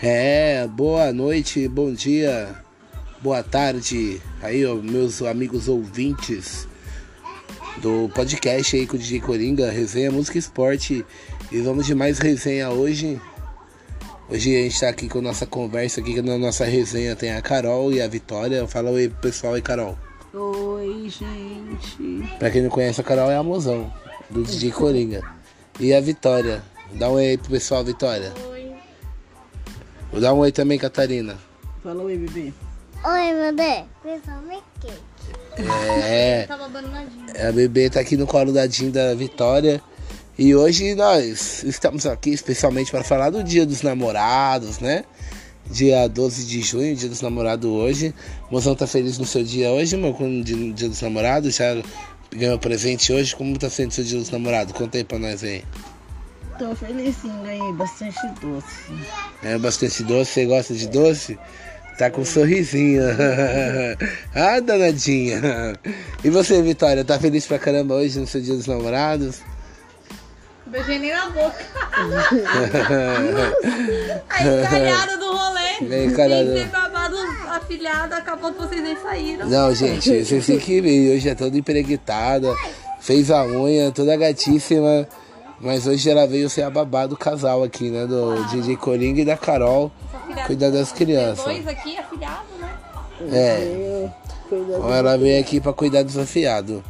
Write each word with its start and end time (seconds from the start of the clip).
É, 0.00 0.64
boa 0.68 1.12
noite, 1.12 1.66
bom 1.66 1.92
dia, 1.92 2.54
boa 3.20 3.42
tarde, 3.42 4.22
aí 4.40 4.64
ó, 4.64 4.76
meus 4.76 5.20
amigos 5.22 5.66
ouvintes 5.66 6.68
do 7.78 8.08
podcast 8.14 8.76
aí 8.76 8.86
com 8.86 8.94
o 8.94 8.98
DJ 8.98 9.18
Coringa, 9.18 9.68
resenha 9.72 10.12
música 10.12 10.38
e 10.38 10.40
esporte. 10.40 11.04
E 11.50 11.60
vamos 11.60 11.84
de 11.84 11.96
mais 11.96 12.20
resenha 12.20 12.70
hoje. 12.70 13.20
Hoje 14.30 14.56
a 14.56 14.62
gente 14.62 14.78
tá 14.78 14.88
aqui 14.88 15.08
com 15.08 15.20
nossa 15.20 15.46
conversa 15.46 16.00
aqui, 16.00 16.22
na 16.22 16.38
nossa 16.38 16.64
resenha 16.64 17.16
tem 17.16 17.32
a 17.32 17.42
Carol 17.42 17.92
e 17.92 18.00
a 18.00 18.06
Vitória. 18.06 18.68
Fala 18.68 18.90
oi 18.90 19.08
pro 19.08 19.22
pessoal 19.22 19.54
aí, 19.54 19.62
Carol. 19.62 19.98
Oi, 20.32 21.08
gente. 21.08 22.36
Pra 22.38 22.50
quem 22.50 22.62
não 22.62 22.70
conhece, 22.70 23.00
a 23.00 23.04
Carol 23.04 23.32
é 23.32 23.36
a 23.36 23.42
mozão 23.42 23.92
do 24.30 24.44
DJ 24.44 24.70
Coringa. 24.70 25.22
E 25.80 25.92
a 25.92 26.00
Vitória. 26.00 26.62
Dá 26.92 27.10
um 27.10 27.14
oi 27.14 27.30
aí 27.30 27.36
pro 27.36 27.50
pessoal, 27.50 27.82
Vitória. 27.82 28.32
Oi. 28.42 28.47
Vou 30.18 30.22
dar 30.24 30.34
um 30.34 30.38
oi 30.38 30.50
também, 30.50 30.76
Catarina. 30.76 31.36
Fala 31.80 32.02
oi, 32.02 32.16
bebê. 32.16 32.52
Oi, 33.04 33.52
bebê. 33.52 33.84
É, 36.02 36.44
Tava 36.48 36.64
abandonadinho. 36.64 37.24
a 37.48 37.52
bebê 37.52 37.88
tá 37.88 38.00
aqui 38.00 38.16
no 38.16 38.26
colo 38.26 38.52
da 38.52 38.66
Jean 38.66 38.90
da 38.90 39.14
Vitória. 39.14 39.80
E 40.36 40.56
hoje 40.56 40.96
nós 40.96 41.62
estamos 41.62 42.04
aqui 42.04 42.30
especialmente 42.30 42.90
para 42.90 43.04
falar 43.04 43.30
do 43.30 43.44
Dia 43.44 43.64
dos 43.64 43.82
Namorados, 43.82 44.80
né? 44.80 45.04
Dia 45.70 46.08
12 46.08 46.46
de 46.46 46.62
junho, 46.62 46.96
Dia 46.96 47.08
dos 47.08 47.20
Namorados 47.20 47.70
hoje. 47.70 48.12
Mozão 48.50 48.74
tá 48.74 48.88
feliz 48.88 49.18
no 49.18 49.24
seu 49.24 49.44
dia 49.44 49.70
hoje, 49.70 49.96
meu, 49.96 50.12
com 50.12 50.40
o 50.40 50.42
dia, 50.42 50.72
dia 50.72 50.88
dos 50.88 51.00
Namorados? 51.00 51.54
Já 51.54 51.80
ganhou 52.34 52.58
presente 52.58 53.12
hoje? 53.12 53.36
Como 53.36 53.56
tá 53.56 53.70
sendo 53.70 53.92
o 53.92 53.94
seu 53.94 54.02
Dia 54.02 54.18
dos 54.18 54.30
Namorados? 54.30 54.72
Conta 54.72 54.98
aí 54.98 55.04
pra 55.04 55.16
nós 55.16 55.44
aí. 55.44 55.62
Tô 56.58 56.74
felizinho, 56.74 57.42
ganhei 57.44 57.72
bastante 57.74 58.18
doce. 58.40 58.92
É 59.44 59.58
bastante 59.58 60.02
doce, 60.02 60.32
você 60.32 60.46
gosta 60.46 60.74
de 60.74 60.88
doce? 60.88 61.38
Tá 61.96 62.10
com 62.10 62.22
um 62.22 62.24
sorrisinho. 62.24 63.02
ah, 64.34 64.58
danadinha. 64.60 65.40
E 66.24 66.30
você, 66.30 66.60
Vitória, 66.62 67.04
tá 67.04 67.18
feliz 67.18 67.46
pra 67.46 67.58
caramba 67.58 67.94
hoje 67.94 68.18
no 68.18 68.26
seu 68.26 68.40
dia 68.40 68.54
dos 68.54 68.66
namorados? 68.66 69.40
Beijei 70.66 70.98
nem 70.98 71.14
na 71.14 71.30
boca. 71.30 71.54
A 74.28 74.42
encalhada 74.42 75.16
do 75.16 75.32
rolê. 75.32 75.68
É, 75.90 76.04
encalhada. 76.04 76.54
Sem 76.54 76.64
ser 76.64 76.70
babado 76.70 77.16
afilhado, 77.48 78.14
acabou 78.14 78.52
que 78.52 78.58
vocês 78.58 78.82
nem 78.82 78.96
saíram. 78.96 79.48
Não, 79.48 79.74
gente, 79.74 80.24
vocês 80.24 80.46
têm 80.46 80.58
que 80.58 80.80
ver. 80.80 81.16
Hoje 81.16 81.28
é 81.28 81.34
toda 81.34 81.56
empreguitada, 81.56 82.54
fez 83.00 83.30
a 83.30 83.44
unha, 83.44 83.92
toda 83.92 84.16
gatíssima. 84.16 85.08
Mas 85.60 85.86
hoje 85.86 86.08
ela 86.08 86.26
veio 86.26 86.48
ser 86.48 86.62
a 86.62 86.70
babá 86.70 87.06
do 87.06 87.16
casal 87.16 87.64
aqui, 87.64 87.90
né? 87.90 88.06
Do 88.06 88.44
DJ 88.46 88.76
Coringa 88.76 89.20
e 89.20 89.24
da 89.24 89.36
Carol. 89.36 89.90
Cuidar 90.46 90.70
das 90.70 90.92
crianças. 90.92 91.44
Dois 91.44 91.66
aqui, 91.66 91.96
afilhado, 91.96 92.46
né? 92.60 92.78
É. 93.32 94.08
Então 94.46 94.94
ela 94.94 95.18
veio 95.18 95.40
aqui 95.40 95.60
pra 95.60 95.72
cuidar 95.72 96.02
dos 96.04 96.16
afiados. 96.16 96.80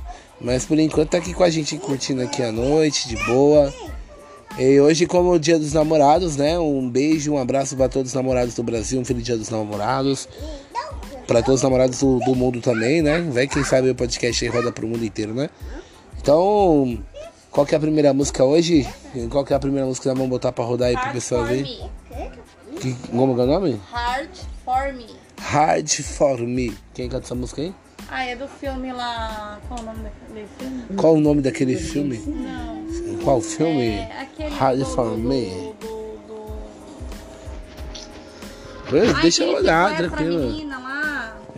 Mas 0.41 0.65
por 0.65 0.79
enquanto 0.79 1.11
tá 1.11 1.19
aqui 1.19 1.35
com 1.35 1.43
a 1.43 1.51
gente 1.51 1.77
curtindo 1.79 2.23
aqui 2.23 2.43
a 2.43 2.53
noite, 2.53 3.09
de 3.09 3.17
boa. 3.25 3.73
E 4.59 4.81
hoje, 4.81 5.07
como 5.07 5.33
é 5.33 5.37
o 5.37 5.39
dia 5.39 5.59
dos 5.59 5.73
namorados, 5.73 6.37
né? 6.37 6.59
Um 6.59 6.89
beijo, 6.89 7.33
um 7.33 7.39
abraço 7.39 7.77
para 7.77 7.89
todos 7.89 8.11
os 8.11 8.15
namorados 8.15 8.55
do 8.55 8.63
Brasil, 8.63 9.01
um 9.01 9.05
feliz 9.05 9.25
dia 9.25 9.37
dos 9.37 9.51
namorados. 9.51 10.29
Para 11.27 11.43
todos 11.43 11.61
os 11.61 11.63
namorados 11.63 12.01
do, 12.01 12.19
do 12.21 12.35
mundo 12.35 12.61
também, 12.61 13.03
né? 13.03 13.21
Vai 13.31 13.47
quem 13.47 13.65
sabe 13.65 13.91
o 13.91 13.95
podcast 13.95 14.45
aí 14.45 14.51
roda 14.51 14.71
pro 14.73 14.87
mundo 14.87 15.05
inteiro, 15.05 15.35
né? 15.35 15.49
Então, 16.21 16.99
qual 17.51 17.67
que 17.67 17.75
é 17.75 17.79
a 17.79 17.81
primeira 17.81 18.13
música 18.13 18.45
hoje? 18.45 18.87
Qual 19.31 19.45
que 19.45 19.53
é 19.53 19.57
a 19.57 19.59
primeira 19.61 19.87
música 19.87 20.03
que 20.05 20.09
nós 20.09 20.17
vamos 20.19 20.31
botar 20.31 20.53
pra 20.53 20.65
rodar 20.65 20.89
aí 20.89 20.97
pro 20.97 21.13
pessoal 21.13 21.45
ver? 21.45 21.63
me. 21.63 21.91
Que, 22.81 22.95
como 23.11 23.35
que 23.35 23.41
é 23.41 23.45
o 23.45 23.47
nome? 23.47 23.81
Hard 23.91 24.31
for 24.65 24.93
me. 24.95 25.07
Hard 25.41 25.89
for 25.89 26.39
Me. 26.39 26.77
Quem 26.95 27.09
canta 27.09 27.25
essa 27.27 27.35
música 27.35 27.63
aí? 27.63 27.75
Ah, 28.11 28.25
é 28.25 28.37
do 28.37 28.47
filme 28.49 28.93
lá. 28.93 29.59
Qual 29.69 29.81
o 29.81 29.83
nome 29.83 29.99
daquele 30.03 30.47
filme? 30.59 30.83
Qual 30.97 31.15
o 31.15 31.21
nome 31.21 31.43
daquele 31.43 31.77
filme? 31.77 32.19
Não. 32.27 33.19
Qual 33.25 33.41
filme? 33.41 33.89
É 33.89 34.21
aquele. 34.23 34.55
Hard 34.55 34.79
do- 34.79 34.85
for 34.87 35.11
do- 35.11 35.19
Me. 35.19 35.75
do- 35.81 35.99
do- 38.91 39.21
Deixa 39.21 39.45
Ai, 39.45 39.51
eu 39.51 39.57
olhar, 39.57 39.93
a 39.93 39.97
tranquilo. 39.97 40.68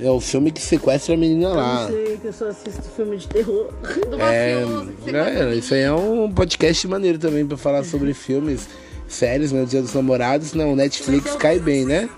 É 0.02 0.10
o 0.10 0.20
filme 0.20 0.50
que 0.50 0.60
sequestra 0.62 1.14
a 1.14 1.16
menina 1.16 1.48
Eu 1.48 1.54
lá. 1.54 1.82
não 1.82 1.88
sei 1.90 2.16
que 2.16 2.26
eu 2.28 2.32
só 2.32 2.48
assisto 2.48 2.82
filme 2.96 3.16
de 3.16 3.28
terror. 3.28 3.70
Do 4.08 4.20
É, 4.20 4.64
mafioso. 4.64 5.16
é, 5.16 5.54
isso 5.54 5.74
aí 5.74 5.80
é 5.82 5.92
um 5.92 6.30
podcast 6.32 6.86
maneiro 6.88 7.18
também 7.18 7.46
pra 7.46 7.56
falar 7.56 7.84
sobre 7.84 8.14
filmes, 8.14 8.68
séries, 9.08 9.52
né? 9.52 9.64
Dia 9.64 9.82
dos 9.82 9.92
Namorados. 9.94 10.54
Não, 10.54 10.74
Netflix 10.74 11.34
cai 11.36 11.58
bem, 11.58 11.84
né? 11.84 12.08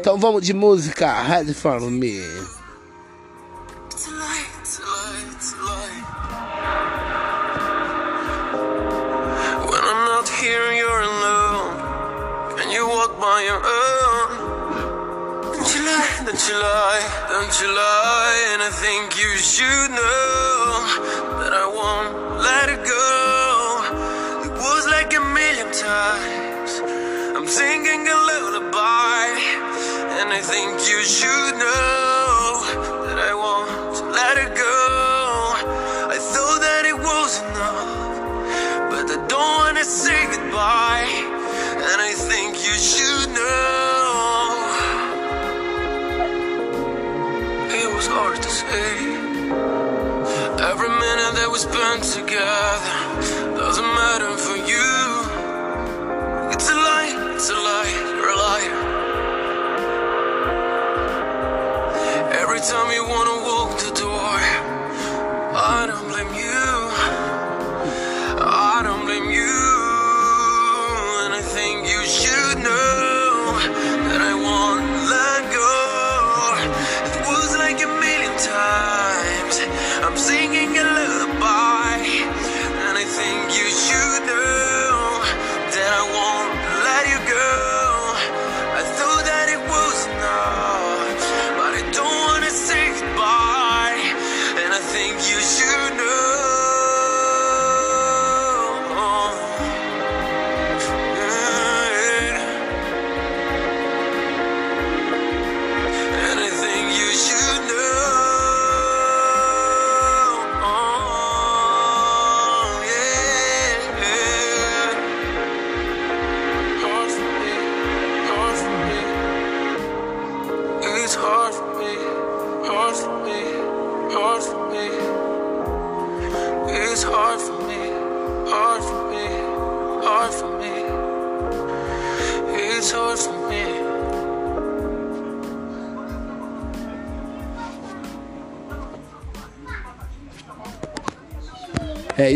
Então 0.00 0.18
vamos 0.18 0.42
de 0.42 0.54
música, 0.54 1.06
Hard 1.06 1.52
for 1.52 1.80
Me. 1.82 2.20
When 9.70 9.82
I'm 9.90 10.02
not 10.08 10.28
here, 10.40 10.72
you're 10.72 11.02
alone. 11.12 11.76
Can 12.56 12.70
you 12.70 12.86
walk 12.88 13.12
by 13.20 13.38
your 13.44 13.60
own? 13.62 14.07
Don't 16.28 16.46
you 16.46 16.60
lie, 16.60 17.26
don't 17.30 17.54
you 17.58 17.68
lie. 17.74 18.52
And 18.52 18.60
I 18.60 18.68
think 18.68 19.16
you 19.16 19.30
should 19.38 19.90
know 19.96 21.40
that 21.40 21.54
I 21.56 21.64
won't 21.64 22.42
let 22.44 22.68
it 22.68 22.84
go. 22.84 24.44
It 24.44 24.52
was 24.52 24.86
like 24.88 25.16
a 25.16 25.24
million 25.24 25.72
times. 25.72 26.70
I'm 27.34 27.48
singing 27.48 28.06
a 28.06 28.18
lullaby. 28.28 29.24
And 30.20 30.28
I 30.28 30.40
think 30.44 30.76
you 30.90 31.00
should 31.00 31.54
know 31.64 32.60
that 33.08 33.18
I 33.30 33.32
won't 33.32 34.12
let 34.12 34.36
it 34.36 34.52
go. 34.54 34.80
I 36.12 36.18
thought 36.20 36.60
that 36.60 36.84
it 36.84 36.98
was 37.08 37.40
enough, 37.40 38.90
but 38.92 39.06
I 39.16 39.26
don't 39.32 39.54
wanna 39.64 39.82
say 39.82 40.26
goodbye. 40.26 41.08
And 41.88 41.98
I 42.02 42.12
think 42.12 42.56
you 42.66 42.74
should 42.74 43.30
know. 43.32 43.97
Was 47.98 48.06
hard 48.06 48.40
to 48.40 48.48
say. 48.48 48.90
Every 50.70 50.88
minute 51.04 51.32
that 51.38 51.48
we 51.52 51.58
spent 51.58 52.04
together 52.04 52.94
doesn't 53.58 53.90
matter 54.02 54.32
for 54.46 54.58
you. 54.72 54.90
It's 56.54 56.68
a 56.70 56.76
lie, 56.88 57.14
it's 57.34 57.50
a 57.50 57.58
lie, 57.68 57.90
you're 58.18 58.34
a 58.36 58.40
liar. 58.46 58.78
Every 62.42 62.60
time 62.70 62.88
you 62.94 63.02
wanna 63.14 63.36
walk 63.50 63.70
the 63.82 63.90
door, 64.02 64.27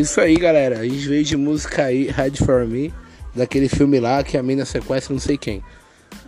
isso 0.02 0.20
aí, 0.20 0.36
galera. 0.36 0.80
A 0.80 0.84
gente 0.84 1.08
veio 1.08 1.24
de 1.24 1.36
música 1.36 1.84
aí, 1.84 2.08
Hard 2.08 2.36
for 2.44 2.66
Me, 2.66 2.92
daquele 3.34 3.68
filme 3.68 3.98
lá 4.00 4.22
que 4.22 4.36
a 4.36 4.42
mina 4.42 4.64
sequestra 4.64 5.12
não 5.12 5.20
sei 5.20 5.36
quem. 5.38 5.62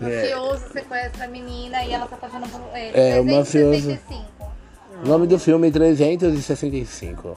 Mafioso 0.01 0.63
sequestra 0.73 1.25
a 1.25 1.29
menina 1.29 1.85
e 1.85 1.93
ela 1.93 2.07
tá 2.07 2.17
passando 2.17 2.49
por 2.49 2.61
ele. 2.77 2.91
É, 2.95 3.21
o 3.21 3.25
mafioso. 3.25 3.83
365. 3.87 4.25
O 5.05 5.09
nome 5.09 5.27
do 5.27 5.39
filme 5.39 5.69
é 5.69 5.71
365. 5.71 7.37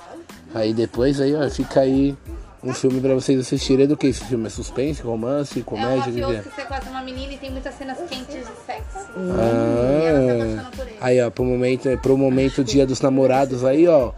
Aí 0.55 0.73
depois 0.73 1.19
aí, 1.19 1.35
ó, 1.35 1.49
fica 1.49 1.81
aí 1.81 2.15
um 2.63 2.73
filme 2.73 3.01
pra 3.01 3.13
vocês 3.13 3.39
assistirem. 3.39 3.83
É 3.83 3.87
do 3.87 3.97
que 3.97 4.07
esse 4.07 4.23
filme? 4.23 4.47
É 4.47 4.49
suspense, 4.49 5.01
romance, 5.01 5.59
É 5.59 5.61
um 5.61 5.65
comédia? 5.65 5.99
o 5.99 6.03
que 6.05 6.11
que 6.13 6.21
mafioso 6.21 6.39
é? 6.39 6.49
que 6.49 6.55
sequestra 6.55 6.89
uma 6.89 7.01
menina 7.03 7.33
e 7.33 7.37
tem 7.37 7.51
muitas 7.51 7.73
cenas 7.75 7.97
quentes 8.09 8.35
de 8.35 8.43
sexo. 8.65 9.07
E 9.15 9.29
ela 9.29 10.29
Ah, 10.29 10.53
apaixona 10.53 10.71
por 10.75 10.87
ele. 10.87 10.97
aí 11.01 11.21
ó, 11.21 11.29
pro 11.29 11.43
momento, 11.45 11.97
pro 12.01 12.17
momento 12.17 12.63
dia 12.63 12.85
dos 12.87 13.01
namorados 13.01 13.63
aí, 13.65 13.87
ó. 13.87 14.13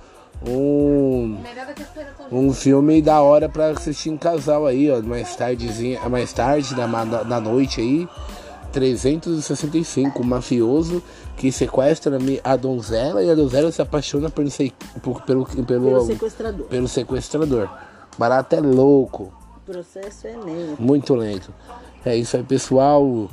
Um, 0.47 1.37
Melhor 1.43 1.65
do 1.65 1.73
que 1.73 1.81
as 1.83 1.89
coisas 1.89 2.13
todas. 2.15 2.18
Um 2.31 2.53
filme 2.53 3.01
da 3.01 3.21
hora 3.21 3.47
pra 3.49 3.69
assistir 3.69 4.09
em 4.09 4.17
casal 4.17 4.65
aí, 4.67 4.89
ó. 4.91 5.01
Mais 5.01 5.35
tardezinha, 5.35 6.07
mais 6.09 6.31
tarde, 6.33 6.75
ma- 6.75 7.05
na 7.05 7.39
noite 7.39 7.81
aí. 7.81 8.07
365, 8.71 10.21
um 10.21 10.25
mafioso 10.25 11.01
que 11.35 11.51
sequestra 11.51 12.17
a 12.43 12.55
donzela 12.55 13.23
e 13.23 13.29
a 13.29 13.35
donzela 13.35 13.71
se 13.71 13.81
apaixona 13.81 14.29
por, 14.29 14.43
por- 15.01 15.21
pelo, 15.23 15.45
pelo, 15.45 15.65
Pelo 15.65 16.05
sequestrador. 16.05 16.65
pelo 16.67 16.87
sequestrador. 16.87 17.69
Barato 18.17 18.55
é 18.55 18.59
louco. 18.59 19.31
O 19.67 19.71
processo 19.71 20.27
é 20.27 20.31
lento. 20.37 20.79
Muito 20.81 21.15
lento. 21.15 21.53
É 22.05 22.15
isso 22.15 22.37
aí, 22.37 22.43
pessoal. 22.43 23.27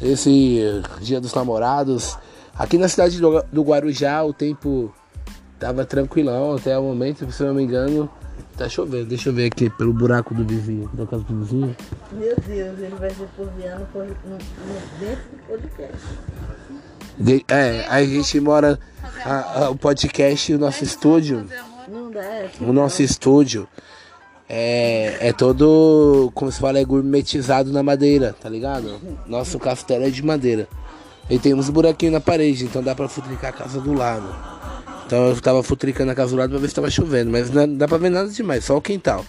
Esse 0.00 0.80
dia 1.00 1.20
dos 1.20 1.34
namorados. 1.34 2.16
Aqui 2.58 2.78
na 2.78 2.88
cidade 2.88 3.20
do, 3.20 3.42
do 3.52 3.62
Guarujá, 3.62 4.22
o 4.24 4.32
tempo 4.32 4.92
tava 5.58 5.84
tranquilão 5.84 6.54
até 6.54 6.78
o 6.78 6.82
momento, 6.82 7.30
se 7.30 7.42
eu 7.42 7.48
não 7.48 7.54
me 7.54 7.62
engano. 7.64 8.08
Tá 8.60 8.68
chovendo. 8.68 9.06
Deixa 9.06 9.30
eu 9.30 9.32
ver 9.32 9.46
aqui 9.46 9.70
pelo 9.70 9.90
buraco 9.90 10.34
do 10.34 10.44
vizinho, 10.44 10.86
da 10.92 11.06
casa 11.06 11.22
do 11.24 11.34
vizinho. 11.40 11.74
Meu 12.12 12.36
Deus, 12.46 12.78
ele 12.78 12.94
vai 12.98 13.10
porviano 13.34 13.86
no, 13.94 14.04
no, 14.04 14.38
dentro 15.00 15.24
do 15.32 15.46
podcast. 15.48 15.96
De- 17.18 17.44
é, 17.48 17.86
a 17.88 18.04
gente 18.04 18.38
mora. 18.38 18.78
a- 19.24 19.64
a- 19.64 19.70
o 19.70 19.76
podcast, 19.76 20.52
o 20.52 20.58
nosso 20.58 20.84
estúdio. 20.84 21.46
Não 21.88 22.10
dá, 22.10 22.20
é 22.22 22.50
O 22.60 22.70
nosso 22.70 23.02
estúdio 23.02 23.66
é, 24.46 25.28
é 25.28 25.32
todo, 25.32 26.30
como 26.34 26.52
se 26.52 26.60
fala, 26.60 26.78
é 26.78 26.84
gourmetizado 26.84 27.72
na 27.72 27.82
madeira, 27.82 28.36
tá 28.38 28.50
ligado? 28.50 29.00
Nosso 29.26 29.58
castelo 29.58 30.04
é 30.04 30.10
de 30.10 30.22
madeira. 30.22 30.68
E 31.30 31.38
tem 31.38 31.54
uns 31.54 31.70
buraquinhos 31.70 32.12
na 32.12 32.20
parede, 32.20 32.66
então 32.66 32.82
dá 32.82 32.94
pra 32.94 33.08
futricar 33.08 33.50
a 33.50 33.52
casa 33.54 33.80
do 33.80 33.94
lado. 33.94 34.59
Então 35.10 35.26
eu 35.26 35.40
tava 35.40 35.60
futricando 35.60 36.12
a 36.12 36.14
casa 36.14 36.30
do 36.30 36.36
lado 36.36 36.50
pra 36.50 36.60
ver 36.60 36.68
se 36.68 36.74
tava 36.76 36.88
chovendo, 36.88 37.32
mas 37.32 37.50
não 37.50 37.76
dá 37.76 37.88
pra 37.88 37.98
ver 37.98 38.10
nada 38.10 38.28
demais, 38.28 38.64
só 38.64 38.76
o 38.76 38.80
quintal. 38.80 39.26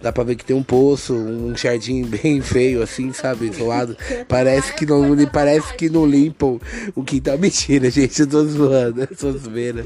Dá 0.00 0.12
pra 0.12 0.22
ver 0.22 0.36
que 0.36 0.44
tem 0.44 0.54
um 0.54 0.62
poço, 0.62 1.12
um 1.12 1.56
jardim 1.56 2.04
bem 2.06 2.40
feio 2.40 2.80
assim, 2.80 3.12
sabe, 3.12 3.46
isolado. 3.46 3.96
Parece 4.28 4.72
que 4.74 4.86
não, 4.86 5.02
parece 5.32 5.74
que 5.74 5.90
não 5.90 6.06
limpam 6.06 6.60
o 6.94 7.02
quintal. 7.02 7.36
Mentira, 7.40 7.90
gente, 7.90 8.20
eu 8.20 8.28
tô 8.28 8.44
zoando, 8.44 9.02
é 9.02 9.08
só 9.12 9.32
zoeira. 9.32 9.84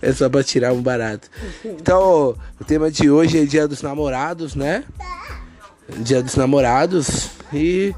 É 0.00 0.10
só 0.10 0.26
pra 0.30 0.42
tirar 0.42 0.72
um 0.72 0.80
barato. 0.80 1.28
Então, 1.62 2.34
o 2.58 2.64
tema 2.64 2.90
de 2.90 3.10
hoje 3.10 3.42
é 3.42 3.44
Dia 3.44 3.68
dos 3.68 3.82
Namorados, 3.82 4.54
né? 4.54 4.84
Dia 5.98 6.22
dos 6.22 6.34
Namorados. 6.34 7.28
E 7.52 7.94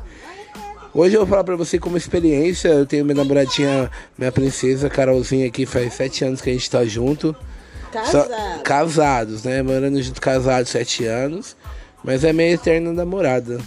hoje 0.94 1.14
eu 1.14 1.20
vou 1.20 1.28
falar 1.28 1.44
pra 1.44 1.56
você 1.56 1.78
como 1.78 1.96
experiência. 1.96 2.68
Eu 2.68 2.86
tenho 2.86 3.04
minha 3.04 3.16
namoradinha, 3.16 3.90
minha 4.18 4.32
princesa, 4.32 4.88
Carolzinha 4.90 5.46
aqui, 5.46 5.66
faz 5.66 5.94
sete 5.94 6.24
anos 6.24 6.40
que 6.40 6.50
a 6.50 6.52
gente 6.52 6.70
tá 6.70 6.84
junto. 6.84 7.34
Só- 8.10 8.22
casado. 8.24 8.62
casados, 8.62 9.44
né? 9.44 9.62
Morando 9.62 10.00
junto, 10.00 10.20
casados 10.20 10.70
sete 10.70 11.04
anos. 11.04 11.56
Mas 12.04 12.24
é 12.24 12.32
minha 12.32 12.50
eterna 12.52 12.92
namorada. 12.92 13.58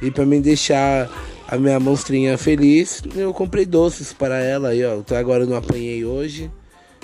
E 0.00 0.10
pra 0.10 0.24
me 0.24 0.40
deixar 0.40 1.10
a 1.46 1.56
minha 1.58 1.78
monstrinha 1.80 2.38
feliz, 2.38 3.02
eu 3.14 3.34
comprei 3.34 3.66
doces 3.66 4.12
para 4.12 4.38
ela 4.40 4.68
aí, 4.70 4.84
ó. 4.84 5.00
Até 5.00 5.16
agora 5.18 5.42
eu 5.42 5.46
não 5.48 5.56
apanhei 5.56 6.04
hoje. 6.04 6.50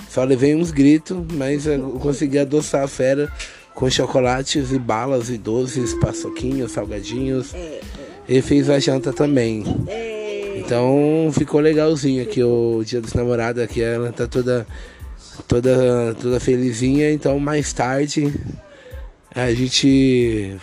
Só 0.09 0.23
levei 0.23 0.55
uns 0.55 0.71
gritos, 0.71 1.17
mas 1.33 1.67
eu 1.67 1.79
consegui 2.01 2.39
adoçar 2.39 2.83
a 2.83 2.87
fera 2.87 3.31
com 3.75 3.89
chocolates 3.89 4.71
e 4.71 4.79
balas 4.79 5.29
e 5.29 5.37
doces, 5.37 5.93
paçoquinhos, 5.95 6.71
salgadinhos. 6.71 7.53
E 8.27 8.41
fiz 8.41 8.69
a 8.69 8.79
janta 8.79 9.13
também. 9.13 9.63
Então 10.57 11.29
ficou 11.31 11.61
legalzinho 11.61 12.21
aqui 12.21 12.43
o 12.43 12.83
dia 12.83 12.99
dos 12.99 13.13
namorados 13.13 13.63
aqui, 13.63 13.81
ela 13.81 14.11
tá 14.11 14.27
toda 14.27 14.67
toda 15.47 16.15
toda 16.19 16.39
felizinha, 16.39 17.11
então 17.11 17.39
mais 17.39 17.71
tarde 17.71 18.33
a 19.33 19.53
gente 19.53 20.57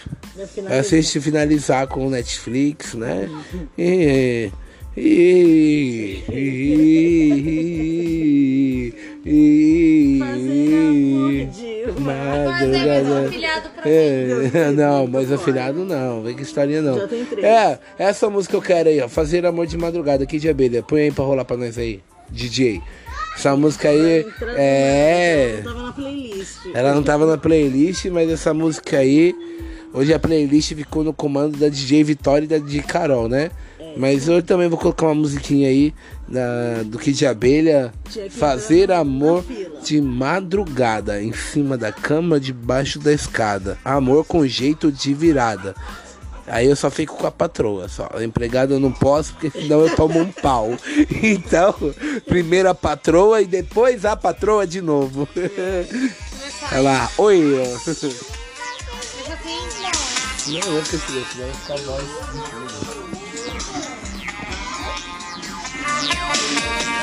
assiste 0.78 1.20
finalizar 1.20 1.86
com 1.86 2.06
o 2.06 2.10
Netflix, 2.10 2.94
né? 2.94 3.30
E 3.78 4.50
e 4.96 6.22
e 6.28 6.64
e 9.24 10.20
de 11.92 12.00
Madrugada. 12.00 13.26
afilhado 13.26 13.68
pra 13.70 13.90
É, 13.90 14.70
não, 14.74 15.06
mas 15.06 15.30
afilhado 15.30 15.84
não, 15.84 16.22
vem 16.22 16.34
que 16.34 16.42
historinha 16.42 16.82
não. 16.82 16.98
Já 16.98 17.08
tem 17.08 17.24
três. 17.24 17.44
É, 17.44 17.78
essa 17.98 18.30
música 18.30 18.56
eu 18.56 18.62
quero 18.62 18.88
aí, 18.88 19.00
ó. 19.00 19.08
Fazer 19.08 19.44
amor 19.44 19.66
de 19.66 19.76
madrugada 19.76 20.24
aqui 20.24 20.38
de 20.38 20.48
abelha. 20.48 20.82
Põe 20.82 21.02
aí 21.02 21.12
pra 21.12 21.24
rolar 21.24 21.44
pra 21.44 21.56
nós 21.56 21.76
aí, 21.78 22.00
DJ. 22.30 22.82
Essa 23.36 23.56
música 23.56 23.88
aí 23.88 24.24
é. 24.56 25.60
Tava 25.64 25.82
na 25.82 25.92
playlist. 25.92 26.58
Ela 26.72 26.94
não 26.94 27.02
tava 27.02 27.26
na 27.26 27.36
playlist, 27.36 28.06
mas 28.06 28.30
essa 28.30 28.54
música 28.54 28.98
aí. 28.98 29.34
Hoje 29.92 30.12
a 30.12 30.18
playlist 30.18 30.74
ficou 30.74 31.04
no 31.04 31.12
comando 31.12 31.56
da 31.56 31.68
DJ 31.68 32.02
Vitória 32.02 32.44
e 32.44 32.48
da 32.48 32.58
DJ 32.58 32.82
Carol, 32.82 33.28
né? 33.28 33.50
Mas 33.96 34.28
eu 34.28 34.42
também 34.42 34.68
vou 34.68 34.78
colocar 34.78 35.06
uma 35.06 35.14
musiquinha 35.14 35.68
aí 35.68 35.94
da, 36.28 36.82
do 36.84 36.98
Kid 36.98 37.18
de 37.18 37.26
Abelha. 37.26 37.92
Que 38.04 38.30
Fazer 38.30 38.90
amor 38.92 39.44
de 39.82 40.00
madrugada, 40.00 41.22
em 41.22 41.32
cima 41.32 41.76
da 41.76 41.92
cama, 41.92 42.40
debaixo 42.40 42.98
da 42.98 43.12
escada. 43.12 43.78
Amor 43.84 44.24
com 44.24 44.46
jeito 44.46 44.90
de 44.90 45.14
virada. 45.14 45.74
Aí 46.46 46.66
eu 46.66 46.76
só 46.76 46.90
fico 46.90 47.16
com 47.16 47.26
a 47.26 47.30
patroa, 47.30 47.88
só. 47.88 48.08
Empregada 48.20 48.74
eu 48.74 48.80
não 48.80 48.92
posso, 48.92 49.32
porque 49.32 49.50
senão 49.50 49.80
eu 49.80 49.96
tomo 49.96 50.20
um 50.20 50.30
pau. 50.30 50.76
Então, 51.22 51.74
primeiro 52.26 52.68
a 52.68 52.74
patroa 52.74 53.40
e 53.40 53.46
depois 53.46 54.04
a 54.04 54.14
patroa 54.14 54.66
de 54.66 54.82
novo. 54.82 55.26
Olha 56.70 56.80
lá, 56.80 57.10
oi. 57.16 57.42
Não, 60.46 60.76
eu 60.76 60.82
que 60.82 60.96
esse 60.96 61.12
vai 61.38 61.52
ficar 61.52 61.76
voz 61.78 62.04
de 62.04 62.63
you. 66.12 66.93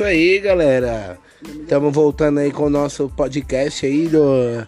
Isso 0.00 0.04
aí, 0.04 0.38
galera. 0.38 1.18
Estamos 1.60 1.92
voltando 1.92 2.40
aí 2.40 2.50
com 2.50 2.64
o 2.64 2.70
nosso 2.70 3.10
podcast 3.14 3.84
aí 3.84 4.08
do 4.08 4.66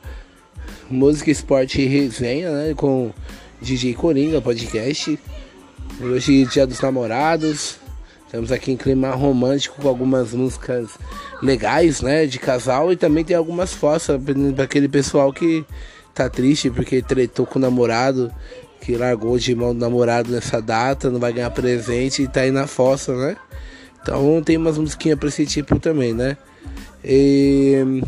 Música, 0.90 1.30
Esporte 1.30 1.80
e 1.80 1.86
Resenha, 1.86 2.50
né? 2.50 2.74
Com 2.76 3.10
DJ 3.58 3.94
Coringa 3.94 4.42
Podcast. 4.42 5.18
Hoje 6.02 6.44
dia 6.44 6.66
dos 6.66 6.82
namorados. 6.82 7.78
Estamos 8.26 8.52
aqui 8.52 8.72
em 8.72 8.76
clima 8.76 9.08
romântico 9.12 9.80
com 9.80 9.88
algumas 9.88 10.34
músicas 10.34 10.90
legais, 11.40 12.02
né? 12.02 12.26
De 12.26 12.38
casal 12.38 12.92
e 12.92 12.96
também 12.96 13.24
tem 13.24 13.34
algumas 13.34 13.72
fotos 13.72 14.08
para 14.54 14.64
aquele 14.64 14.86
pessoal 14.86 15.32
que 15.32 15.64
tá 16.12 16.28
triste 16.28 16.68
porque 16.68 17.00
tretou 17.00 17.46
com 17.46 17.58
o 17.58 17.62
namorado, 17.62 18.30
que 18.82 18.96
largou 18.96 19.38
de 19.38 19.54
mão 19.54 19.72
do 19.72 19.80
namorado 19.80 20.30
nessa 20.30 20.60
data, 20.60 21.08
não 21.08 21.18
vai 21.18 21.32
ganhar 21.32 21.48
presente 21.48 22.20
e 22.20 22.28
tá 22.28 22.42
aí 22.42 22.50
na 22.50 22.66
fossa, 22.66 23.16
né? 23.16 23.34
Então 24.02 24.42
tem 24.42 24.56
umas 24.56 24.76
musiquinhas 24.76 25.18
pra 25.18 25.28
esse 25.28 25.46
tipo 25.46 25.78
também, 25.78 26.12
né? 26.12 26.36
E 27.04 28.02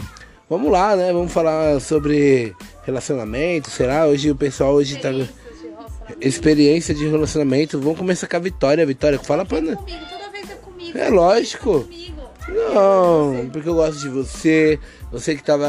vamos 0.51 0.71
lá, 0.71 0.97
né? 0.97 1.13
Vamos 1.13 1.33
falar 1.33 1.81
sobre 1.81 2.55
relacionamento, 2.85 3.71
será? 3.71 4.07
Hoje 4.07 4.31
o 4.31 4.37
pessoal 4.37 4.75
hoje 4.75 4.97
tá 4.99 5.11
experiência 6.21 6.95
de 6.95 7.09
relacionamento. 7.09 7.81
Vamos 7.81 7.99
começar 7.99 8.27
com 8.27 8.37
a 8.37 8.41
Vitória. 8.41 8.85
Vitória, 8.85 9.19
fala 9.19 9.45
toda 9.45 9.77
vez 10.33 10.51
é 10.51 10.55
comigo. 10.55 10.99
É 10.99 11.09
lógico. 11.09 11.87
Não, 12.49 13.49
porque 13.51 13.69
eu 13.69 13.75
gosto 13.75 14.01
de 14.01 14.09
você. 14.09 14.79
Você 15.11 15.35
que 15.35 15.43
tava 15.43 15.67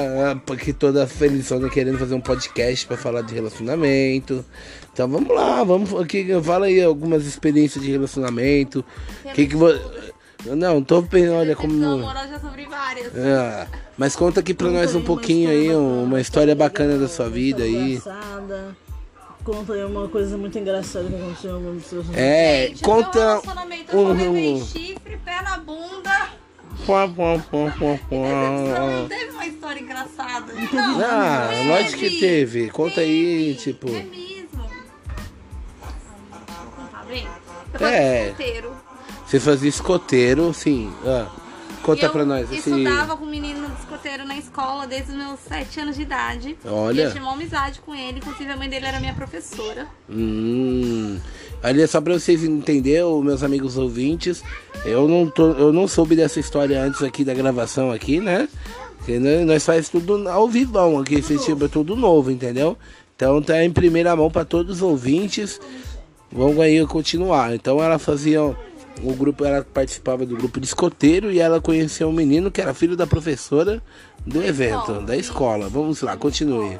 aqui 0.52 0.74
toda 0.74 1.08
felizona 1.08 1.70
querendo 1.70 1.98
fazer 1.98 2.16
um 2.16 2.22
podcast 2.22 2.86
pra 2.86 2.98
falar 2.98 3.22
de 3.22 3.34
relacionamento. 3.34 4.44
Então 4.92 5.08
vamos 5.08 5.34
lá, 5.34 5.64
vamos 5.64 5.94
aqui, 5.96 6.28
fala 6.44 6.66
aí 6.66 6.82
algumas 6.82 7.26
experiências 7.26 7.84
de 7.84 7.92
relacionamento. 7.92 8.84
Que 9.34 9.48
que 9.48 9.56
você 9.56 9.80
Não, 10.46 10.84
tô 10.84 11.02
pensando, 11.04 11.34
olha 11.38 11.56
como 11.56 11.74
amorosa 11.86 12.28
já 12.28 12.40
sobre 12.40 12.66
várias. 12.66 13.12
Ah, 13.16 13.68
mas 13.98 14.16
conta 14.16 14.40
aqui 14.42 14.54
pra 14.54 14.70
nós 14.70 14.94
um 14.94 15.02
pouquinho 15.02 15.50
aí, 15.50 15.74
uma 15.74 16.22
história 16.22 16.54
bacana 16.56 16.98
da 16.98 17.08
sua 17.08 17.30
vida 17.30 17.64
aí. 17.64 17.94
Engraçada. 17.96 18.78
Conta 19.44 19.74
aí 19.74 19.84
uma 19.84 20.08
coisa 20.08 20.38
muito 20.38 20.58
engraçada 20.58 21.08
que 21.08 21.16
aconteceu 21.16 21.52
em 21.52 21.54
algum 21.54 21.74
dos 21.76 21.86
seus 21.86 22.06
É, 22.16 22.68
Gente, 22.68 22.84
o 22.84 22.88
meu 22.88 22.96
conta 23.04 23.20
relacionamento 23.20 23.92
eu 23.96 24.06
só 24.08 24.12
levei 24.14 24.54
um. 24.54 24.66
chifre, 24.66 25.18
pé 25.24 25.42
na 25.44 25.58
bunda. 25.60 26.30
Pá, 26.86 27.08
pá, 27.08 27.38
pá, 27.38 27.72
pá, 27.80 28.00
Decepção, 28.10 28.92
não 29.02 29.08
teve 29.08 29.32
uma 29.32 29.46
história 29.46 29.80
engraçada. 29.80 30.54
Não, 30.54 31.06
Ah, 31.06 31.50
não 31.54 31.68
lógico 31.70 31.98
que 32.00 32.20
teve. 32.20 32.70
Conta 32.70 33.02
aí, 33.02 33.56
tipo. 33.56 33.88
É 33.90 33.92
mesmo. 34.04 34.48
Vou 34.54 34.70
contar 36.76 37.06
bem. 37.08 37.28
Eu 37.80 37.88
É. 37.88 38.26
solteiro. 38.28 38.72
Você 39.26 39.40
fazia 39.40 39.70
escoteiro, 39.70 40.54
sim. 40.54 40.92
Ah, 41.06 41.28
conta 41.82 42.06
eu 42.06 42.10
pra 42.12 42.24
nós. 42.26 42.52
Esse... 42.52 42.70
estudava 42.70 43.18
com 43.18 43.26
um 43.26 43.30
menino 43.30 43.68
escoteiro 43.80 44.26
na 44.26 44.38
escola 44.38 44.86
desde 44.86 45.12
os 45.12 45.18
meus 45.18 45.40
7 45.48 45.80
anos 45.80 45.96
de 45.96 46.04
idade. 46.04 46.58
Olha. 46.66 47.02
E 47.02 47.04
eu 47.06 47.12
tinha 47.12 47.24
uma 47.24 47.34
amizade 47.34 47.80
com 47.80 47.94
ele, 47.96 48.20
inclusive 48.20 48.50
a 48.52 48.56
mãe 48.58 48.70
dele 48.70 48.86
era 48.86 49.00
minha 49.00 49.14
professora. 49.14 49.88
Hum. 50.10 51.18
Ali 51.64 51.88
só 51.88 52.00
pra 52.00 52.14
vocês 52.14 52.44
entenderem, 52.44 53.04
meus 53.24 53.42
amigos 53.42 53.78
ouvintes, 53.78 54.44
eu 54.86 55.08
não, 55.08 55.28
tô, 55.30 55.52
eu 55.54 55.74
não 55.74 55.88
soube 55.88 56.16
dessa 56.16 56.40
história 56.40 56.80
antes 56.82 57.02
aqui 57.02 57.24
da 57.24 57.34
gravação 57.34 57.92
aqui, 57.92 58.20
né? 58.20 58.48
Porque 58.98 59.18
nós- 59.18 59.46
nós 59.46 59.66
faz 59.66 59.90
tudo 59.90 60.28
ao 60.30 60.48
vivão 60.48 61.00
aqui, 61.00 61.16
esse 61.16 61.38
tipo 61.40 61.66
é 61.66 61.68
tudo 61.68 61.96
novo, 61.96 62.30
entendeu? 62.30 62.78
Então 63.16 63.42
tá 63.42 63.64
em 63.64 63.72
primeira 63.72 64.16
mão 64.16 64.30
pra 64.30 64.46
todos 64.46 64.78
os 64.78 64.82
ouvintes. 64.84 65.60
Vamos 66.32 66.60
aí 66.60 66.86
continuar. 66.86 67.56
Então 67.56 67.82
ela 67.82 67.98
fazia 67.98 68.56
o 69.04 69.14
grupo, 69.14 69.46
ela 69.46 69.64
participava 69.64 70.26
do 70.26 70.36
grupo 70.36 70.60
de 70.60 70.66
escoteiro 70.66 71.32
e 71.32 71.40
ela 71.40 71.62
conheceu 71.62 72.08
um 72.08 72.14
menino 72.14 72.52
que 72.52 72.62
era 72.62 72.74
filho 72.74 72.96
da 72.96 73.06
professora 73.06 73.82
do 74.26 74.44
evento, 74.44 74.92
escola. 74.92 75.02
da 75.02 75.18
escola. 75.18 75.70
Vamos 75.70 76.02
lá, 76.02 76.16
continue. 76.18 76.80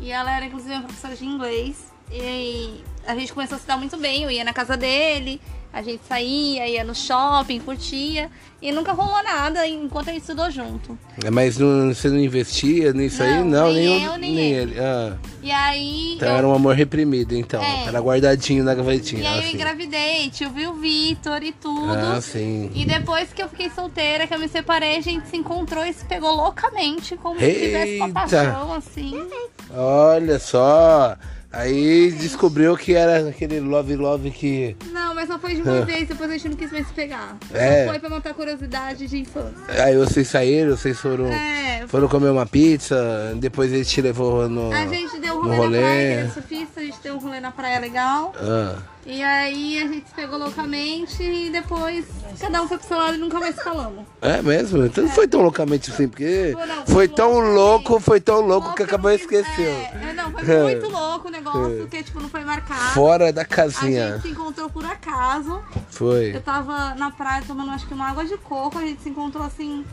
E 0.00 0.10
ela 0.10 0.34
era 0.34 0.46
inclusive 0.46 0.74
uma 0.74 0.82
professora 0.82 1.14
de 1.14 1.24
inglês. 1.24 1.92
E 2.10 2.82
a 3.06 3.14
gente 3.14 3.32
começou 3.32 3.56
a 3.56 3.58
se 3.58 3.66
dar 3.66 3.76
muito 3.76 3.96
bem. 3.96 4.24
Eu 4.24 4.30
ia 4.30 4.44
na 4.44 4.52
casa 4.52 4.76
dele, 4.76 5.40
a 5.72 5.82
gente 5.82 6.02
saía, 6.06 6.68
ia 6.68 6.84
no 6.84 6.94
shopping, 6.94 7.60
curtia. 7.60 8.30
E 8.60 8.70
nunca 8.70 8.92
rolou 8.92 9.20
nada 9.24 9.66
enquanto 9.66 10.10
a 10.10 10.12
gente 10.12 10.20
estudou 10.22 10.48
junto. 10.48 10.96
É, 11.24 11.30
Mas 11.30 11.58
não, 11.58 11.92
você 11.92 12.08
não 12.08 12.18
investia 12.20 12.92
nisso 12.92 13.20
aí? 13.20 13.38
Não, 13.38 13.44
Não, 13.44 13.72
nem 13.72 13.84
nem, 13.88 14.04
eu, 14.04 14.16
nem 14.18 14.34
nem 14.34 14.52
ele. 14.52 14.70
ele. 14.74 14.80
Ah, 14.80 15.16
E 15.42 15.50
aí. 15.50 16.12
então 16.14 16.28
eu- 16.28 16.36
era 16.36 16.46
um 16.46 16.54
amor 16.54 16.76
reprimido, 16.76 17.34
então. 17.34 17.60
É. 17.60 17.86
Era 17.88 17.98
guardadinho 18.00 18.62
na 18.62 18.72
gavetinha. 18.72 19.22
E 19.22 19.26
aí 19.26 19.34
eu 19.38 19.40
assim. 19.40 19.54
engravidei, 19.54 20.30
tive 20.30 20.66
o 20.68 20.74
Vitor 20.74 21.42
e 21.42 21.50
tudo. 21.50 21.90
Ah, 21.92 22.20
sim. 22.20 22.70
E 22.72 22.84
depois 22.84 23.32
que 23.32 23.42
eu 23.42 23.48
fiquei 23.48 23.68
solteira, 23.70 24.28
que 24.28 24.34
eu 24.34 24.38
me 24.38 24.46
separei, 24.48 24.98
a 24.98 25.00
gente 25.00 25.26
se 25.28 25.36
encontrou 25.36 25.84
e 25.84 25.92
se 25.92 26.04
pegou 26.04 26.32
loucamente, 26.32 27.16
como 27.16 27.40
se 27.40 27.52
tivesse 27.52 27.96
uma 27.96 28.06
Eita! 28.06 28.20
paixão, 28.20 28.72
assim. 28.74 29.26
Olha 29.74 30.38
só. 30.38 31.16
Aí 31.52 32.10
descobriu 32.12 32.76
que 32.76 32.94
era 32.94 33.28
aquele 33.28 33.60
love 33.60 33.94
love 33.96 34.30
que. 34.30 34.74
Não, 34.90 35.14
mas 35.14 35.28
só 35.28 35.38
foi 35.38 35.54
de 35.54 35.62
uma 35.62 35.82
vez, 35.86 36.08
depois 36.08 36.30
a 36.30 36.32
gente 36.32 36.48
não 36.48 36.56
quis 36.56 36.72
mais 36.72 36.86
se 36.86 36.92
pegar. 36.94 37.36
É. 37.52 37.86
Foi 37.86 37.98
pra 37.98 38.08
matar 38.08 38.32
curiosidade 38.32 39.06
de 39.06 39.18
infância. 39.18 39.52
Aí 39.84 39.96
vocês 39.96 40.28
saíram, 40.28 40.76
vocês 40.76 40.98
foram. 40.98 41.26
É, 41.26 41.84
Foram 41.88 42.08
comer 42.08 42.30
uma 42.30 42.46
pizza, 42.46 43.34
depois 43.36 43.72
ele 43.72 43.84
te 43.84 44.00
levou 44.00 44.48
no. 44.48 44.72
a 44.72 44.86
gente 44.86 45.18
deu 45.20 45.34
um 45.36 45.42
rolê, 45.42 45.56
rolê. 45.56 45.80
na 45.80 45.86
praia, 45.86 46.20
é 46.20 46.28
surfista, 46.28 46.80
a 46.80 46.84
gente 46.84 46.98
deu 47.02 47.14
um 47.14 47.18
rolê 47.18 47.40
na 47.40 47.50
praia 47.52 47.78
legal. 47.80 48.32
Ah, 48.38 48.76
E 49.04 49.20
aí 49.20 49.82
a 49.82 49.86
gente 49.88 50.08
se 50.08 50.14
pegou 50.14 50.38
loucamente 50.38 51.22
e 51.22 51.50
depois 51.50 52.04
cada 52.38 52.62
um 52.62 52.68
foi 52.68 52.78
pro 52.78 52.86
seu 52.86 52.96
lado 52.96 53.14
e 53.14 53.18
nunca 53.18 53.40
mais 53.40 53.56
falamos. 53.56 54.04
é 54.20 54.40
mesmo? 54.40 54.84
Então 54.86 55.04
não 55.04 55.10
foi 55.10 55.26
tão 55.26 55.42
loucamente 55.42 55.90
assim, 55.90 56.06
porque 56.06 56.52
Foi, 56.52 56.66
não, 56.66 56.76
foi 56.76 56.94
foi 56.94 57.08
tão 57.08 57.40
louco, 57.40 58.00
foi 58.00 58.20
tão 58.20 58.40
louco 58.40 58.74
que 58.74 58.82
acabou 58.84 59.10
esqueceu. 59.10 59.64
É, 59.64 60.10
é, 60.10 60.12
não, 60.12 60.30
foi 60.30 60.62
muito 60.62 60.86
louco 60.90 61.28
o 61.28 61.30
negócio, 61.30 61.88
que 61.88 62.02
tipo, 62.02 62.20
não 62.20 62.28
foi 62.28 62.44
marcado. 62.44 62.94
Fora 62.94 63.32
da 63.32 63.42
A 63.42 63.44
casinha. 63.44 64.12
gente 64.12 64.22
se 64.22 64.28
encontrou 64.28 64.70
por 64.70 64.84
acaso. 64.84 65.60
Foi. 65.90 66.34
Eu 66.34 66.40
tava 66.40 66.94
na 66.94 67.10
praia 67.10 67.42
tomando 67.44 67.72
acho 67.72 67.86
que 67.88 67.94
uma 67.94 68.08
água 68.08 68.24
de 68.24 68.36
coco, 68.38 68.78
a 68.78 68.82
gente 68.82 69.02
se 69.02 69.08
encontrou 69.08 69.44
assim 69.44 69.84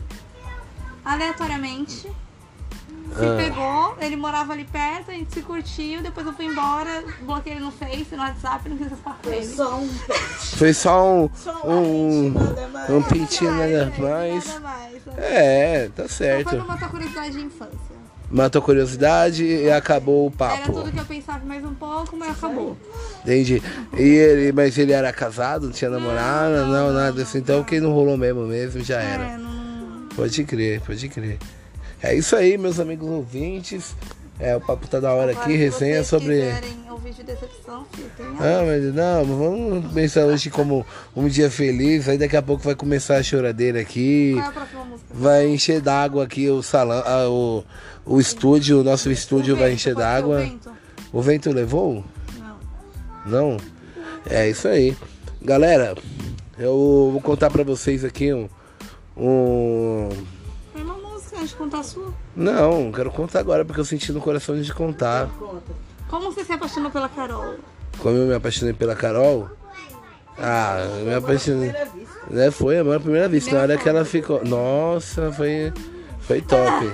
aleatoriamente. 1.04 2.08
Se 3.16 3.24
Ah. 3.24 3.36
pegou, 3.36 3.96
ele 4.00 4.16
morava 4.16 4.52
ali 4.52 4.64
perto, 4.64 5.10
a 5.10 5.14
gente 5.14 5.32
se 5.34 5.42
curtiu, 5.42 6.00
depois 6.02 6.26
eu 6.26 6.32
fui 6.32 6.44
embora, 6.46 7.02
bloqueei 7.22 7.54
ele 7.56 7.64
no 7.64 7.72
Face, 7.72 8.06
no 8.12 8.18
WhatsApp, 8.18 8.68
não 8.68 8.76
quis 8.76 8.88
mais 8.88 9.00
falar 9.02 9.18
com 9.22 9.30
ele. 9.30 9.46
Só 9.46 9.76
um 9.76 9.88
Foi 10.56 10.72
só 10.72 11.12
um. 11.14 11.30
Só 11.34 11.60
Um, 11.66 12.34
um 12.88 13.02
pintinho 13.02 13.50
nada 13.52 13.92
mais. 13.98 14.46
Nada 14.46 14.60
mais. 14.60 14.94
É, 15.18 15.88
tá 15.94 16.02
Só 16.04 16.08
foi 16.08 16.26
certo. 16.26 16.48
pra 16.50 16.64
matar 16.64 16.86
a 16.86 16.88
curiosidade 16.88 17.30
de 17.32 17.40
infância. 17.44 17.90
Matou 18.30 18.62
a 18.62 18.64
curiosidade 18.64 19.44
e 19.44 19.68
acabou 19.72 20.26
o 20.28 20.32
Era 20.38 20.56
papo. 20.58 20.72
tudo 20.72 20.92
que 20.92 21.00
eu 21.00 21.04
pensava 21.04 21.44
mais 21.44 21.64
um 21.64 21.74
pouco, 21.74 22.16
mas 22.16 22.30
acabou. 22.30 22.76
Entendi. 23.24 23.60
E 23.98 24.02
ele, 24.02 24.52
mas 24.52 24.78
ele 24.78 24.92
era 24.92 25.12
casado, 25.12 25.64
não 25.66 25.72
tinha 25.72 25.90
namorada, 25.90 26.64
não, 26.64 26.92
nada 26.92 27.22
assim. 27.22 27.38
Então 27.38 27.64
que 27.64 27.80
não 27.80 27.90
rolou 27.90 28.16
mesmo, 28.16 28.46
mesmo 28.46 28.84
já 28.84 29.00
É, 29.02 29.04
era. 29.14 29.36
não... 29.38 30.06
Pode 30.14 30.44
crer, 30.44 30.80
pode 30.80 31.08
crer. 31.08 31.38
É 32.02 32.14
isso 32.14 32.34
aí, 32.36 32.56
meus 32.56 32.80
amigos 32.80 33.08
ouvintes. 33.08 33.94
É, 34.38 34.56
o 34.56 34.60
papo 34.60 34.88
tá 34.88 34.98
da 34.98 35.12
hora 35.12 35.32
Agora, 35.32 35.44
aqui, 35.44 35.52
se 35.52 35.58
resenha 35.58 36.02
sobre. 36.02 36.36
quiserem 36.40 36.90
ouvir 36.90 37.12
de 37.12 37.22
decepção, 37.22 37.84
filho, 37.92 38.08
Ah, 38.38 38.62
mas 38.66 38.94
não, 38.94 39.24
vamos 39.26 39.92
pensar 39.92 40.24
hoje 40.24 40.48
como 40.48 40.86
um 41.14 41.28
dia 41.28 41.50
feliz. 41.50 42.08
Aí 42.08 42.16
daqui 42.16 42.36
a 42.38 42.40
pouco 42.42 42.62
vai 42.62 42.74
começar 42.74 43.16
a 43.18 43.22
choradeira 43.22 43.78
aqui. 43.80 44.32
Qual 44.34 44.44
é 44.44 44.48
a 44.48 44.52
próxima 44.52 44.84
música? 44.86 45.08
Vai 45.12 45.46
encher 45.48 45.80
d'água 45.82 46.24
aqui 46.24 46.48
o 46.48 46.62
salão, 46.62 47.02
ah, 47.04 47.28
o, 47.28 47.62
o 48.06 48.18
estúdio, 48.18 48.80
o 48.80 48.84
nosso 48.84 49.10
estúdio 49.10 49.54
O 49.54 49.58
vai 49.58 49.68
vento, 49.68 49.76
encher 49.76 49.90
ser 49.90 49.96
o 49.96 49.98
d'água. 49.98 50.38
vento? 50.38 50.70
O 51.12 51.20
vento 51.20 51.52
levou? 51.52 52.02
Não. 53.26 53.50
Não? 53.50 53.56
É 54.26 54.48
isso 54.48 54.68
aí. 54.68 54.96
Galera, 55.42 55.94
eu 56.58 57.10
vou 57.12 57.20
contar 57.20 57.50
pra 57.50 57.62
vocês 57.62 58.06
aqui 58.06 58.32
um. 58.32 58.48
um... 59.18 60.08
Gente 61.40 61.54
contar 61.54 61.78
a 61.78 61.82
sua. 61.82 62.12
Não, 62.36 62.92
quero 62.92 63.10
contar 63.10 63.40
agora 63.40 63.64
porque 63.64 63.80
eu 63.80 63.84
senti 63.84 64.12
no 64.12 64.20
coração 64.20 64.60
de 64.60 64.72
contar. 64.72 65.28
Como 66.08 66.30
você 66.32 66.44
se 66.44 66.52
apaixonou 66.52 66.90
pela 66.90 67.08
Carol? 67.08 67.54
Como 67.98 68.16
eu 68.16 68.26
me 68.26 68.34
apaixonei 68.34 68.74
pela 68.74 68.94
Carol. 68.94 69.48
Ah, 70.38 70.78
eu 70.98 71.06
me 71.06 71.14
apaixonei. 71.14 71.72
Né, 72.30 72.50
foi 72.50 72.78
a 72.78 72.84
minha 72.84 73.00
primeira 73.00 73.28
vista. 73.28 73.54
Na 73.54 73.62
hora 73.62 73.76
que 73.78 73.88
ela 73.88 74.04
ficou. 74.04 74.44
Nossa, 74.44 75.30
foi. 75.32 75.72
Foi 76.20 76.40
top. 76.40 76.86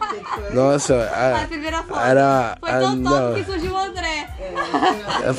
Nossa, 0.52 0.94
A 1.12 1.42
a, 1.42 1.46
primeira 1.46 1.82
foto. 1.82 2.00
era. 2.00 2.56
Foi 2.60 2.70
tão 2.70 3.02
top 3.02 3.34
que 3.44 3.50
surgiu 3.50 3.72
o 3.72 3.78
André. 3.78 4.28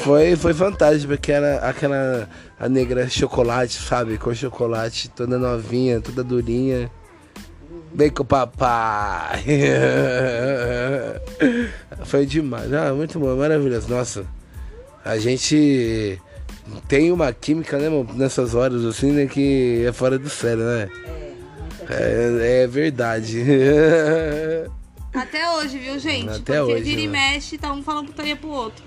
Foi, 0.03 0.35
foi 0.35 0.53
fantástico, 0.53 1.07
porque 1.13 1.31
era 1.31 1.57
aquela 1.67 2.29
a 2.59 2.69
negra 2.69 3.07
chocolate, 3.09 3.73
sabe? 3.81 4.17
Com 4.17 4.33
chocolate, 4.33 5.09
toda 5.09 5.37
novinha, 5.37 5.99
toda 6.01 6.23
durinha. 6.23 6.89
Bem 7.95 8.09
com 8.09 8.23
o 8.23 8.25
papai. 8.25 9.43
Foi 12.05 12.25
demais. 12.25 12.71
Ah, 12.73 12.93
muito 12.93 13.17
bom, 13.19 13.35
maravilhoso. 13.37 13.87
Nossa, 13.89 14.25
a 15.03 15.17
gente 15.17 16.19
tem 16.89 17.11
uma 17.11 17.31
química, 17.31 17.77
né, 17.77 17.87
mano, 17.89 18.07
nessas 18.15 18.53
horas 18.53 18.83
assim, 18.85 19.11
né, 19.11 19.25
que 19.27 19.85
é 19.87 19.93
fora 19.93 20.19
do 20.19 20.29
sério, 20.29 20.63
né? 20.63 20.89
É, 21.89 22.63
é 22.63 22.67
verdade. 22.67 23.43
Até 25.13 25.49
hoje, 25.51 25.77
viu, 25.77 25.97
gente? 25.97 26.29
Até 26.29 26.59
Porque 26.59 26.73
hoje, 26.73 26.83
vira 26.83 27.01
e 27.01 27.07
mexe, 27.07 27.57
tá 27.57 27.71
um 27.71 27.81
falando 27.81 28.07
putaria 28.07 28.35
pro 28.35 28.49
outro. 28.49 28.83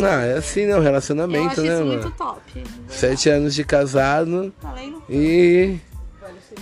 ah, 0.00 0.24
é 0.24 0.34
assim, 0.34 0.64
né? 0.66 0.74
O 0.74 0.78
Eu 0.78 0.82
relacionamento, 0.82 1.48
acho 1.52 1.62
né, 1.62 1.74
isso 1.74 1.84
mano? 1.84 2.02
muito 2.02 2.16
top. 2.16 2.62
Sete 2.86 3.28
anos 3.28 3.54
de 3.56 3.64
casado 3.64 4.52
Tá 4.62 4.72
lendo? 4.72 5.02
e 5.10 5.78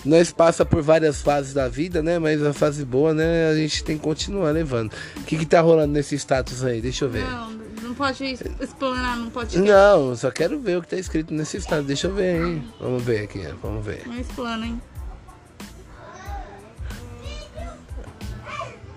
nós 0.05 0.33
passa 0.33 0.65
por 0.65 0.83
várias 0.83 1.21
fases 1.21 1.53
da 1.55 1.69
vida, 1.69 2.03
né? 2.03 2.19
Mas 2.19 2.43
a 2.43 2.53
fase 2.53 2.85
boa, 2.85 3.13
né? 3.13 3.49
A 3.51 3.55
gente 3.55 3.83
tem 3.85 3.97
que 3.97 4.03
continuar 4.03 4.51
levando. 4.51 4.93
O 5.17 5.21
que 5.25 5.37
que 5.37 5.47
tá 5.47 5.61
rolando 5.61 5.93
nesse 5.93 6.15
status 6.15 6.65
aí? 6.65 6.81
Deixa 6.81 7.05
eu 7.05 7.11
ver. 7.11 7.25
Não, 7.25 7.51
não 7.83 7.95
pode 7.95 8.25
explanar, 8.61 9.17
não 9.17 9.31
pode. 9.31 9.59
Não, 9.59 10.15
só 10.17 10.31
quero 10.31 10.59
ver 10.59 10.79
o 10.79 10.83
que 10.83 10.89
tá 10.89 10.97
escrito 10.97 11.33
nesse 11.33 11.59
status. 11.59 11.87
Deixa 11.87 12.07
eu 12.07 12.15
ver, 12.15 12.45
hein? 12.45 12.65
Vamos 12.81 13.03
ver 13.03 13.25
aqui, 13.25 13.47
vamos 13.63 13.85
ver. 13.85 14.07
Não 14.07 14.19
explana, 14.19 14.67
hein? 14.67 14.81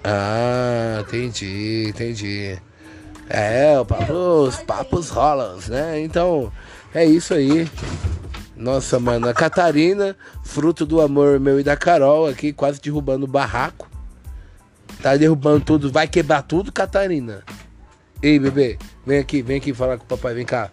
Ah, 0.04 1.02
entendi, 1.02 1.88
entendi. 1.90 2.58
É, 3.30 3.78
o 3.78 3.86
papo, 3.86 4.14
os 4.14 4.56
papos 4.58 5.10
rolam, 5.10 5.58
né? 5.68 6.00
Então, 6.00 6.52
é 6.94 7.06
isso 7.06 7.34
aí. 7.34 7.70
Nossa, 8.58 9.00
mano, 9.00 9.30
a 9.30 9.36
Catarina, 9.36 10.16
fruto 10.44 10.84
do 10.84 11.00
amor 11.00 11.40
meu 11.40 11.60
e 11.60 11.64
da 11.64 11.78
Carol 11.78 12.28
aqui, 12.28 12.52
quase 12.52 12.82
derrubando 12.82 13.26
o 13.26 13.30
barraco. 13.30 13.88
Tá 15.00 15.16
derrubando 15.16 15.64
tudo, 15.64 15.92
vai 15.92 16.08
quebrar 16.08 16.42
tudo, 16.42 16.72
Catarina. 16.72 17.44
Ei, 18.22 18.40
bebê, 18.40 18.80
vem 19.06 19.20
aqui, 19.20 19.44
vem 19.44 19.58
aqui 19.58 19.76
falar 19.76 19.98
com 19.98 20.06
o 20.06 20.08
papai, 20.08 20.34
vem 20.34 20.46
cá. 20.46 20.72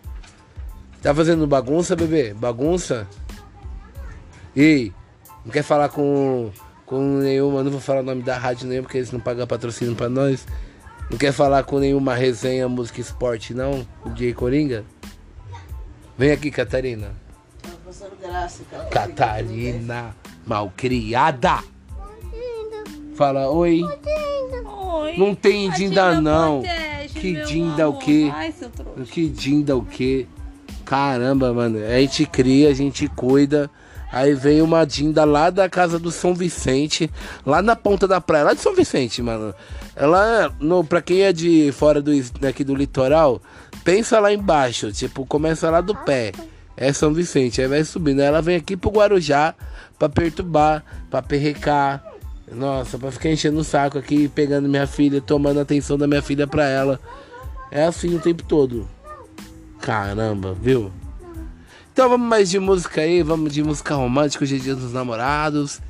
Tá 1.02 1.14
fazendo 1.14 1.46
bagunça, 1.46 1.94
bebê? 1.94 2.32
Bagunça? 2.32 3.06
Ei, 4.56 4.90
não 5.44 5.52
quer 5.52 5.62
falar 5.62 5.90
com, 5.90 6.50
com 6.86 7.18
nenhuma, 7.18 7.62
não 7.62 7.70
vou 7.70 7.80
falar 7.80 8.00
o 8.00 8.04
nome 8.04 8.22
da 8.22 8.38
rádio 8.38 8.66
nenhuma, 8.66 8.84
porque 8.84 8.96
eles 8.96 9.12
não 9.12 9.20
pagam 9.20 9.46
patrocínio 9.46 9.94
pra 9.94 10.08
nós. 10.08 10.46
Não 11.10 11.18
quer 11.18 11.32
falar 11.32 11.64
com 11.64 11.78
nenhuma 11.78 12.14
resenha, 12.14 12.66
música 12.66 12.98
esporte, 12.98 13.52
não? 13.52 13.86
DJ 14.06 14.32
Coringa? 14.32 14.86
Vem 16.16 16.32
aqui, 16.32 16.50
Catarina. 16.50 17.23
Graça, 18.20 18.62
cara. 18.70 18.84
Catarina, 18.86 20.14
malcriada. 20.46 21.62
Fala, 23.14 23.48
oi. 23.50 23.82
Oi. 24.64 25.16
Não 25.16 25.34
tem 25.34 25.70
A 25.70 25.74
dinda, 25.74 26.20
não. 26.20 26.62
protege, 26.62 27.20
Que 27.20 27.44
dinda 27.44 27.88
o 27.88 27.92
amor. 27.92 28.02
quê? 28.02 28.30
Ai, 28.34 28.52
seu 28.52 28.68
trouxa. 28.70 29.12
Que 29.12 29.28
dinda 29.28 29.76
o 29.76 29.84
quê? 29.84 30.26
Caramba, 30.84 31.52
mano. 31.52 31.78
A 31.84 32.00
gente 32.00 32.26
cria, 32.26 32.70
a 32.70 32.74
gente 32.74 33.06
cuida. 33.08 33.70
Aí 34.10 34.32
vem 34.34 34.62
uma 34.62 34.84
dinda 34.84 35.24
lá 35.24 35.50
da 35.50 35.68
casa 35.68 35.98
do 35.98 36.10
São 36.10 36.34
Vicente, 36.34 37.10
lá 37.44 37.60
na 37.60 37.74
ponta 37.74 38.06
da 38.06 38.20
praia, 38.20 38.44
lá 38.44 38.54
de 38.54 38.60
São 38.60 38.72
Vicente, 38.74 39.20
mano. 39.20 39.52
Ela, 39.96 40.54
no, 40.60 40.84
pra 40.84 41.02
quem 41.02 41.22
é 41.22 41.32
de 41.32 41.72
fora 41.72 42.00
do, 42.00 42.12
daqui 42.40 42.62
do 42.62 42.76
litoral, 42.76 43.42
pensa 43.82 44.20
lá 44.20 44.32
embaixo, 44.32 44.92
tipo, 44.92 45.26
começa 45.26 45.68
lá 45.68 45.80
do 45.80 45.96
pé. 45.96 46.30
É 46.76 46.92
São 46.92 47.12
Vicente, 47.12 47.60
aí 47.60 47.68
vai 47.68 47.84
subindo. 47.84 48.20
Aí 48.20 48.26
ela 48.26 48.42
vem 48.42 48.56
aqui 48.56 48.76
pro 48.76 48.90
Guarujá 48.90 49.54
pra 49.98 50.08
perturbar, 50.08 50.84
pra 51.10 51.22
perrecar. 51.22 52.04
Nossa, 52.52 52.98
pra 52.98 53.10
ficar 53.10 53.30
enchendo 53.30 53.60
o 53.60 53.64
saco 53.64 53.98
aqui, 53.98 54.28
pegando 54.28 54.68
minha 54.68 54.86
filha, 54.86 55.20
tomando 55.20 55.58
a 55.58 55.62
atenção 55.62 55.96
da 55.96 56.06
minha 56.06 56.22
filha 56.22 56.46
pra 56.46 56.66
ela. 56.66 57.00
É 57.70 57.84
assim 57.84 58.14
o 58.14 58.20
tempo 58.20 58.42
todo. 58.42 58.88
Caramba, 59.80 60.54
viu? 60.54 60.92
Então 61.92 62.08
vamos 62.08 62.28
mais 62.28 62.50
de 62.50 62.58
música 62.58 63.02
aí, 63.02 63.22
vamos 63.22 63.52
de 63.52 63.62
música 63.62 63.94
romântica, 63.94 64.42
hoje 64.42 64.56
é 64.56 64.58
dia 64.58 64.74
dos 64.74 64.92
namorados. 64.92 65.80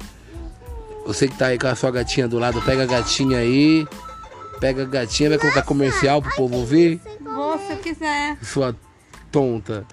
Você 1.07 1.29
que 1.29 1.37
tá 1.37 1.47
aí 1.47 1.59
com 1.59 1.67
a 1.67 1.75
sua 1.75 1.91
gatinha 1.91 2.29
do 2.29 2.39
lado, 2.39 2.61
pega 2.63 2.83
a 2.83 2.87
gatinha 2.87 3.39
aí. 3.39 3.87
Pega 4.61 4.83
a 4.83 4.87
gatinha, 4.87 5.31
vai 5.31 5.39
colocar 5.39 5.63
comercial 5.63 6.23
pro 6.23 6.35
povo 6.35 6.57
ouvir. 6.57 7.01
Se 7.69 7.77
quiser. 7.77 8.39
Sua 8.43 8.75
tonta. 9.35 9.85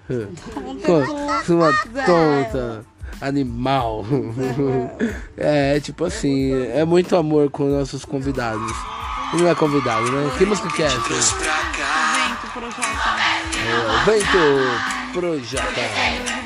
Tonta. 0.86 1.44
Sua 1.44 1.72
tonta. 2.06 2.84
Animal. 3.20 4.04
É, 5.36 5.80
tipo 5.80 6.04
assim, 6.04 6.52
é 6.52 6.84
muito 6.84 7.16
amor 7.16 7.50
com 7.50 7.64
nossos 7.64 8.04
convidados. 8.04 8.72
Não 9.34 9.48
é 9.48 9.54
convidado, 9.54 10.10
né? 10.12 10.30
Que 10.38 10.44
música 10.44 10.68
que 10.68 10.82
é 10.82 10.86
essa? 10.86 10.98
Vento, 11.00 11.26
projota. 12.52 12.86
É, 13.58 14.04
Vento 14.04 15.12
Projota. 15.12 16.41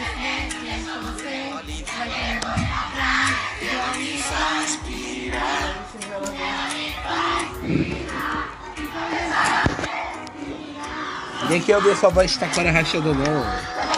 Nem 11.48 11.60
que 11.60 11.70
eu 11.70 11.80
ver 11.80 11.96
sua 11.96 12.10
voz 12.10 12.36
tá 12.36 12.48
cara 12.48 12.70
rachada 12.70 13.12
não. 13.12 13.95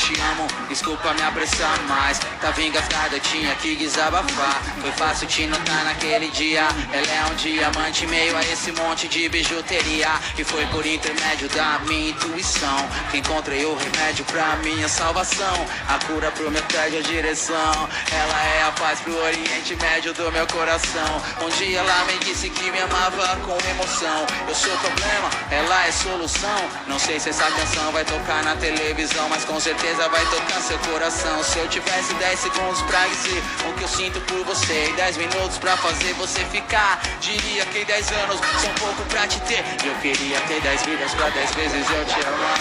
Te 0.00 0.18
amo. 0.32 0.46
Desculpa 0.68 1.12
me 1.12 1.22
apressar 1.22 1.78
mais. 1.82 2.18
Tava 2.40 2.62
engasgada, 2.62 3.20
tinha 3.20 3.54
que 3.56 3.76
desabafar. 3.76 4.62
Foi 4.80 4.90
fácil 4.92 5.28
te 5.28 5.46
notar 5.46 5.84
naquele 5.84 6.28
dia. 6.30 6.66
Ela 6.92 7.12
é 7.12 7.24
um 7.30 7.34
diamante 7.34 8.06
meio 8.06 8.36
a 8.36 8.42
esse 8.42 8.72
monte 8.72 9.06
de 9.08 9.28
bijuteria. 9.28 10.08
E 10.38 10.42
foi 10.44 10.64
por 10.66 10.84
intermédio 10.86 11.48
da 11.50 11.78
minha 11.86 12.10
intuição 12.10 12.88
que 13.10 13.18
encontrei 13.18 13.64
o 13.64 13.74
remédio 13.76 14.24
pra 14.24 14.56
minha 14.56 14.88
salvação. 14.88 15.66
A 15.88 15.98
cura 16.06 16.30
pro 16.32 16.50
meu 16.50 16.60
a 16.80 17.02
direção. 17.02 17.88
Ela 18.12 18.44
é 18.56 18.62
a 18.62 18.72
paz 18.72 19.00
pro 19.00 19.14
Oriente 19.22 19.76
Médio 19.76 20.14
do 20.14 20.32
meu 20.32 20.46
coração. 20.46 21.22
Um 21.42 21.48
dia 21.50 21.80
ela 21.80 22.04
me 22.04 22.18
disse 22.20 22.48
que 22.48 22.70
me 22.70 22.80
amava 22.80 23.36
com 23.44 23.58
emoção. 23.70 24.26
Eu 24.48 24.54
sou 24.54 24.76
problema, 24.78 25.30
ela 25.50 25.86
é 25.86 25.92
solução. 25.92 26.60
Não 26.86 26.98
sei 26.98 27.18
se 27.20 27.30
essa 27.30 27.44
canção 27.50 27.92
vai 27.92 28.04
tocar 28.04 28.42
na 28.44 28.56
televisão, 28.56 29.28
mas 29.28 29.44
com 29.44 29.58
certeza 29.58 29.89
vai 29.96 30.24
tocar 30.26 30.60
seu 30.60 30.78
coração. 30.78 31.42
Se 31.42 31.58
eu 31.58 31.68
tivesse 31.68 32.14
10 32.14 32.38
segundos 32.38 32.80
pra 32.82 33.06
dizer 33.08 33.42
o 33.68 33.72
que 33.74 33.82
eu 33.82 33.88
sinto 33.88 34.20
por 34.22 34.44
você 34.44 34.88
e 34.88 34.92
10 34.92 35.16
minutos 35.16 35.58
pra 35.58 35.76
fazer 35.76 36.12
você 36.14 36.44
ficar, 36.46 37.00
diria 37.20 37.64
que 37.66 37.84
10 37.84 38.12
anos 38.12 38.40
são 38.60 38.72
pouco 38.74 39.02
pra 39.04 39.26
te 39.26 39.40
ter. 39.40 39.64
Eu 39.84 39.94
queria 39.96 40.40
ter 40.42 40.60
10 40.60 40.82
vidas 40.82 41.14
pra 41.14 41.28
10 41.30 41.54
vezes 41.54 41.90
eu 41.90 42.04
te 42.04 42.26
amar. 42.26 42.58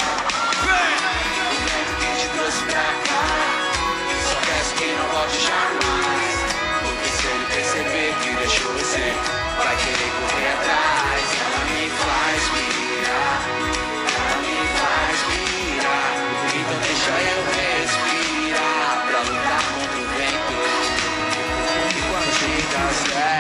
O 1.52 1.56
vento 1.66 1.94
que 2.00 2.22
te 2.22 2.28
trouxe 2.36 2.64
pra 2.66 2.84
cá, 3.08 3.26
só 4.30 4.38
peço 4.46 4.74
que 4.76 4.86
não 4.86 5.08
volte 5.10 5.40
jamais. 5.46 6.36
Porque 6.82 7.10
se 7.10 7.28
ele 7.28 7.46
perceber 7.46 8.16
que 8.22 8.30
deixou 8.38 8.74
você, 8.74 9.14
vai 9.58 9.76
querer 9.78 10.12
correr 10.20 10.50
atrás. 10.54 11.26
Ela 11.42 11.62
me 11.66 11.90
faz 11.90 12.42
pirar, 12.50 12.79
Então 17.10 17.59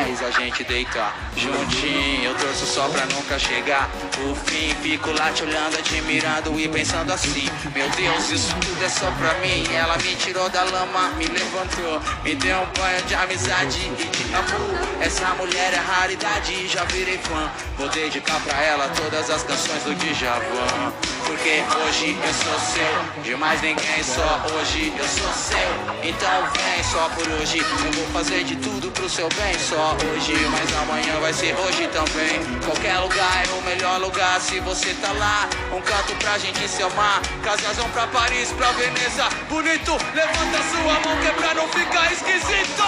10, 0.09 0.23
a 0.23 0.31
gente 0.31 0.63
deita 0.63 1.13
juntinho. 1.35 2.23
Eu 2.23 2.35
torço 2.35 2.65
só 2.65 2.87
pra 2.89 3.05
nunca 3.05 3.37
chegar 3.37 3.89
o 4.25 4.35
fim. 4.35 4.73
Fico 4.81 5.11
lá 5.11 5.31
te 5.31 5.43
olhando, 5.43 5.77
admirando 5.77 6.59
e 6.59 6.67
pensando 6.67 7.11
assim: 7.13 7.47
Meu 7.75 7.87
Deus, 7.91 8.29
isso 8.31 8.55
tudo 8.55 8.83
é 8.83 8.89
só 8.89 9.11
pra 9.11 9.33
mim. 9.35 9.63
Ela 9.73 9.97
me 9.97 10.15
tirou 10.15 10.49
da 10.49 10.63
lama, 10.63 11.09
me 11.17 11.25
levantou, 11.25 12.01
me 12.23 12.35
deu 12.35 12.57
um 12.57 12.65
banho 12.79 13.01
de 13.03 13.15
amizade 13.15 13.79
e 13.79 14.05
de 14.05 14.35
amor. 14.35 14.79
Essa 15.01 15.27
mulher 15.35 15.73
é 15.73 15.77
raridade, 15.77 16.67
já 16.67 16.83
virei 16.85 17.17
fã. 17.19 17.51
Vou 17.77 17.87
dedicar 17.89 18.39
pra 18.41 18.61
ela 18.63 18.89
todas 18.89 19.29
as 19.29 19.43
canções 19.43 19.83
do 19.83 19.93
Djavan. 19.95 20.93
Porque 21.25 21.63
hoje 21.85 22.17
eu 22.21 22.33
sou 22.33 22.59
seu, 22.59 23.21
de 23.23 23.35
mais 23.35 23.61
ninguém, 23.61 24.03
só 24.03 24.43
hoje 24.53 24.91
eu 24.97 25.07
sou 25.07 25.31
seu. 25.31 25.69
Então 26.03 26.49
vem 26.57 26.83
só 26.83 27.07
por 27.09 27.27
hoje, 27.33 27.59
eu 27.59 27.91
vou 27.91 28.05
fazer 28.07 28.43
de 28.43 28.55
tudo 28.55 28.91
pro 28.91 29.07
seu 29.07 29.29
bem. 29.29 29.53
Só 29.59 29.95
hoje, 30.05 30.33
mas 30.51 30.71
amanhã 30.77 31.19
vai 31.19 31.33
ser 31.33 31.55
hoje 31.55 31.87
também. 31.87 32.39
Qualquer 32.65 32.99
lugar 32.99 33.43
é 33.47 33.51
o 33.51 33.61
melhor 33.63 33.99
lugar 33.99 34.39
se 34.39 34.59
você 34.59 34.93
tá 34.95 35.11
lá. 35.13 35.49
Um 35.71 35.81
canto 35.81 36.13
pra 36.15 36.37
gente 36.37 36.67
se 36.67 36.83
amar. 36.83 37.21
Casas 37.43 37.77
vão 37.77 37.89
pra 37.89 38.05
Paris, 38.07 38.51
pra 38.53 38.71
Veneza. 38.71 39.29
Bonito, 39.49 39.97
levanta 40.13 40.63
sua 40.71 40.99
mão 40.99 41.17
que 41.21 41.27
é 41.27 41.31
pra 41.31 41.53
não 41.53 41.67
ficar 41.69 42.11
esquisito. 42.11 42.83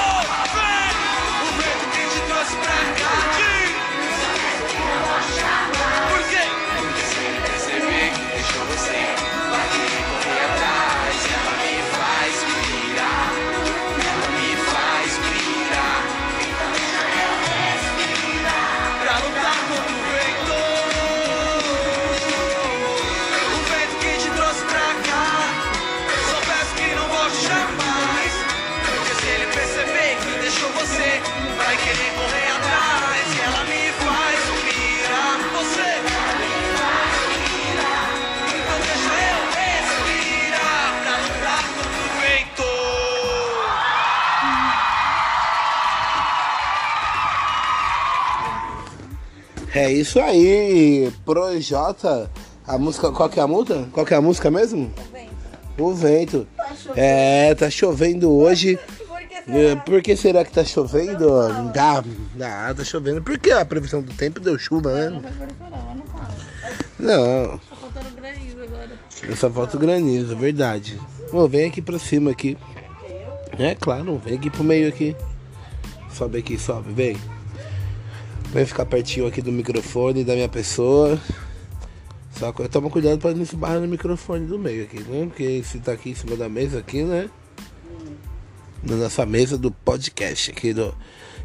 Vem! 0.54 0.92
O 1.42 1.46
vento 1.58 1.86
que 1.92 2.02
te 2.10 2.20
trouxe 2.28 2.56
pra 2.56 2.76
cá. 3.00 3.12
Isso 50.02 50.20
aí, 50.20 51.12
Projota. 51.26 52.30
A 52.68 52.78
música, 52.78 53.12
qual 53.12 53.30
que 53.30 53.40
é 53.40 53.44
a 53.44 53.48
multa? 53.48 53.88
Qual 53.92 54.06
que 54.06 54.14
é 54.14 54.18
a 54.18 54.22
música 54.22 54.50
mesmo? 54.52 54.92
O 55.78 55.94
vento. 55.94 56.48
É, 56.96 57.54
tá 57.56 57.70
chovendo 57.70 58.32
hoje. 58.32 58.78
Por 59.86 60.02
que 60.02 60.16
será 60.16 60.46
que 60.46 60.52
tá 60.52 60.64
chovendo? 60.64 61.28
Ah, 61.76 62.04
ah, 62.70 62.74
tá 62.74 62.84
chovendo. 62.84 63.22
Por 63.22 63.38
que 63.40 63.52
a 63.52 63.66
previsão 63.66 64.02
do 64.02 64.14
tempo 64.14 64.40
deu 64.40 64.58
chuva, 64.60 64.94
né? 64.94 65.22
Não, 67.00 67.58
Tá 67.58 67.76
faltando 67.76 68.16
granizo 68.16 68.62
agora. 68.62 68.92
eu 69.28 69.36
só 69.36 69.50
falta 69.50 69.76
o 69.76 69.80
granizo, 69.80 70.36
verdade. 70.36 71.00
Ô, 71.34 71.48
vem 71.48 71.66
aqui 71.68 71.82
pra 71.82 71.98
cima 71.98 72.30
aqui. 72.32 72.58
É 73.58 73.76
claro, 73.76 74.22
vem 74.24 74.36
aqui 74.36 74.50
pro 74.50 74.64
meio 74.64 74.88
aqui. 74.88 75.16
Sobe 76.14 76.40
aqui, 76.40 76.58
sobe, 76.60 76.94
vem. 76.94 77.18
Vem 78.54 78.66
ficar 78.66 78.86
pertinho 78.86 79.28
aqui 79.28 79.42
do 79.42 79.52
microfone 79.52 80.24
da 80.24 80.34
minha 80.34 80.50
pessoa. 80.50 81.20
Só 82.38 82.52
que 82.52 82.68
toma 82.68 82.90
cuidado 82.90 83.18
pra 83.20 83.34
não 83.34 83.46
se 83.46 83.56
barrar 83.56 83.80
no 83.80 83.88
microfone 83.88 84.46
do 84.46 84.58
meio 84.60 84.84
aqui, 84.84 85.00
né? 85.02 85.26
Porque 85.28 85.62
se 85.64 85.80
tá 85.80 85.94
aqui 85.94 86.10
em 86.12 86.16
cima 86.16 86.36
da 86.36 86.50
mesa 86.50 86.80
aqui, 86.80 87.04
né? 87.04 87.30
Na 88.84 88.96
nossa 88.96 89.26
mesa 89.26 89.58
do 89.58 89.72
podcast 89.72 90.52
aqui 90.52 90.74
do 90.74 90.94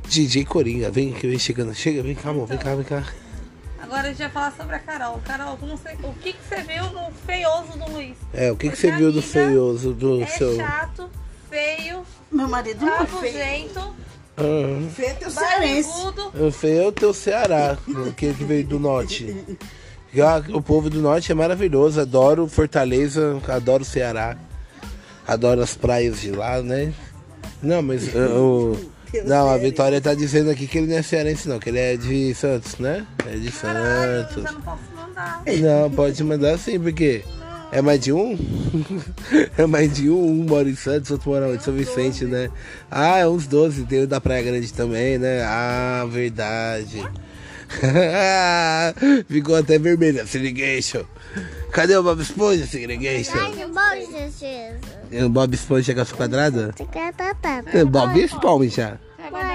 DJ 0.08 0.44
Coringa. 0.44 0.90
Vem 0.90 1.12
aqui, 1.14 1.28
vem 1.28 1.38
chegando. 1.38 1.74
Chega, 1.74 2.02
vem 2.02 2.14
cá, 2.14 2.30
amor. 2.30 2.46
Vem 2.48 2.58
cá, 2.58 2.74
vem 2.74 2.84
cá. 2.84 3.04
Agora 3.78 4.02
a 4.02 4.08
gente 4.08 4.18
vai 4.18 4.30
falar 4.30 4.52
sobre 4.56 4.74
a 4.74 4.78
Carol. 4.78 5.20
Carol, 5.24 5.56
como 5.58 5.76
você- 5.76 5.96
o 6.02 6.12
que, 6.14 6.32
que 6.32 6.38
você 6.48 6.62
viu 6.62 6.84
no 6.90 7.12
feioso 7.26 7.78
do 7.78 7.92
Luiz? 7.92 8.16
É, 8.32 8.50
o 8.50 8.56
que, 8.56 8.70
que 8.70 8.76
você 8.76 8.90
viu 8.90 9.12
do 9.12 9.22
feioso 9.22 9.92
do 9.92 10.22
É 10.22 10.26
seu. 10.26 10.56
chato, 10.56 11.08
feio, 11.50 12.02
Meu 12.32 12.48
marido 12.48 12.84
não 12.84 12.96
é 12.96 13.06
feio. 13.06 13.70
Rabugento, 14.36 14.86
Ah, 14.86 14.90
Feio 14.94 15.16
é 15.20 15.30
cearense. 15.30 15.90
o 16.40 16.50
feio 16.52 16.82
é 16.82 16.86
o 16.86 16.92
teu 16.92 17.14
Ceará, 17.14 17.78
aquele 18.08 18.34
que 18.34 18.44
veio 18.44 18.66
do 18.66 18.78
norte. 18.78 19.34
Já 20.14 20.38
O 20.52 20.62
povo 20.62 20.88
do 20.88 21.00
norte 21.02 21.30
é 21.32 21.34
maravilhoso. 21.34 22.00
Adoro 22.00 22.46
Fortaleza, 22.46 23.40
adoro 23.48 23.84
Ceará. 23.84 24.36
Adoro 25.26 25.60
as 25.60 25.74
praias 25.74 26.20
de 26.20 26.30
lá, 26.30 26.62
né? 26.62 26.92
Não, 27.62 27.82
mas 27.82 28.14
uh, 28.14 28.18
o. 28.38 28.90
Não, 29.24 29.48
a 29.50 29.56
Vitória 29.56 30.00
tá 30.00 30.14
dizendo 30.14 30.50
aqui 30.50 30.66
que 30.66 30.78
ele 30.78 30.88
não 30.88 30.96
é 30.98 31.02
cearense 31.02 31.48
não, 31.48 31.58
que 31.58 31.68
ele 31.70 31.78
é 31.78 31.96
de 31.96 32.34
Santos, 32.34 32.76
né? 32.78 33.06
É 33.26 33.36
de 33.36 33.50
Caralho, 33.50 34.10
eu 34.12 34.22
Santos. 34.28 34.42
já 34.42 34.52
não 34.52 34.60
posso 34.60 34.82
mandar. 34.94 35.42
Não, 35.46 35.90
pode 35.90 36.24
mandar 36.24 36.58
sim, 36.58 36.78
porque 36.78 37.24
é 37.72 37.82
mais 37.82 38.00
de 38.00 38.12
um? 38.12 38.38
é 39.56 39.66
mais 39.66 39.94
de 39.94 40.08
um, 40.08 40.40
um 40.40 40.44
mora 40.44 40.68
em 40.68 40.76
Santos, 40.76 41.10
outro 41.10 41.30
mora 41.30 41.54
em 41.54 41.60
São 41.60 41.74
Vicente, 41.74 42.24
né? 42.24 42.50
Ah, 42.90 43.18
é 43.18 43.28
uns 43.28 43.46
12, 43.46 43.84
tem 43.86 44.02
o 44.02 44.06
da 44.06 44.20
Praia 44.20 44.42
Grande 44.42 44.72
também, 44.72 45.18
né? 45.18 45.42
Ah, 45.42 46.06
verdade. 46.08 47.02
Ficou 49.28 49.56
até 49.56 49.78
vermelha, 49.78 50.26
Sirigueixo. 50.26 51.06
Cadê 51.72 51.96
o 51.96 52.02
Bob 52.02 52.22
Esponja, 52.22 52.66
Sirigueixo? 52.66 53.32
Ai, 53.34 53.52
que 53.52 53.66
bom, 53.66 54.16
Jesus. 54.18 54.76
E 55.10 55.22
o 55.22 55.28
Bob 55.28 55.54
Esponja 55.54 55.94
com 55.94 56.00
a 56.00 56.04
sua 56.04 56.16
quadrada? 56.16 56.72
Você 56.76 56.86
quer 56.86 57.12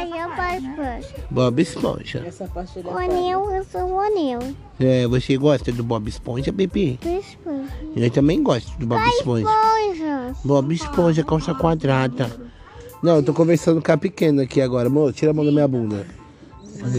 tatá? 0.06 0.54
É 0.54 0.60
Bob 0.60 0.68
Esponja. 0.68 1.26
Bob 1.30 1.62
Esponja. 1.62 2.24
Essa 2.26 2.48
parte 2.48 2.80
ele 2.80 2.88
O 2.88 2.98
anel, 2.98 3.52
eu 3.52 3.64
sou 3.64 3.90
o 3.94 4.00
anel. 4.00 4.40
É, 4.80 5.08
você 5.08 5.38
gosta 5.38 5.72
do 5.72 5.84
Bob 5.84 6.08
Esponja, 6.08 6.52
bebê? 6.52 6.98
Esponja. 7.02 7.72
Eu 7.96 8.12
também 8.12 8.42
gosto 8.42 8.78
do 8.78 8.86
Bob 8.86 9.02
Esponja. 9.08 9.48
Esponja. 9.48 10.36
Bob 10.44 10.74
Esponja, 10.74 11.24
calça 11.24 11.54
quadrada. 11.54 12.30
Não, 13.02 13.18
eu 13.18 13.24
tô 13.24 13.34
conversando 13.34 13.82
com 13.82 13.92
a 13.92 13.98
pequena 13.98 14.44
aqui 14.44 14.62
agora. 14.62 14.88
Amor, 14.88 15.12
tira 15.14 15.32
a 15.32 15.34
mão 15.34 15.44
da 15.44 15.52
minha 15.52 15.68
bunda. 15.68 16.06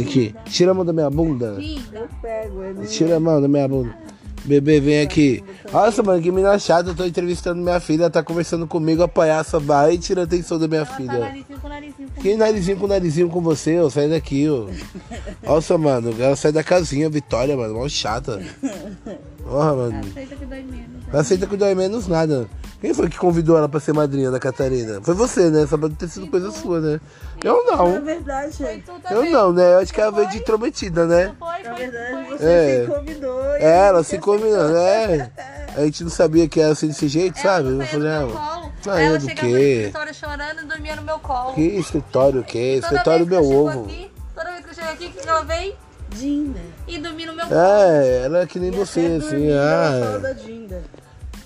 Aqui. 0.00 0.34
Tira 0.46 0.70
a 0.70 0.74
mão 0.74 0.84
da 0.84 0.92
minha 0.92 1.10
bunda. 1.10 1.58
Eu 1.92 2.08
pego 2.20 2.62
ele. 2.62 2.86
Tira 2.86 3.16
a 3.16 3.20
mão 3.20 3.40
da 3.40 3.48
minha 3.48 3.68
bunda. 3.68 3.96
Bebê, 4.44 4.80
vem 4.80 5.00
aqui. 5.02 5.42
Nossa, 5.72 6.02
mano, 6.02 6.20
que 6.20 6.30
menina 6.32 6.58
chata. 6.58 6.90
Eu 6.90 6.94
tô 6.94 7.04
entrevistando 7.04 7.62
minha 7.62 7.78
filha. 7.78 8.02
Ela 8.02 8.10
tá 8.10 8.22
conversando 8.22 8.66
comigo. 8.66 9.02
A 9.02 9.08
palhaça 9.08 9.58
vai 9.60 9.94
e 9.94 9.98
tira 9.98 10.22
a 10.22 10.24
atenção 10.24 10.58
da 10.58 10.66
minha 10.66 10.84
Tá 10.84 10.94
filha. 10.96 11.18
narizinho 11.18 11.60
com 11.60 11.68
narizinho. 11.68 12.08
com- 12.14 12.20
Que 12.22 12.36
narizinho 12.36 12.76
com 12.78 12.86
narizinho 12.88 13.28
com 13.28 13.40
você, 13.40 13.78
ó. 13.78 13.88
Sai 13.88 14.08
daqui, 14.08 14.48
ó. 14.48 14.66
Nossa, 15.46 15.78
mano. 15.78 16.12
Ela 16.18 16.34
sai 16.36 16.50
da 16.52 16.64
casinha, 16.64 17.08
Vitória, 17.08 17.56
mano. 17.56 17.74
Mó 17.74 17.88
chata. 17.88 18.42
Porra, 19.44 19.74
mano. 19.74 20.00
Aceita 20.10 20.34
que 20.36 20.44
dói 20.46 20.62
menos. 20.62 21.01
Aceita 21.12 21.46
que 21.46 21.56
dói 21.56 21.74
menos 21.74 22.06
nada. 22.08 22.46
Quem 22.80 22.92
foi 22.92 23.08
que 23.08 23.16
convidou 23.16 23.56
ela 23.56 23.68
pra 23.68 23.78
ser 23.78 23.92
madrinha 23.92 24.30
da 24.30 24.40
Catarina? 24.40 25.00
Foi 25.02 25.14
você, 25.14 25.50
né? 25.50 25.66
Só 25.68 25.78
pode 25.78 25.94
ter 25.94 26.08
sido 26.08 26.26
coisa 26.26 26.50
sua, 26.50 26.80
né? 26.80 27.00
Eu 27.44 27.64
Na 27.66 27.76
não. 27.76 28.02
verdade, 28.02 28.56
Foi 28.56 28.66
gente. 28.66 28.84
tu 28.84 28.92
Eu 29.10 29.24
não, 29.30 29.52
né? 29.52 29.74
Eu 29.74 29.78
acho 29.78 29.92
que 29.92 30.00
ela 30.00 30.10
veio 30.10 30.28
de 30.28 30.38
intrometida, 30.38 31.06
né? 31.06 31.32
Foi, 31.38 31.62
Na 31.62 31.74
foi, 31.76 31.86
verdade, 31.90 32.28
você 32.30 32.44
É. 32.44 32.84
se 32.84 32.90
convidou. 32.90 33.44
e 33.56 33.62
É, 33.62 33.86
ela 33.86 34.02
se 34.02 34.18
combinou, 34.18 34.68
né? 34.68 35.30
A 35.76 35.84
gente 35.84 36.02
não 36.02 36.10
sabia 36.10 36.48
que 36.48 36.60
era 36.60 36.72
assim 36.72 36.88
desse 36.88 37.08
jeito, 37.08 37.38
sabe? 37.38 37.68
Ela 37.68 37.82
Eu 37.84 37.86
falei, 37.86 38.08
do 38.26 38.36
ah, 38.36 38.70
ah, 38.88 39.00
ela 39.00 39.14
eu 39.14 39.18
do 39.18 39.26
chegava 39.28 39.40
quê? 39.48 39.52
no 39.52 39.58
escritório 39.58 40.14
chorando 40.14 40.62
e 40.62 40.66
dormia 40.66 40.96
no 40.96 41.02
meu 41.02 41.18
colo. 41.18 41.54
que 41.54 41.62
escritório 41.62 42.40
o 42.40 42.44
quê? 42.44 42.78
Toda 42.82 42.94
Escritório 42.94 43.26
vez 43.26 43.40
que 43.40 43.48
meu 43.48 43.58
ovo. 43.58 43.84
Aqui, 43.84 44.10
toda 44.34 44.50
vez 44.50 44.64
que 44.64 44.70
eu 44.70 44.74
chego 44.74 44.88
aqui, 44.92 45.06
o 45.06 45.10
que 45.12 45.28
ela 45.28 45.44
vem? 45.44 45.74
Dinda. 46.10 46.60
E 46.86 46.98
dormir 46.98 47.24
no 47.26 47.34
meu 47.34 47.46
colo. 47.46 47.58
É, 47.60 48.22
ela 48.24 48.40
é 48.40 48.46
que 48.46 48.58
nem 48.58 48.68
E 48.70 48.76
você, 48.76 49.18
assim, 49.24 49.50
ah. 49.52 50.18
da 50.18 50.32
Dinda. 50.32 50.82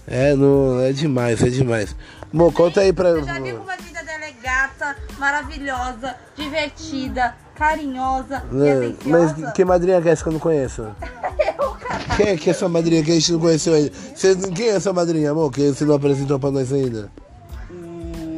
É, 0.07 0.35
não, 0.35 0.81
é 0.81 0.93
demais, 0.93 1.43
é 1.43 1.49
demais. 1.49 1.97
Amor, 2.33 2.53
conta 2.53 2.81
aí 2.81 2.93
pra. 2.93 3.15
Você 3.15 3.25
já 3.25 3.41
viu 3.41 3.57
como 3.57 3.71
a 3.71 3.77
vida 3.77 4.03
dela 4.05 4.25
é 4.25 4.33
gata, 4.43 4.97
maravilhosa, 5.19 6.15
divertida, 6.37 7.35
carinhosa 7.55 8.37
atenciosa? 8.37 8.97
Mas 9.05 9.53
que 9.53 9.65
madrinha 9.65 10.01
que 10.01 10.09
é 10.09 10.13
essa 10.13 10.23
que 10.23 10.29
eu 10.29 10.33
não 10.35 10.41
conheço? 10.41 10.87
Quem 12.17 12.29
é 12.29 12.37
que 12.37 12.49
é 12.49 12.53
essa 12.53 12.69
madrinha 12.69 13.03
que 13.03 13.11
a 13.11 13.15
gente 13.15 13.33
não 13.33 13.41
conheceu 13.41 13.75
ainda? 13.75 13.93
Você, 14.15 14.35
quem 14.53 14.69
é 14.69 14.77
essa 14.77 14.93
madrinha, 14.93 15.31
amor, 15.31 15.51
que 15.51 15.69
você 15.69 15.85
não 15.85 15.95
apresentou 15.95 16.39
pra 16.39 16.51
nós 16.51 16.73
ainda? 16.73 17.11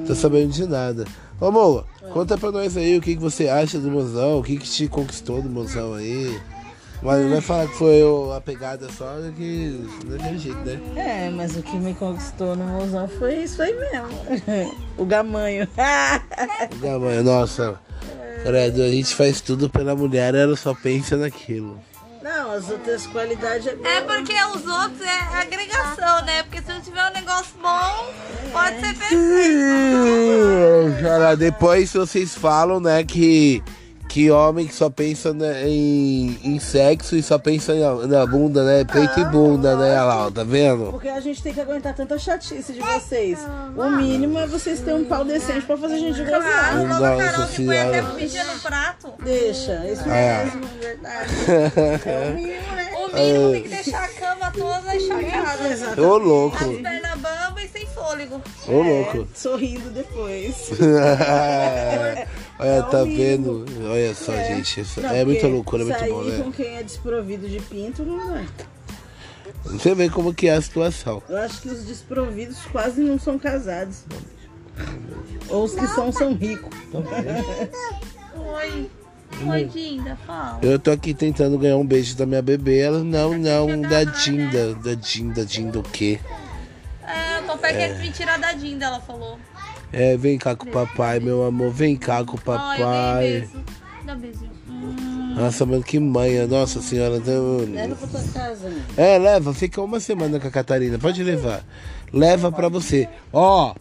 Tô 0.06 0.14
sabendo 0.14 0.50
de 0.50 0.66
nada. 0.66 1.04
Ô, 1.40 1.46
amor, 1.46 1.86
conta 2.12 2.36
pra 2.36 2.50
nós 2.50 2.76
aí 2.76 2.96
o 2.96 3.00
que, 3.00 3.14
que 3.14 3.22
você 3.22 3.48
acha 3.48 3.78
do 3.78 3.90
mozão, 3.90 4.38
o 4.38 4.42
que, 4.42 4.56
que 4.56 4.68
te 4.68 4.88
conquistou 4.88 5.40
do 5.40 5.48
mozão 5.48 5.94
aí. 5.94 6.40
Mas 7.00 7.22
não 7.22 7.30
vai 7.30 7.40
falar 7.40 7.66
que 7.68 7.74
foi 7.76 8.02
o- 8.02 8.32
a 8.32 8.40
pegada 8.40 8.88
só, 8.90 9.14
que 9.36 9.88
daquele 10.04 10.38
jeito, 10.38 10.58
né? 10.58 10.80
É, 10.96 11.30
mas 11.30 11.56
o 11.56 11.62
que 11.62 11.76
me 11.76 11.94
conquistou 11.94 12.56
no 12.56 12.64
mozão 12.64 13.06
foi 13.06 13.36
isso 13.44 13.62
aí 13.62 13.72
mesmo. 13.72 14.08
o 14.98 15.04
gamanho. 15.04 15.68
Não, 16.82 16.98
mãe, 17.00 17.22
nossa, 17.22 17.78
credo, 18.42 18.82
a 18.82 18.88
gente 18.88 19.14
faz 19.14 19.40
tudo 19.40 19.70
pela 19.70 19.94
mulher, 19.94 20.34
ela 20.34 20.56
só 20.56 20.74
pensa 20.74 21.16
naquilo. 21.16 21.78
Não, 22.20 22.50
as 22.50 22.68
outras 22.68 23.06
qualidades 23.06 23.68
é 23.68 23.76
boa. 23.76 23.88
É 23.88 24.00
porque 24.00 24.32
os 24.34 24.66
outros 24.66 25.00
é 25.00 25.38
agregação, 25.40 26.24
né? 26.24 26.42
Porque 26.42 26.60
se 26.60 26.68
não 26.68 26.80
tiver 26.80 27.08
um 27.08 27.12
negócio 27.14 27.54
bom, 27.62 28.12
pode 28.52 28.80
ser 28.80 28.94
perfeito. 28.98 29.18
Cara, 31.00 31.36
depois 31.36 31.92
vocês 31.92 32.34
falam, 32.34 32.80
né, 32.80 33.04
que, 33.04 33.62
que 34.18 34.32
homem 34.32 34.66
que 34.66 34.74
só 34.74 34.90
pensa 34.90 35.32
né, 35.32 35.68
em, 35.68 36.36
em 36.42 36.58
sexo 36.58 37.14
e 37.14 37.22
só 37.22 37.38
pensa 37.38 37.72
na, 37.72 38.04
na 38.04 38.26
bunda, 38.26 38.64
né? 38.64 38.84
Peito 38.84 39.20
e 39.20 39.24
bunda, 39.26 39.76
né, 39.76 39.92
olha 39.92 40.02
lá, 40.02 40.28
tá 40.28 40.42
vendo? 40.42 40.90
Porque 40.90 41.08
a 41.08 41.20
gente 41.20 41.40
tem 41.40 41.54
que 41.54 41.60
aguentar 41.60 41.94
tanta 41.94 42.18
chatice 42.18 42.72
de 42.72 42.80
vocês. 42.80 43.38
O 43.76 43.90
mínimo 43.90 44.36
é 44.40 44.46
vocês 44.48 44.80
terem 44.80 45.02
um 45.02 45.04
pau 45.04 45.24
decente 45.24 45.64
pra 45.64 45.76
fazer 45.76 45.94
a 45.94 45.98
gente 45.98 46.24
Claro, 46.24 46.78
logo 46.88 47.04
a 47.04 47.10
Nossa 47.10 47.30
Carol 47.30 47.46
que 47.46 47.64
põe 47.64 47.78
até 47.78 48.02
prato. 48.60 49.12
Deixa, 49.22 49.86
isso 49.86 50.08
É. 50.08 50.44
mesmo, 50.46 50.66
verdade. 50.80 51.30
É 52.08 52.28
o 52.28 52.34
mínimo, 52.34 52.72
né? 52.74 52.90
O 52.96 53.14
mínimo 53.14 53.52
tem 53.52 53.62
que 53.62 53.68
deixar 53.68 54.02
a 54.02 54.08
cama 54.08 54.50
toda. 54.50 56.02
Ô, 56.02 56.16
louco, 56.18 56.56
As 56.56 56.64
pernas 56.64 57.20
e 57.60 57.68
sem 57.68 57.86
fôlego. 57.86 58.40
ô, 58.66 58.82
louco. 58.82 59.26
Sorrindo 59.34 59.90
depois. 59.90 60.70
Olha, 62.58 62.82
tá 62.90 62.98
É 62.98 63.02
o 63.02 63.06
mínimo. 63.06 63.64
vendo? 63.64 63.90
Olha 63.90 64.14
só, 64.14 64.32
gente, 64.32 64.80
isso 64.80 65.00
Não, 65.00 65.10
é 65.10 65.24
muita 65.24 65.46
loucura, 65.46 65.82
é 65.82 65.86
muito 65.86 66.04
bom, 66.14 66.22
né? 66.22 66.38
com 66.42 66.52
quem 66.52 66.76
é 66.76 66.82
desprovido 66.82 67.48
de 67.48 67.60
pinto 67.60 68.02
não 68.04 68.36
é. 68.36 68.44
Você 69.64 69.94
vê 69.94 70.08
como 70.08 70.32
que 70.32 70.48
é 70.48 70.54
a 70.54 70.62
situação. 70.62 71.22
Eu 71.28 71.38
acho 71.38 71.60
que 71.62 71.68
os 71.68 71.84
desprovidos 71.84 72.58
quase 72.70 73.00
não 73.00 73.18
são 73.18 73.38
casados. 73.38 74.04
Ou 75.48 75.64
os 75.64 75.74
que 75.74 75.86
são, 75.88 76.12
são 76.12 76.34
ricos. 76.34 76.74
Oi. 78.36 78.90
Oi, 79.46 79.64
Dinda, 79.66 80.16
fala. 80.26 80.58
Eu 80.62 80.78
tô 80.78 80.90
aqui 80.90 81.12
tentando 81.14 81.58
ganhar 81.58 81.76
um 81.76 81.86
beijo 81.86 82.16
da 82.16 82.24
minha 82.26 82.42
bebê, 82.42 82.78
ela, 82.78 83.04
não, 83.04 83.36
não, 83.38 83.80
da 83.82 84.02
Dinda, 84.04 84.74
da 84.74 84.94
Dinda, 84.94 85.44
Dinda 85.44 85.78
o 85.78 85.82
quê? 85.82 86.18
É, 87.48 87.52
o 87.52 87.56
Topé 87.56 87.72
quer 87.72 87.98
me 87.98 88.10
tirar 88.10 88.38
da 88.38 88.52
Dinda, 88.52 88.86
ela 88.86 89.00
falou. 89.00 89.38
É, 89.92 90.16
vem 90.16 90.36
cá 90.36 90.54
com 90.54 90.68
o 90.68 90.70
papai, 90.70 91.18
meu 91.18 91.44
amor, 91.44 91.70
vem 91.72 91.96
cá 91.96 92.22
com 92.24 92.36
o 92.36 92.40
Ai, 92.52 92.78
papai. 92.78 93.22
beijo. 93.30 93.64
Dá 94.04 94.14
beijinho. 94.14 94.50
Hum, 94.68 95.34
Nossa, 95.34 95.64
mano, 95.66 95.82
que 95.82 95.98
manha, 95.98 96.46
nossa 96.46 96.80
senhora. 96.82 97.16
Então... 97.16 97.58
Leva 97.70 97.94
pra 97.96 98.06
tua 98.08 98.22
casa, 98.32 98.68
né? 98.68 98.82
É, 98.96 99.18
leva, 99.18 99.54
fica 99.54 99.80
uma 99.80 99.98
semana 100.00 100.38
com 100.38 100.46
a 100.46 100.50
Catarina, 100.50 100.98
pode 100.98 101.22
levar. 101.22 101.64
Leva 102.12 102.50
pra 102.52 102.68
você. 102.68 103.08
Ó, 103.32 103.74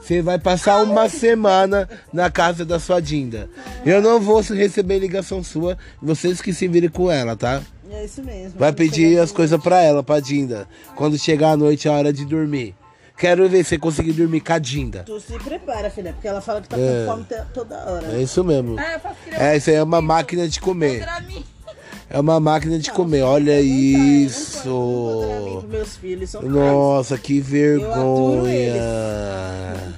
Você 0.00 0.20
vai 0.20 0.38
passar 0.38 0.82
uma 0.82 1.08
semana 1.08 1.88
na 2.12 2.28
casa 2.30 2.64
da 2.64 2.80
sua 2.80 3.00
Dinda. 3.00 3.48
Eu 3.86 4.02
não 4.02 4.20
vou 4.20 4.40
receber 4.40 4.98
ligação 4.98 5.44
sua, 5.44 5.78
vocês 6.02 6.40
que 6.42 6.52
se 6.52 6.66
virem 6.66 6.90
com 6.90 7.10
ela, 7.10 7.36
tá? 7.36 7.62
É 7.90 8.04
isso 8.04 8.22
mesmo. 8.22 8.58
Vai 8.58 8.72
pedir 8.72 9.18
as 9.20 9.30
coisas 9.30 9.62
pra 9.62 9.80
ela, 9.80 10.02
pra 10.02 10.18
Dinda. 10.18 10.66
Quando 10.96 11.16
chegar 11.18 11.52
a 11.52 11.56
noite, 11.56 11.86
é 11.86 11.90
a 11.90 11.94
hora 11.94 12.12
de 12.12 12.24
dormir. 12.24 12.74
Quero 13.16 13.48
ver 13.48 13.64
você 13.64 13.78
conseguir 13.78 14.12
dormir 14.12 14.40
com 14.40 14.52
a 14.52 14.58
Dinda. 14.58 15.04
Tu 15.04 15.20
se 15.20 15.32
prepara, 15.38 15.88
filha, 15.90 16.12
porque 16.12 16.26
ela 16.26 16.40
fala 16.40 16.60
que 16.60 16.68
tá 16.68 16.76
É. 16.78 17.04
com 17.06 17.12
fome 17.12 17.26
toda 17.54 17.76
hora. 17.90 18.06
É 18.16 18.22
isso 18.22 18.42
mesmo. 18.42 18.76
Ah, 18.78 18.94
eu 18.94 19.00
faço 19.00 19.16
que 19.24 19.34
É, 19.34 19.56
isso 19.56 19.70
aí 19.70 19.76
é 19.76 19.82
uma 19.82 20.02
máquina 20.02 20.48
de 20.48 20.60
comer. 20.60 21.06
É 22.10 22.20
uma 22.20 22.38
máquina 22.38 22.78
de 22.78 22.90
comer. 22.90 23.22
Olha 23.22 23.60
isso. 23.60 24.68
pros 25.60 25.70
meus 25.70 25.96
filhos, 25.96 26.30
são 26.30 26.42
Nossa, 26.42 27.16
que 27.16 27.40
vergonha. 27.40 28.74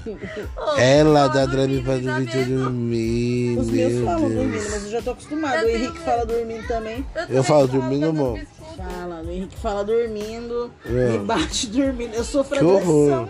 Ela 0.78 1.28
dá 1.28 1.46
drama 1.46 1.82
pra 1.82 1.96
dormir 1.96 2.44
dormir. 2.46 3.58
Os 3.58 3.70
meus 3.70 3.92
Meu 3.94 4.04
falam 4.04 4.28
dormindo, 4.28 4.70
mas 4.70 4.84
eu 4.84 4.90
já 4.90 5.02
tô 5.02 5.10
acostumado. 5.12 5.64
O 5.64 5.68
Henrique 5.68 5.98
fala 6.00 6.26
dormindo 6.26 6.66
também. 6.68 7.06
Eu 7.28 7.42
falo 7.42 7.66
dormindo, 7.66 8.06
amor. 8.10 8.38
Fala, 8.76 9.22
o 9.22 9.30
Henrique 9.30 9.56
fala 9.56 9.84
dormindo, 9.84 10.70
É. 10.84 10.90
me 10.90 11.18
bate 11.18 11.66
dormindo. 11.68 12.14
Eu 12.14 12.24
sofro 12.24 12.58
Que 12.58 12.64
agressão. 12.64 13.28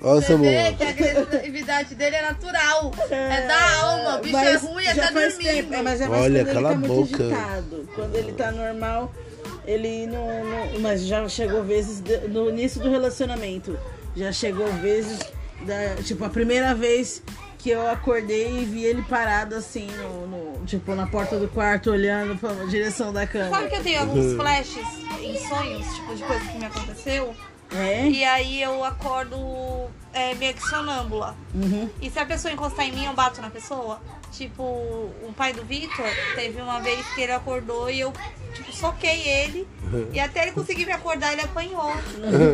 Nossa, 0.00 0.36
Você 0.36 0.72
que 0.76 0.84
a 0.84 0.88
agressividade 0.88 1.94
dele 1.94 2.16
é 2.16 2.22
natural. 2.22 2.92
É, 3.10 3.46
da 3.46 3.76
alma. 3.80 4.18
O 4.18 4.20
bicho 4.22 4.36
é 4.36 4.52
Mas 4.52 4.62
ruim, 4.62 4.84
já 4.84 4.90
é 4.90 4.94
tá 4.94 5.12
faz 5.12 5.34
dormindo. 5.34 5.52
tempo, 5.54 5.74
é, 5.74 5.82
mas 5.82 6.00
é 6.00 6.08
mais 6.08 6.22
Olha, 6.22 6.44
quando 6.44 6.56
ele 6.56 6.62
tá 6.68 6.74
muito 6.76 7.10
boca. 7.10 7.24
agitado. 7.24 7.88
Quando 7.94 8.16
ele 8.16 8.32
tá 8.32 8.52
normal, 8.52 9.12
ele 9.66 10.06
não, 10.06 10.44
não- 10.44 10.80
Mas 10.80 11.04
já 11.06 11.28
chegou 11.28 11.62
vezes 11.64 12.00
de- 12.00 12.28
no 12.28 12.48
início 12.50 12.80
do 12.80 12.90
relacionamento. 12.90 13.78
Já 14.16 14.30
chegou 14.32 14.66
vezes. 14.74 15.18
Da, 15.62 16.02
tipo, 16.02 16.22
a 16.24 16.28
primeira 16.28 16.74
vez 16.74 17.22
que 17.64 17.70
eu 17.70 17.88
acordei 17.90 18.60
e 18.60 18.64
vi 18.66 18.84
ele 18.84 19.00
parado 19.04 19.54
assim, 19.54 19.86
no, 19.86 20.26
no- 20.26 20.66
tipo, 20.66 20.94
na 20.94 21.06
porta 21.06 21.38
do 21.38 21.48
quarto, 21.48 21.90
olhando 21.92 22.36
pra 22.38 22.52
direção 22.66 23.10
da 23.10 23.20
Sabe 23.20 23.32
cama. 23.32 23.62
que 23.68 23.74
eu 23.76 23.82
tenho 23.82 24.00
alguns 24.00 24.34
flashes 24.36 24.86
em 25.18 25.48
sonhos, 25.48 25.86
tipo, 25.94 26.14
de 26.14 26.22
coisa 26.24 26.44
que 26.44 26.58
me 26.58 26.66
aconteceu? 26.66 27.34
É? 27.74 28.06
E 28.06 28.22
aí 28.22 28.62
eu 28.62 28.84
acordo 28.84 29.38
é, 30.12 30.34
meio 30.34 30.52
que 30.52 30.60
sonâmbula. 30.62 31.34
Uhum. 31.54 31.88
E 32.02 32.10
se 32.10 32.18
a 32.18 32.26
pessoa 32.26 32.52
encostar 32.52 32.84
em 32.86 32.92
mim, 32.92 33.06
eu 33.06 33.14
bato 33.14 33.40
na 33.40 33.48
pessoa. 33.48 33.98
Tipo, 34.36 34.62
o 34.64 35.32
pai 35.36 35.52
do 35.52 35.62
Vitor 35.64 36.04
teve 36.34 36.60
uma 36.60 36.80
vez 36.80 37.06
que 37.14 37.20
ele 37.22 37.30
acordou 37.32 37.88
e 37.88 38.00
eu, 38.00 38.12
tipo, 38.52 38.72
soquei 38.74 39.22
ele. 39.28 39.66
E 40.12 40.18
até 40.18 40.42
ele 40.42 40.50
conseguir 40.50 40.86
me 40.86 40.92
acordar, 40.92 41.32
ele 41.32 41.42
apanhou. 41.42 41.92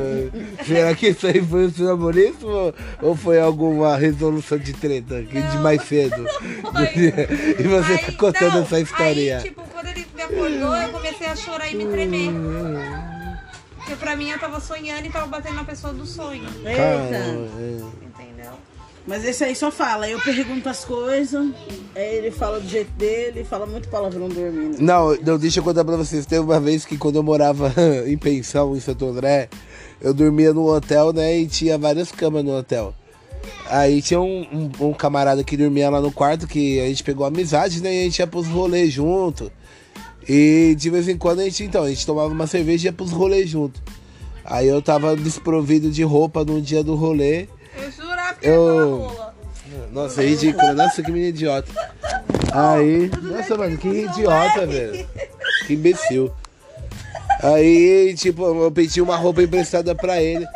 Será 0.66 0.94
que 0.94 1.08
isso 1.08 1.26
aí 1.26 1.40
foi 1.40 1.64
o 1.66 1.70
seu 1.70 1.86
namorismo 1.86 2.48
ou- 2.48 2.74
ou 3.00 3.16
foi 3.16 3.40
alguma 3.40 3.96
resolução 3.96 4.58
de 4.58 4.74
treta 4.74 5.22
que 5.22 5.40
de 5.40 5.58
mais 5.58 5.82
cedo? 5.84 6.16
e 7.58 7.62
você 7.62 7.98
tá 7.98 8.06
Aí- 8.08 8.16
contando 8.16 8.54
não, 8.56 8.62
essa 8.62 8.78
história. 8.80 9.38
Aí, 9.38 9.42
tipo, 9.42 9.62
quando 9.72 9.86
ele 9.86 10.06
me 10.14 10.22
acordou, 10.22 10.76
eu 10.76 10.88
comecei 10.90 11.26
a 11.28 11.34
chorar 11.36 11.70
e 11.70 11.74
me 11.76 11.86
tremer. 11.86 12.30
Porque 13.76 13.96
pra 13.96 14.14
mim 14.14 14.28
eu 14.30 14.38
tava 14.38 14.60
sonhando 14.60 15.06
e 15.06 15.10
tava 15.10 15.26
batendo 15.26 15.54
na 15.54 15.64
pessoa 15.64 15.94
do 15.94 16.04
sonho. 16.04 16.44
Eita. 16.62 16.76
Caramba, 16.76 17.48
é. 17.58 18.09
Mas 19.06 19.24
esse 19.24 19.42
aí 19.42 19.56
só 19.56 19.70
fala. 19.70 20.08
Eu 20.08 20.20
pergunto 20.20 20.68
as 20.68 20.84
coisas, 20.84 21.48
ele 21.96 22.30
fala 22.30 22.60
do 22.60 22.68
jeito 22.68 22.90
dele, 22.92 23.44
fala 23.44 23.66
muito 23.66 23.88
palavrão 23.88 24.28
dormindo. 24.28 24.80
Não, 24.80 25.14
não, 25.16 25.38
deixa 25.38 25.60
eu 25.60 25.64
contar 25.64 25.84
pra 25.84 25.96
vocês. 25.96 26.26
Teve 26.26 26.42
uma 26.42 26.60
vez 26.60 26.84
que 26.84 26.96
quando 26.96 27.16
eu 27.16 27.22
morava 27.22 27.72
em 28.06 28.16
pensão 28.16 28.76
em 28.76 28.80
Santo 28.80 29.06
André, 29.06 29.48
eu 30.00 30.12
dormia 30.14 30.52
num 30.52 30.64
hotel, 30.66 31.12
né? 31.12 31.38
E 31.38 31.46
tinha 31.46 31.76
várias 31.78 32.12
camas 32.12 32.44
no 32.44 32.56
hotel. 32.56 32.94
Aí 33.66 34.02
tinha 34.02 34.20
um, 34.20 34.70
um- 34.80 34.88
um 34.88 34.92
camarada 34.92 35.42
que 35.42 35.56
dormia 35.56 35.88
lá 35.90 36.00
no 36.00 36.12
quarto, 36.12 36.46
que 36.46 36.78
a 36.80 36.86
gente 36.86 37.02
pegou 37.02 37.24
amizade, 37.26 37.82
né? 37.82 37.92
E 37.94 38.00
a 38.00 38.04
gente 38.04 38.18
ia 38.18 38.26
pros 38.26 38.46
rolês 38.46 38.92
junto. 38.92 39.50
E 40.28 40.74
de 40.78 40.90
vez 40.90 41.08
em 41.08 41.16
quando 41.16 41.40
a 41.40 41.44
gente, 41.44 41.64
então, 41.64 41.82
a 41.84 41.88
gente 41.88 42.04
tomava 42.06 42.32
uma 42.32 42.46
cerveja 42.46 42.84
e 42.84 42.88
ia 42.88 42.92
pros 42.92 43.10
rolês 43.10 43.48
junto. 43.48 43.82
Aí 44.44 44.68
eu 44.68 44.80
tava 44.82 45.16
desprovido 45.16 45.90
de 45.90 46.02
roupa 46.02 46.44
no 46.44 46.60
dia 46.60 46.84
do 46.84 46.94
rolê. 46.94 47.46
Eu. 48.42 49.10
Nossa, 49.92 50.22
é 50.22 50.26
ridículo. 50.26 50.72
Nossa, 50.72 51.02
que 51.02 51.10
menino 51.10 51.30
idiota. 51.30 51.70
Aí, 52.52 53.10
nossa, 53.22 53.56
mano, 53.56 53.76
que 53.76 53.88
idiota, 53.88 54.66
velho. 54.66 55.06
Que 55.66 55.74
imbecil. 55.74 56.32
Aí, 57.42 58.14
tipo, 58.14 58.44
eu 58.64 58.70
pedi 58.70 59.00
uma 59.00 59.16
roupa 59.16 59.42
emprestada 59.42 59.94
pra 59.94 60.20
ele. 60.20 60.46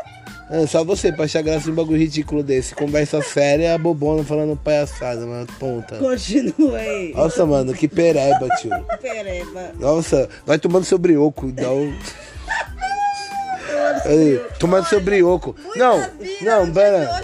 Ah, 0.50 0.66
só 0.66 0.84
você 0.84 1.10
pra 1.10 1.24
achar 1.24 1.42
graça 1.42 1.68
em 1.68 1.72
um 1.72 1.74
bagulho 1.74 1.98
ridículo 1.98 2.42
desse. 2.42 2.74
Conversa 2.74 3.22
séria, 3.22 3.78
bobona 3.78 4.22
falando 4.22 4.56
palhaçada, 4.56 5.24
mano. 5.24 5.46
Ponta. 5.58 5.96
Continua 5.96 6.76
aí. 6.76 7.14
Nossa, 7.14 7.46
mano, 7.46 7.72
que 7.72 7.88
pereba, 7.88 8.46
tio. 8.60 8.70
Pereba. 9.00 9.72
Nossa, 9.78 10.28
vai 10.44 10.58
tomando 10.58 10.84
seu 10.84 10.98
brioco, 10.98 11.46
então. 11.48 11.92
Aí, 14.04 14.38
tomando 14.58 14.86
seu 14.86 15.00
brioco. 15.00 15.56
Não, 15.76 15.98
não, 16.42 16.70
pera. 16.70 17.22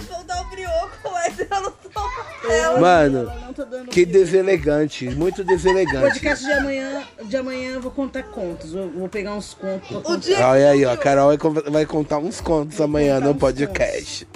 Mano, 2.79 3.31
tá 3.55 3.65
que 3.89 4.05
deselegante, 4.05 5.09
muito 5.09 5.43
deselegante. 5.43 6.01
Podcast 6.13 6.45
de 6.45 6.51
amanhã, 6.51 7.03
de 7.23 7.37
amanhã 7.37 7.71
eu 7.73 7.81
vou 7.81 7.91
contar 7.91 8.23
contos. 8.23 8.73
Eu 8.73 8.89
vou 8.89 9.09
pegar 9.09 9.33
uns 9.35 9.53
contos 9.53 10.27
Olha 10.39 10.69
aí, 10.71 10.85
ó, 10.85 10.91
a 10.93 10.97
Carol 10.97 11.27
vai, 11.27 11.37
vai 11.71 11.85
contar 11.85 12.17
uns 12.17 12.39
contos 12.41 12.79
amanhã 12.81 13.15
contar 13.15 13.27
no 13.27 13.35
podcast. 13.35 14.27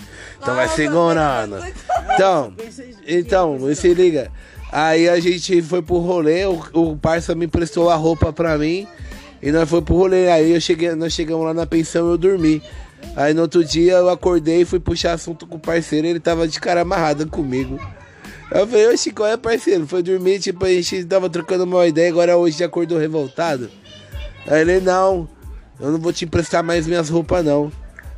Então 0.41 0.55
vai 0.55 0.65
Nossa, 0.65 0.75
segurando. 0.75 1.59
mas- 1.59 1.73
Então, 2.13 2.53
Pensei- 2.55 2.95
então, 3.07 3.75
se 3.75 3.93
liga. 3.93 4.31
Aí 4.71 5.07
a 5.07 5.19
gente 5.19 5.61
foi 5.61 5.81
pro 5.81 5.97
rolê, 5.97 6.45
o, 6.45 6.61
o 6.73 6.97
parça 6.97 7.33
me 7.33 7.45
emprestou 7.45 7.89
a 7.89 7.95
roupa 7.95 8.33
pra 8.33 8.57
mim. 8.57 8.87
E 9.41 9.51
nós 9.51 9.69
foi 9.69 9.81
pro 9.81 9.95
rolê. 9.95 10.29
Aí 10.29 10.51
eu 10.51 10.59
cheguei, 10.61 10.93
nós 10.95 11.13
chegamos 11.13 11.45
lá 11.45 11.53
na 11.53 11.65
pensão 11.65 12.07
e 12.07 12.11
eu 12.11 12.17
dormi. 12.17 12.61
Aí 13.15 13.33
no 13.33 13.43
outro 13.43 13.63
dia 13.63 13.93
eu 13.93 14.09
acordei 14.09 14.61
e 14.61 14.65
fui 14.65 14.79
puxar 14.79 15.13
assunto 15.13 15.45
com 15.45 15.55
o 15.55 15.59
parceiro, 15.59 16.07
ele 16.07 16.19
tava 16.19 16.47
de 16.47 16.59
cara 16.59 16.81
amarrada 16.81 17.25
comigo. 17.25 17.79
Eu 18.59 18.67
falei, 18.67 18.87
oxe, 18.87 19.11
qual 19.11 19.27
é 19.27 19.35
parceiro? 19.35 19.85
Foi 19.85 20.01
dormir, 20.01 20.39
tipo, 20.39 20.63
a 20.63 20.69
gente 20.69 21.03
tava 21.03 21.29
trocando 21.29 21.65
uma 21.65 21.85
ideia, 21.85 22.09
agora 22.09 22.37
hoje 22.37 22.59
já 22.59 22.65
acordou 22.67 22.97
revoltado. 22.97 23.69
Aí 24.47 24.61
ele, 24.61 24.79
não, 24.79 25.27
eu 25.79 25.91
não 25.91 25.99
vou 25.99 26.13
te 26.13 26.23
emprestar 26.23 26.63
mais 26.63 26.87
minhas 26.87 27.09
roupas, 27.09 27.43
não. 27.43 27.69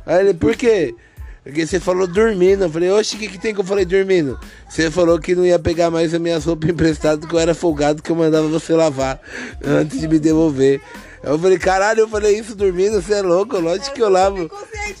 Aí 0.06 0.20
ele, 0.20 0.34
por 0.34 0.54
quê? 0.54 0.94
Porque 1.42 1.66
você 1.66 1.80
falou 1.80 2.06
dormindo. 2.06 2.64
Eu 2.64 2.70
falei, 2.70 2.90
oxe, 2.90 3.16
o 3.16 3.18
que, 3.18 3.26
que 3.26 3.38
tem 3.38 3.54
que 3.54 3.60
eu 3.60 3.64
falei 3.64 3.84
dormindo? 3.84 4.38
Você 4.68 4.90
falou 4.90 5.18
que 5.18 5.34
não 5.34 5.44
ia 5.44 5.58
pegar 5.58 5.90
mais 5.90 6.12
as 6.14 6.20
minhas 6.20 6.44
roupas 6.44 6.70
emprestadas, 6.70 7.28
que 7.28 7.34
eu 7.34 7.38
era 7.38 7.54
folgado, 7.54 8.02
que 8.02 8.10
eu 8.10 8.16
mandava 8.16 8.46
você 8.46 8.74
lavar 8.74 9.20
antes 9.64 9.98
de 9.98 10.06
me 10.06 10.18
devolver. 10.18 10.80
Eu 11.22 11.38
falei, 11.38 11.58
caralho, 11.58 12.00
eu 12.00 12.08
falei 12.08 12.38
isso 12.38 12.54
dormindo, 12.54 13.00
você 13.02 13.14
é 13.14 13.22
louco, 13.22 13.58
lógico 13.58 13.94
que 13.94 14.02
eu 14.02 14.08
lavo. 14.08 14.50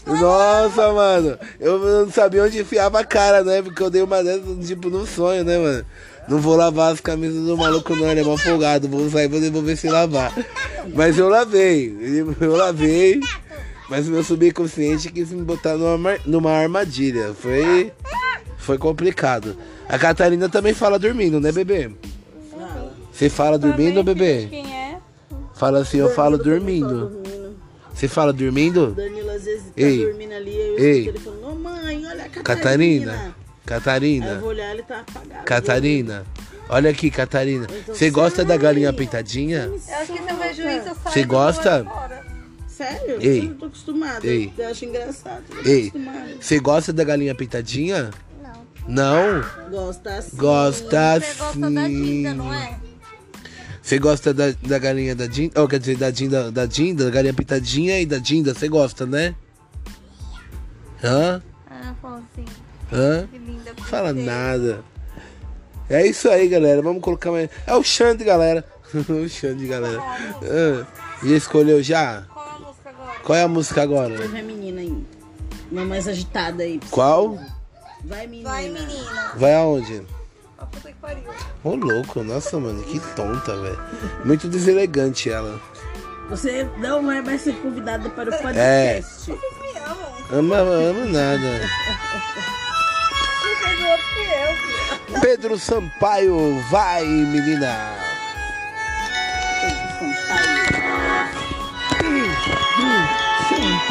Nossa, 0.06 0.92
mano, 0.92 1.38
eu 1.60 1.78
não 1.78 2.10
sabia 2.10 2.42
onde 2.42 2.60
enfiava 2.60 3.00
a 3.00 3.04
cara, 3.04 3.44
né? 3.44 3.62
Porque 3.62 3.82
eu 3.82 3.90
dei 3.90 4.02
uma 4.02 4.22
dessas, 4.22 4.66
tipo, 4.66 4.90
num 4.90 5.06
sonho, 5.06 5.44
né, 5.44 5.58
mano? 5.58 5.84
Não 6.28 6.38
vou 6.38 6.56
lavar 6.56 6.92
as 6.92 7.00
camisas 7.00 7.46
do 7.46 7.56
maluco, 7.56 7.96
não, 7.96 8.10
ele 8.10 8.20
é 8.20 8.24
mal 8.24 8.36
folgado. 8.36 8.88
Vou 8.88 9.08
sair 9.08 9.24
e 9.24 9.28
vou 9.28 9.40
devolver 9.40 9.76
sem 9.76 9.90
lavar. 9.90 10.32
Mas 10.94 11.18
eu 11.18 11.28
lavei, 11.28 11.96
eu 12.40 12.54
lavei. 12.54 13.20
Mas 13.88 14.06
o 14.06 14.10
meu 14.10 14.22
subconsciente 14.22 15.10
quis 15.10 15.30
me 15.30 15.42
botar 15.42 15.76
numa, 15.76 16.18
numa 16.26 16.52
armadilha. 16.52 17.32
Foi, 17.32 17.90
foi 18.58 18.76
complicado. 18.76 19.56
A 19.88 19.98
Catarina 19.98 20.48
também 20.50 20.74
fala 20.74 20.98
dormindo, 20.98 21.40
né, 21.40 21.50
bebê? 21.50 21.90
Você 23.10 23.30
fala 23.30 23.58
dormindo, 23.58 24.04
bebê? 24.04 24.67
Fala 25.58 25.80
assim, 25.80 25.98
eu 25.98 26.10
falo 26.10 26.38
dormindo. 26.38 27.08
dormindo. 27.08 27.56
Você 27.94 28.06
fala 28.06 28.32
dormindo? 28.32 28.92
Danilo 28.92 29.30
às 29.30 29.44
vezes 29.44 29.64
tá 29.64 29.72
Ei. 29.76 30.04
dormindo 30.04 30.32
ali, 30.32 30.50
aí 30.50 30.68
eu 30.68 30.78
Ei. 30.78 31.00
escuto 31.00 31.16
ele 31.16 31.24
falando, 31.24 31.48
ô 31.50 31.54
mãe, 31.56 32.06
olha 32.06 32.24
a 32.24 32.28
Catarina. 32.28 32.42
Catarina? 32.44 33.12
Aí 33.12 33.26
eu 33.26 33.34
Catarina? 33.66 34.38
vou 34.38 34.48
olhar, 34.50 34.72
ele 34.72 34.82
tá 34.84 35.00
apagado. 35.00 35.44
Catarina? 35.44 36.24
Olha 36.70 36.90
aqui, 36.90 37.10
Catarina. 37.10 37.66
Então, 37.70 37.94
Você 37.94 38.10
gosta 38.10 38.44
da 38.44 38.56
galinha 38.56 38.92
pintadinha? 38.92 39.64
Eu 39.64 39.74
acho 39.74 40.12
que 40.12 40.22
se 40.22 40.30
eu 40.30 40.36
vejo 40.36 40.62
isso, 40.62 40.88
eu 40.88 40.94
saio 40.94 40.96
Você 41.12 41.22
do 41.22 41.28
gosta? 41.28 41.70
lado 41.70 41.84
de 41.84 41.90
fora. 41.90 42.24
Sério? 42.68 43.16
Ei. 43.20 43.38
Eu 43.40 43.44
não 43.44 43.54
tô 43.54 43.64
acostumada. 43.66 44.26
Ei. 44.26 44.52
Eu 44.56 44.68
acho 44.68 44.84
engraçado. 44.84 45.42
Eu 45.50 45.62
tô 45.62 45.68
Ei, 45.68 45.88
acostumada. 45.88 46.28
você 46.40 46.60
gosta 46.60 46.92
da 46.92 47.02
galinha 47.04 47.34
pintadinha? 47.34 48.10
Não. 48.86 49.42
Não? 49.42 49.44
Gosta 49.70 50.10
assim. 50.14 50.36
Gosta 50.36 51.20
Você 51.20 51.34
gosta 51.34 51.58
da 51.70 51.86
tinta, 51.88 52.34
não 52.34 52.50
sim. 52.50 52.56
é? 52.56 52.87
Você 53.88 53.98
gosta 53.98 54.34
da, 54.34 54.50
da 54.50 54.78
galinha 54.78 55.16
da 55.16 55.26
Dinda? 55.26 55.62
Oh, 55.62 55.66
quer 55.66 55.78
dizer, 55.78 55.96
da 55.96 56.10
Dinda, 56.10 56.52
da 56.52 56.66
Dinda, 56.66 57.06
da 57.06 57.10
galinha 57.10 57.32
pintadinha 57.32 57.98
e 57.98 58.04
da 58.04 58.18
Dinda, 58.18 58.52
você 58.52 58.68
gosta, 58.68 59.06
né? 59.06 59.34
Hã? 61.02 61.42
Ah, 61.70 61.94
fala 62.02 62.22
assim, 62.30 62.44
Hã? 62.92 63.26
que 63.32 63.38
linda. 63.38 63.72
Fala 63.84 64.12
nada. 64.12 64.84
É 65.88 66.06
isso 66.06 66.28
aí, 66.28 66.48
galera. 66.48 66.82
Vamos 66.82 67.00
colocar 67.00 67.30
mais. 67.30 67.48
É 67.66 67.74
o 67.74 67.82
Xande, 67.82 68.24
galera. 68.24 68.62
o 69.08 69.26
Xande, 69.26 69.66
galera. 69.66 70.02
Ah, 70.02 70.86
já 71.24 71.34
escolheu 71.34 71.82
já? 71.82 72.26
Qual 72.28 72.46
a 72.46 72.58
música 72.58 72.90
agora? 72.90 73.20
Qual 73.24 73.38
é 73.38 73.42
a 73.42 73.48
música 73.48 73.82
agora? 73.82 74.18
Teve 74.18 74.38
a 74.38 74.42
menina 74.42 74.82
aí. 74.82 75.04
Uma 75.72 75.86
mais 75.86 76.06
agitada 76.06 76.62
aí. 76.62 76.78
Qual? 76.90 77.38
Vai, 78.04 78.26
menina. 78.26 78.50
Vai, 78.50 78.68
menina. 78.68 79.32
Vai 79.34 79.54
aonde? 79.54 80.02
Puta 80.72 80.88
que 80.88 80.94
pariu. 81.00 81.22
Ô 81.64 81.74
louco, 81.74 82.22
nossa, 82.22 82.58
mano, 82.58 82.82
que 82.82 82.98
tonta, 83.14 83.56
velho. 83.56 83.78
Muito 84.24 84.48
deselegante 84.48 85.30
ela. 85.30 85.60
Você 86.30 86.68
não 86.78 87.04
vai 87.06 87.22
mais 87.22 87.40
ser 87.40 87.54
convidada 87.60 88.08
para 88.10 88.30
o 88.30 88.34
É. 88.34 88.38
podcast. 88.38 89.30
Me 89.30 89.78
amam. 89.78 90.18
Ama, 90.30 90.56
ama 90.60 91.04
nada. 91.06 91.60
Quem 93.42 93.56
fez 93.56 93.80
o 93.80 93.86
outro 93.90 94.06
fui 94.14 94.26
eu, 94.26 95.06
filho. 95.08 95.20
Pedro 95.22 95.58
Sampaio, 95.58 96.60
vai, 96.70 97.04
menina. 97.04 97.96
Gente, 103.48 103.88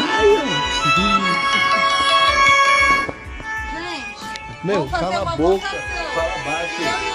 Meu, 4.63 4.87
cala 4.89 5.21
a 5.21 5.25
boca. 5.35 5.67
votação. 5.67 5.96
Bate. 6.47 7.07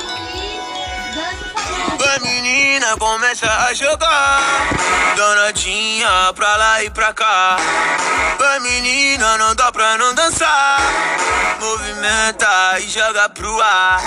E. 2.03 2.13
Vai 2.13 2.19
menina, 2.21 2.97
começa 2.97 3.47
a 3.47 3.73
jogar 3.75 4.41
Danadinha 5.17 6.33
pra 6.35 6.57
lá 6.57 6.83
e 6.83 6.91
pra 6.91 7.13
cá 7.13 7.57
Vai 8.39 8.61
menina, 8.61 9.39
não 9.39 9.55
dá 9.55 9.71
pra 9.71 9.97
não 9.97 10.15
dançar 10.15 10.81
Movimenta 11.61 12.81
e 12.81 12.89
joga 12.89 13.29
pro 13.29 13.61
ar 13.61 14.01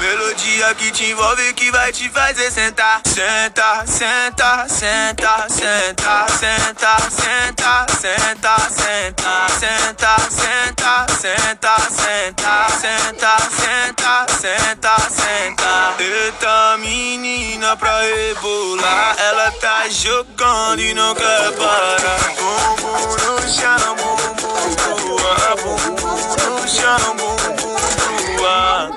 Melodia 0.00 0.74
que 0.74 0.90
te 0.90 1.10
envolve 1.10 1.52
que 1.54 1.70
vai 1.70 1.92
te 1.92 2.08
fazer 2.10 2.50
sentar 2.50 3.00
Senta, 3.06 3.84
senta, 3.86 4.66
senta, 4.68 5.46
senta, 5.48 6.26
senta, 6.28 6.96
senta, 7.08 7.86
senta, 7.88 8.56
senta, 8.68 9.46
senta, 9.48 10.16
senta, 10.28 11.06
senta, 11.08 11.76
senta, 11.90 12.68
senta, 12.68 13.36
senta, 13.50 14.26
senta, 14.28 14.96
senta. 15.10 15.94
Eita 15.98 16.76
menina 17.18 17.76
pra 17.76 18.00
rebolar, 18.00 19.16
ela 19.18 19.50
tá 19.52 19.86
jogando 19.88 20.80
e 20.80 20.94
não 20.94 21.14
quer 21.14 21.52
parar. 21.52 22.34
Bumbum 22.38 23.02
no 23.02 23.48
chão, 23.48 23.96
bumbum 23.96 24.74
pro 24.76 25.28
ar, 25.28 25.56
bumbum 25.56 26.60
no 26.60 26.68
chão, 26.68 27.16
bumbum 27.16 28.36
pro 28.36 28.46
ar. 28.46 28.90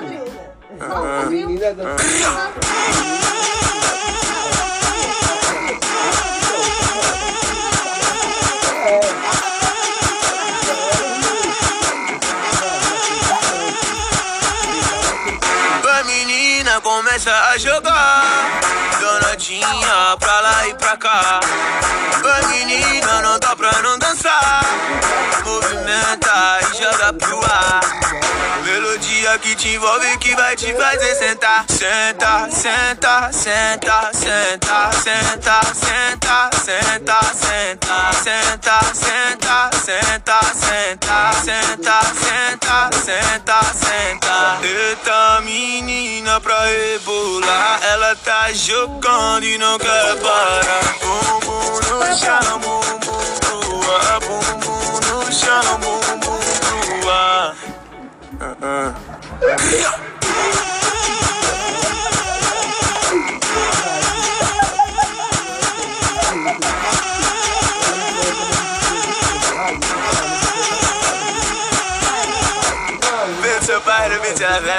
Menina 1.28 1.74
da... 1.74 2.55
começa 17.16 17.30
a 17.30 17.56
jogar. 17.56 18.60
Danadinha 19.00 20.16
pra 20.18 20.40
lá 20.40 20.68
e 20.68 20.74
pra 20.74 20.96
cá. 20.98 21.40
Vai 22.22 22.46
menina, 22.48 23.22
não 23.22 23.38
dá 23.38 23.56
pra 23.56 23.72
não 23.82 23.98
dançar. 23.98 24.60
Movimenta 25.44 26.58
e 26.60 26.76
joga 26.76 27.12
pro 27.14 27.40
ar 27.42 27.85
Que 29.42 29.54
te 29.54 29.74
envolve 29.74 30.16
que 30.18 30.34
vai 30.34 30.56
te 30.56 30.72
fazer 30.74 31.14
sentar 31.14 31.64
Senta, 31.68 32.48
senta, 32.50 33.30
senta, 33.30 34.10
senta, 34.12 34.90
senta, 34.92 35.70
senta, 35.72 36.50
senta, 36.54 37.20
senta, 37.34 38.00
senta, 38.14 38.80
senta, 38.94 39.74
senta, 39.74 40.40
senta, 40.54 41.30
senta, 41.34 42.00
senta, 42.14 42.90
senta, 42.92 43.60
senta. 43.74 44.58
Eita 44.62 45.40
menina 45.42 46.40
pra 46.40 46.64
rebolar, 46.64 47.78
ela 47.84 48.16
tá 48.16 48.52
jogando 48.52 49.44
e 49.44 49.58
não 49.58 49.78
quer 49.78 50.16
parar. 50.16 50.96
Bumbum 51.00 51.80
no 51.90 52.16
chão, 52.16 52.58
bumbum 52.58 53.38
pro 53.40 53.92
ar, 53.92 54.20
bumbum 54.20 55.00
no 55.06 55.32
chão, 55.32 55.78
bumbum 55.78 56.40
pro 57.00 57.10
ar. 57.10 57.54
Ah, 58.38 59.15
vê 73.40 73.60
seu 73.62 73.80
bem. 74.62 74.72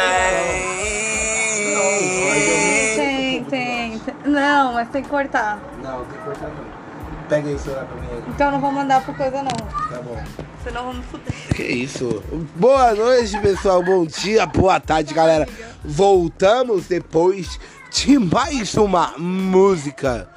Tem, 2.95 3.43
tem, 3.43 3.99
tem. 3.99 4.01
Não, 4.25 4.73
mas 4.73 4.89
tem 4.89 5.03
que 5.03 5.09
cortar. 5.09 5.59
Não, 5.83 6.03
tem 6.05 6.17
que 6.17 6.25
cortar 6.25 6.47
não. 6.47 6.76
Pega 7.29 7.51
isso 7.51 7.69
lá 7.69 7.83
pra 7.83 8.01
mim 8.01 8.07
aí. 8.11 8.23
Então 8.29 8.51
não 8.51 8.61
vou 8.61 8.71
mandar 8.71 9.05
por 9.05 9.15
coisa 9.15 9.43
não. 9.43 9.51
Tá 9.51 10.01
bom. 10.01 10.17
Senão 10.63 10.85
vamos 10.85 11.05
fuder. 11.07 11.33
Que 11.55 11.63
isso? 11.63 12.23
Boa 12.55 12.93
noite, 12.93 13.37
pessoal. 13.39 13.83
Bom 13.83 14.05
dia, 14.05 14.45
boa 14.45 14.79
tarde, 14.79 15.13
galera. 15.13 15.47
Voltamos 15.83 16.87
depois 16.87 17.59
de 17.91 18.17
mais 18.17 18.73
uma 18.75 19.13
música. 19.17 20.29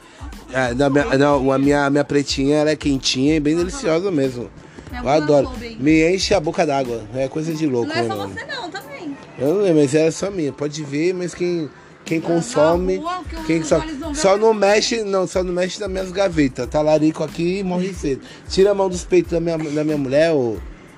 É, 0.53 0.75
não, 0.75 0.91
minha, 0.91 1.05
não, 1.17 1.53
a 1.53 1.59
minha, 1.59 1.89
minha 1.91 2.05
pretinha 2.05 2.57
ela 2.57 2.71
é 2.71 2.77
quentinha 2.77 3.37
e 3.37 3.41
bem 3.41 3.57
deliciosa 3.57 4.11
mesmo. 4.11 4.51
Minha 4.91 5.03
Eu 5.03 5.09
adoro. 5.09 5.53
Me 5.79 6.13
enche 6.13 6.35
a 6.35 6.41
boca 6.41 6.67
d'água. 6.67 7.03
É 7.15 7.29
coisa 7.29 7.55
de 7.55 7.67
louco, 7.67 7.89
Não 7.89 7.95
é 7.95 8.07
só 8.09 8.17
mano? 8.17 8.35
você 8.35 8.45
não, 8.47 8.69
também. 8.69 9.17
Eu 9.39 9.55
não 9.55 9.63
lembro, 9.63 9.81
mas 9.81 9.95
era 9.95 10.11
só 10.11 10.29
minha. 10.29 10.53
Pode 10.53 10.83
ver, 10.83 11.15
mas 11.15 11.35
quem, 11.35 11.71
quem 12.05 12.21
consome. 12.21 12.97
rua, 12.97 13.23
que 13.29 13.45
Quem 13.47 13.63
só, 13.63 13.81
só 14.15 14.37
não 14.37 14.53
mexe, 14.53 15.03
não, 15.03 15.27
só 15.27 15.43
não 15.45 15.53
mexe 15.53 15.81
nas 15.81 15.89
minhas 15.91 16.11
gavetas. 16.11 16.67
Talarico 16.69 17.23
aqui 17.23 17.59
e 17.59 17.63
morre 17.63 17.95
cedo. 17.95 18.23
Tira 18.49 18.73
a 18.73 18.75
mão 18.75 18.89
dos 18.89 19.05
peitos 19.05 19.33
da 19.33 19.41
minha, 19.41 19.57
da 19.57 19.85
minha 19.85 19.99
mulher, 19.99 20.33
ô. 20.33 20.57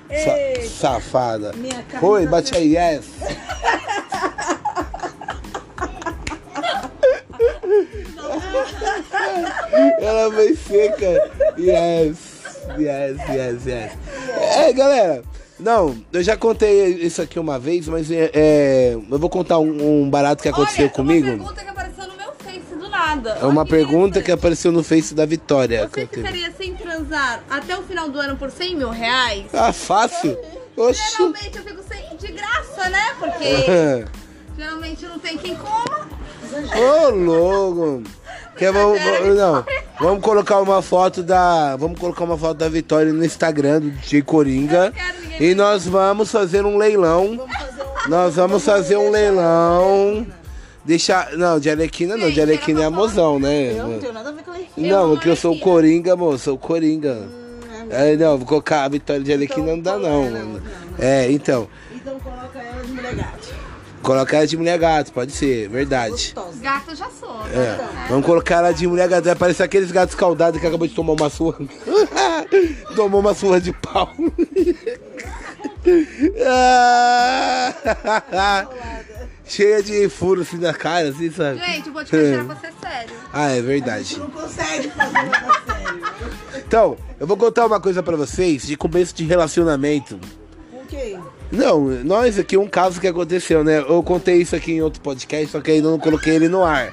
Eita. 0.09 0.67
safada. 0.67 1.53
Oi, 2.01 2.25
tá 2.25 2.31
bate 2.31 2.55
aí, 2.55 2.75
yes. 2.75 3.05
Ela 9.99 10.29
vai 10.29 10.55
seca. 10.55 11.31
Yes. 11.57 12.33
Yes, 12.77 13.17
yes, 13.29 13.65
yes. 13.65 13.91
É, 14.55 14.71
galera. 14.73 15.23
Não, 15.63 15.95
eu 16.11 16.21
já 16.21 16.35
contei 16.35 16.87
isso 16.95 17.21
aqui 17.21 17.39
uma 17.39 17.57
vez, 17.57 17.87
mas 17.87 18.11
é, 18.11 18.29
é, 18.33 18.93
eu 18.95 19.17
vou 19.17 19.29
contar 19.29 19.59
um, 19.59 20.01
um 20.03 20.09
barato 20.09 20.43
que 20.43 20.49
aconteceu 20.49 20.85
Olha, 20.85 20.93
comigo. 20.93 21.27
uma 21.31 21.37
pergunta 21.53 21.63
que 21.63 21.69
apareceu 21.69 22.07
no 22.07 22.17
meu 22.17 22.33
Face 22.33 22.75
do 22.75 22.89
nada. 22.89 23.29
É 23.41 23.45
uma 23.45 23.61
Olha 23.61 23.69
pergunta 23.69 23.95
que 23.95 24.19
interessante. 24.19 24.31
apareceu 24.33 24.71
no 24.73 24.83
Face 24.83 25.15
da 25.15 25.25
Vitória. 25.25 25.87
Você 25.87 26.05
ficaria 26.05 26.51
sem 26.51 26.75
transar 26.75 27.45
até 27.49 27.77
o 27.77 27.83
final 27.83 28.09
do 28.09 28.19
ano 28.19 28.35
por 28.35 28.51
100 28.51 28.75
mil 28.75 28.89
reais? 28.89 29.45
Ah, 29.53 29.71
fácil? 29.71 30.37
Oxi. 30.75 31.01
Geralmente 31.17 31.57
eu 31.57 31.63
fico 31.63 31.83
sem 31.87 32.17
de 32.17 32.31
graça, 32.33 32.89
né? 32.89 33.15
Porque 33.17 34.05
geralmente 34.59 35.05
não 35.05 35.17
tem 35.17 35.37
quem 35.37 35.55
coma. 35.55 36.09
Ô, 36.75 37.09
louco. 37.09 38.03
Quer, 38.57 38.71
vamos, 38.71 38.99
vamos- 39.01 39.35
não, 39.37 39.65
vamos 39.99 40.23
colocar 40.23 40.59
uma 40.61 40.81
foto 40.81 41.23
da. 41.23 41.75
Vamos 41.75 41.99
colocar 41.99 42.23
uma 42.23 42.37
foto 42.37 42.57
da 42.57 42.69
Vitória 42.69 43.11
no 43.11 43.23
Instagram 43.25 43.81
do 43.81 43.91
DJ 43.91 44.21
Coringa. 44.21 44.93
E 45.39 45.55
nós 45.55 45.85
vamos 45.87 46.31
fazer 46.31 46.65
um 46.65 46.77
leilão. 46.77 47.45
Nós 48.07 48.35
vamos 48.35 48.63
fazer 48.63 48.95
um 48.97 49.09
leilão. 49.09 50.25
Deixar. 50.85 51.31
Não, 51.37 51.59
de 51.59 51.69
Alequina 51.69 52.15
não, 52.17 52.29
de 52.29 52.41
Alequina 52.41 52.81
é 52.83 52.85
a 52.85 52.91
mozão, 52.91 53.39
né? 53.39 53.71
Eu 53.71 53.87
não 53.87 53.99
tenho 53.99 54.13
nada 54.13 54.29
a 54.29 54.31
ver 54.33 54.43
com 54.43 54.53
ele. 54.53 54.67
Não, 54.77 55.11
porque 55.11 55.29
eu 55.29 55.35
sou 55.35 55.55
o 55.55 55.59
Coringa, 55.59 56.15
moço, 56.15 56.39
sou 56.45 56.55
o 56.55 56.57
Coringa. 56.57 57.17
É, 57.89 58.15
não, 58.15 58.37
vou 58.37 58.45
colocar 58.47 58.83
a 58.83 58.89
Vitória 58.89 59.21
de 59.23 59.31
Alequina 59.33 59.67
não 59.67 59.79
dá 59.79 59.97
não, 59.97 60.23
mano. 60.29 60.61
É, 60.99 61.31
então. 61.31 61.67
Então 61.95 62.19
coloca 62.19 62.59
ela 62.59 62.72
Colocar 64.03 64.37
ela 64.37 64.47
de 64.47 64.57
mulher 64.57 64.77
gato, 64.77 65.13
pode 65.13 65.31
ser, 65.31 65.69
verdade. 65.69 66.11
Gostosa. 66.11 66.59
Gato 66.61 66.91
eu 66.91 66.95
já 66.95 67.09
sou. 67.09 67.47
É, 67.47 67.77
né? 67.77 68.05
vamos 68.09 68.25
colocar 68.25 68.55
ela 68.55 68.73
de 68.73 68.85
mulher 68.85 69.07
gato. 69.07 69.23
Vai 69.23 69.35
parecer 69.35 69.63
aqueles 69.63 69.91
gatos 69.91 70.13
escaldados 70.13 70.59
que 70.59 70.67
acabou 70.67 70.85
de 70.85 70.93
tomar 70.93 71.13
uma 71.13 71.29
surra. 71.29 71.59
Tomou 72.95 73.21
uma 73.21 73.33
surra 73.33 73.61
de 73.61 73.71
pau. 73.71 74.13
Ah, 76.45 77.73
Cheia 79.45 79.83
de 79.83 80.07
furo 80.09 80.41
assim 80.41 80.57
na 80.57 80.73
cara, 80.73 81.09
assim, 81.09 81.29
sabe? 81.29 81.59
Gente, 81.59 81.89
o 81.89 81.93
podcast 81.93 82.33
era 82.33 82.43
pra 82.43 82.55
ser 82.55 82.73
sério. 82.81 83.15
Ah, 83.31 83.49
é 83.51 83.61
verdade. 83.61 84.19
Não 84.19 84.29
consegue 84.29 84.89
fazer 84.89 85.13
sério. 85.13 86.01
Então, 86.65 86.97
eu 87.19 87.27
vou 87.27 87.37
contar 87.37 87.65
uma 87.65 87.79
coisa 87.79 88.01
pra 88.01 88.15
vocês 88.15 88.65
de 88.65 88.75
começo 88.75 89.13
de 89.13 89.25
relacionamento. 89.25 90.19
Não, 91.53 91.81
nós 92.03 92.39
aqui, 92.39 92.57
um 92.57 92.67
caso 92.67 92.99
que 92.99 93.07
aconteceu, 93.07 93.63
né? 93.63 93.79
Eu 93.79 94.01
contei 94.01 94.37
isso 94.41 94.55
aqui 94.55 94.73
em 94.73 94.81
outro 94.81 94.99
podcast, 95.01 95.49
só 95.51 95.61
que 95.61 95.69
ainda 95.71 95.89
não 95.89 95.99
coloquei 95.99 96.33
ele 96.35 96.49
no 96.49 96.63
ar. 96.63 96.91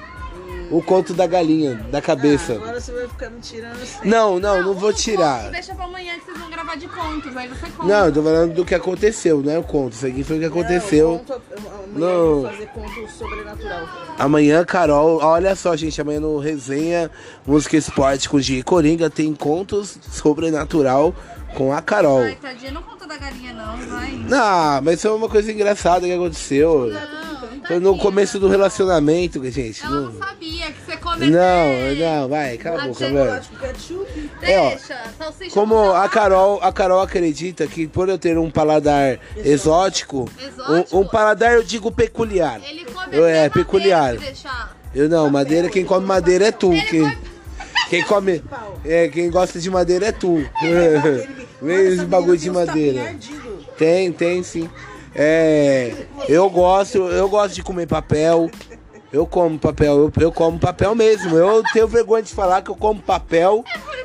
o 0.69 0.81
conto 0.81 1.13
da 1.13 1.27
galinha, 1.27 1.75
da 1.91 1.99
cabeça. 2.01 2.53
Agora 2.53 2.79
você 2.79 2.91
vai 2.93 3.07
ficar 3.07 3.29
me 3.29 3.41
tirando 3.41 3.73
assim. 3.81 4.07
Não, 4.07 4.39
não, 4.39 4.61
não 4.63 4.73
vou 4.73 4.91
o 4.91 4.93
tirar. 4.93 5.41
conto 5.41 5.51
Deixa 5.51 5.75
pra 5.75 5.83
amanhã 5.83 6.13
que 6.17 6.25
vocês 6.25 6.37
vão 6.37 6.49
gravar 6.49 6.75
de 6.75 6.87
contos, 6.87 7.35
aí 7.35 7.47
você 7.49 7.65
conta. 7.75 7.89
Não, 7.93 8.05
eu 8.05 8.13
tô 8.13 8.23
falando 8.23 8.53
do 8.53 8.63
que 8.63 8.73
aconteceu, 8.75 9.41
não 9.41 9.51
é 9.51 9.59
o 9.59 9.63
conto. 9.63 9.93
Isso 9.93 10.05
aqui 10.05 10.23
foi 10.23 10.37
o 10.37 10.39
que 10.39 10.45
aconteceu. 10.45 11.15
o 11.15 11.19
conto, 11.19 11.33
amanhã 11.33 11.81
Não. 11.93 12.07
eu 12.07 12.41
vou 12.41 12.51
fazer 12.51 12.67
conto 12.67 13.11
sobrenatural. 13.11 13.87
Amanhã, 14.17 14.63
Carol, 14.63 15.19
olha 15.21 15.55
só, 15.55 15.75
gente, 15.75 15.99
amanhã 15.99 16.21
no 16.21 16.37
Resenha 16.37 17.11
Música 17.45 17.75
e 17.75 17.79
Esporte 17.79 18.29
com 18.29 18.37
o 18.37 18.41
G 18.41 18.63
Coringa 18.63 19.09
tem 19.09 19.33
contos 19.33 19.97
sobrenatural 20.09 21.13
com 21.55 21.73
a 21.73 21.81
Carol. 21.81 22.21
Ai, 22.21 22.35
tadinha, 22.41 22.71
não 22.71 22.81
conta 22.83 23.07
da 23.07 23.17
galinha 23.17 23.53
não, 23.53 23.77
vai. 23.77 24.11
Não, 24.11 24.81
mas 24.81 25.01
foi 25.01 25.11
uma 25.11 25.29
coisa 25.29 25.51
engraçada 25.51 26.05
que 26.07 26.13
aconteceu. 26.13 26.87
Não, 26.91 27.67
Foi 27.67 27.79
no 27.79 27.97
começo 27.97 28.39
do 28.39 28.47
relacionamento, 28.49 29.43
gente. 29.51 29.83
Ela 29.85 29.95
Não, 29.95 30.11
não 30.11 30.13
sabia 30.19 30.71
que 30.71 30.81
você 30.85 30.97
cometeu. 30.97 31.29
não, 31.31 31.95
não, 32.21 32.27
vai, 32.29 32.57
cala 32.57 32.83
a 32.83 32.87
boca, 32.87 32.99
velho. 33.07 33.41
É, 34.41 34.59
ó, 34.59 34.69
Deixa, 34.69 34.97
salsicha 35.17 35.51
Como 35.51 35.75
não 35.75 35.95
a. 35.95 36.09
Carol, 36.09 36.59
a 36.61 36.71
Carol 36.73 37.01
acredita 37.01 37.67
que 37.67 37.87
por 37.87 38.09
eu 38.09 38.17
ter 38.17 38.37
um 38.37 38.49
paladar 38.49 39.19
exótico, 39.37 40.29
Exótico? 40.39 40.97
Um, 40.97 41.01
um 41.01 41.07
paladar 41.07 41.53
eu 41.53 41.63
digo 41.63 41.91
peculiar. 41.91 42.59
Ele 42.67 42.85
come 42.85 43.15
Eu- 43.15 43.25
é, 43.25 43.49
peculiar. 43.49 44.15
Eu 44.93 45.07
não, 45.07 45.29
madeira, 45.29 45.69
quem 45.69 45.85
come 45.85 46.05
madeira 46.05 46.47
é 46.47 46.51
tu. 46.51 46.73
Ele 46.73 46.81
Quem, 46.83 47.01
come- 47.01 47.17
quem 47.91 48.03
come. 48.05 48.41
É, 48.85 49.09
quem 49.09 49.29
gosta 49.29 49.59
de 49.59 49.69
madeira 49.69 50.07
é 50.07 50.11
tu. 50.13 50.37
Vem 51.61 52.05
bagulho 52.05 52.37
de 52.37 52.49
madeira. 52.49 53.13
Tem, 53.77 54.09
tem 54.13 54.41
sim. 54.41 54.69
É, 55.13 55.93
eu 56.29 56.49
gosto, 56.49 56.99
eu 56.99 57.27
gosto 57.27 57.55
de 57.55 57.61
comer 57.61 57.87
papel. 57.87 58.49
Eu 59.11 59.27
como 59.27 59.59
papel, 59.59 59.97
eu, 59.97 60.11
eu 60.21 60.31
como 60.31 60.57
papel 60.57 60.95
mesmo. 60.95 61.35
Eu 61.35 61.61
tenho 61.73 61.85
vergonha 61.85 62.23
de 62.23 62.33
falar 62.33 62.61
que 62.61 62.71
eu 62.71 62.77
como 62.77 63.01
papel. 63.01 63.61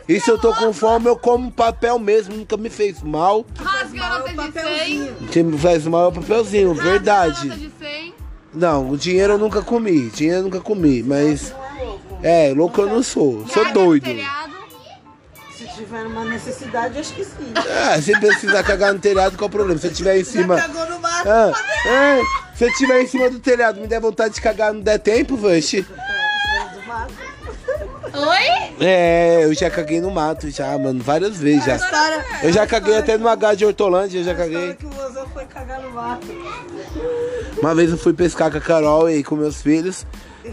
E 0.08 0.18
se 0.18 0.28
eu 0.28 0.36
tô 0.36 0.52
com 0.52 0.72
fome, 0.72 1.06
eu 1.06 1.16
como 1.16 1.52
papel 1.52 1.96
mesmo. 1.96 2.34
Nunca 2.34 2.56
me 2.56 2.68
fez 2.68 3.00
mal. 3.04 3.46
Rasga 3.56 4.04
a 4.04 4.18
nota 4.18 4.30
é 4.30 4.32
de 4.32 4.36
100. 4.36 4.52
papelzinho. 4.52 5.16
O 5.20 5.26
que 5.28 5.42
me 5.44 5.56
faz 5.56 5.86
mal 5.86 6.06
é 6.06 6.08
o 6.08 6.12
papelzinho, 6.12 6.74
verdade. 6.74 7.46
nota 7.46 7.60
de 7.60 7.70
100. 7.78 8.14
Não, 8.52 8.90
o 8.90 8.96
dinheiro 8.96 9.34
eu 9.34 9.38
nunca 9.38 9.62
comi. 9.62 10.10
Dinheiro 10.10 10.40
eu 10.40 10.42
nunca 10.42 10.60
comi, 10.60 11.04
mas. 11.04 11.54
É, 12.22 12.52
louco 12.54 12.80
eu 12.80 12.88
não 12.88 13.02
sou. 13.02 13.46
Sou 13.48 13.72
doido. 13.72 14.06
Se 15.56 15.66
tiver 15.74 16.06
uma 16.06 16.24
necessidade, 16.24 16.98
acho 16.98 17.14
que 17.14 17.24
sim. 17.24 17.52
Ah, 17.56 18.00
se 18.00 18.18
precisar 18.18 18.62
cagar 18.62 18.92
no 18.92 18.98
telhado, 18.98 19.36
qual 19.36 19.48
o 19.48 19.50
problema? 19.50 19.78
Se 19.80 19.86
eu 19.86 19.92
tiver 19.92 20.18
em 20.18 20.24
cima. 20.24 20.56
Já 20.56 20.68
cagou 20.68 20.86
no 20.90 20.98
mato. 21.00 21.28
Ah, 21.28 21.52
é, 21.88 22.20
se 22.54 22.64
eu 22.64 22.72
tiver 22.74 23.02
em 23.02 23.06
cima 23.06 23.30
do 23.30 23.38
telhado, 23.38 23.80
me 23.80 23.86
der 23.86 24.00
vontade 24.00 24.34
de 24.34 24.40
cagar, 24.40 24.72
não 24.72 24.80
der 24.80 24.98
tempo, 24.98 25.36
mato. 26.86 27.14
Oi? 28.14 28.86
É, 28.86 29.44
eu 29.44 29.54
já 29.54 29.68
caguei 29.68 30.00
no 30.00 30.10
mato, 30.10 30.50
já, 30.50 30.76
mano, 30.78 31.02
várias 31.02 31.36
vezes 31.36 31.64
já. 31.64 31.78
Eu 32.42 32.52
já 32.52 32.66
caguei 32.66 32.96
até 32.96 33.18
no 33.18 33.28
H 33.28 33.54
de 33.54 33.66
Hortolândia, 33.66 34.20
eu 34.20 34.24
já 34.24 34.34
caguei. 34.34 34.74
que 34.74 34.86
o 34.86 35.26
foi 35.32 35.44
cagar 35.46 35.82
no 35.82 35.90
mato. 35.90 36.26
Uma 37.60 37.74
vez 37.74 37.90
eu 37.90 37.98
fui 37.98 38.12
pescar 38.12 38.50
com 38.50 38.58
a 38.58 38.60
Carol 38.60 39.10
e 39.10 39.22
com 39.22 39.36
meus 39.36 39.60
filhos, 39.60 40.06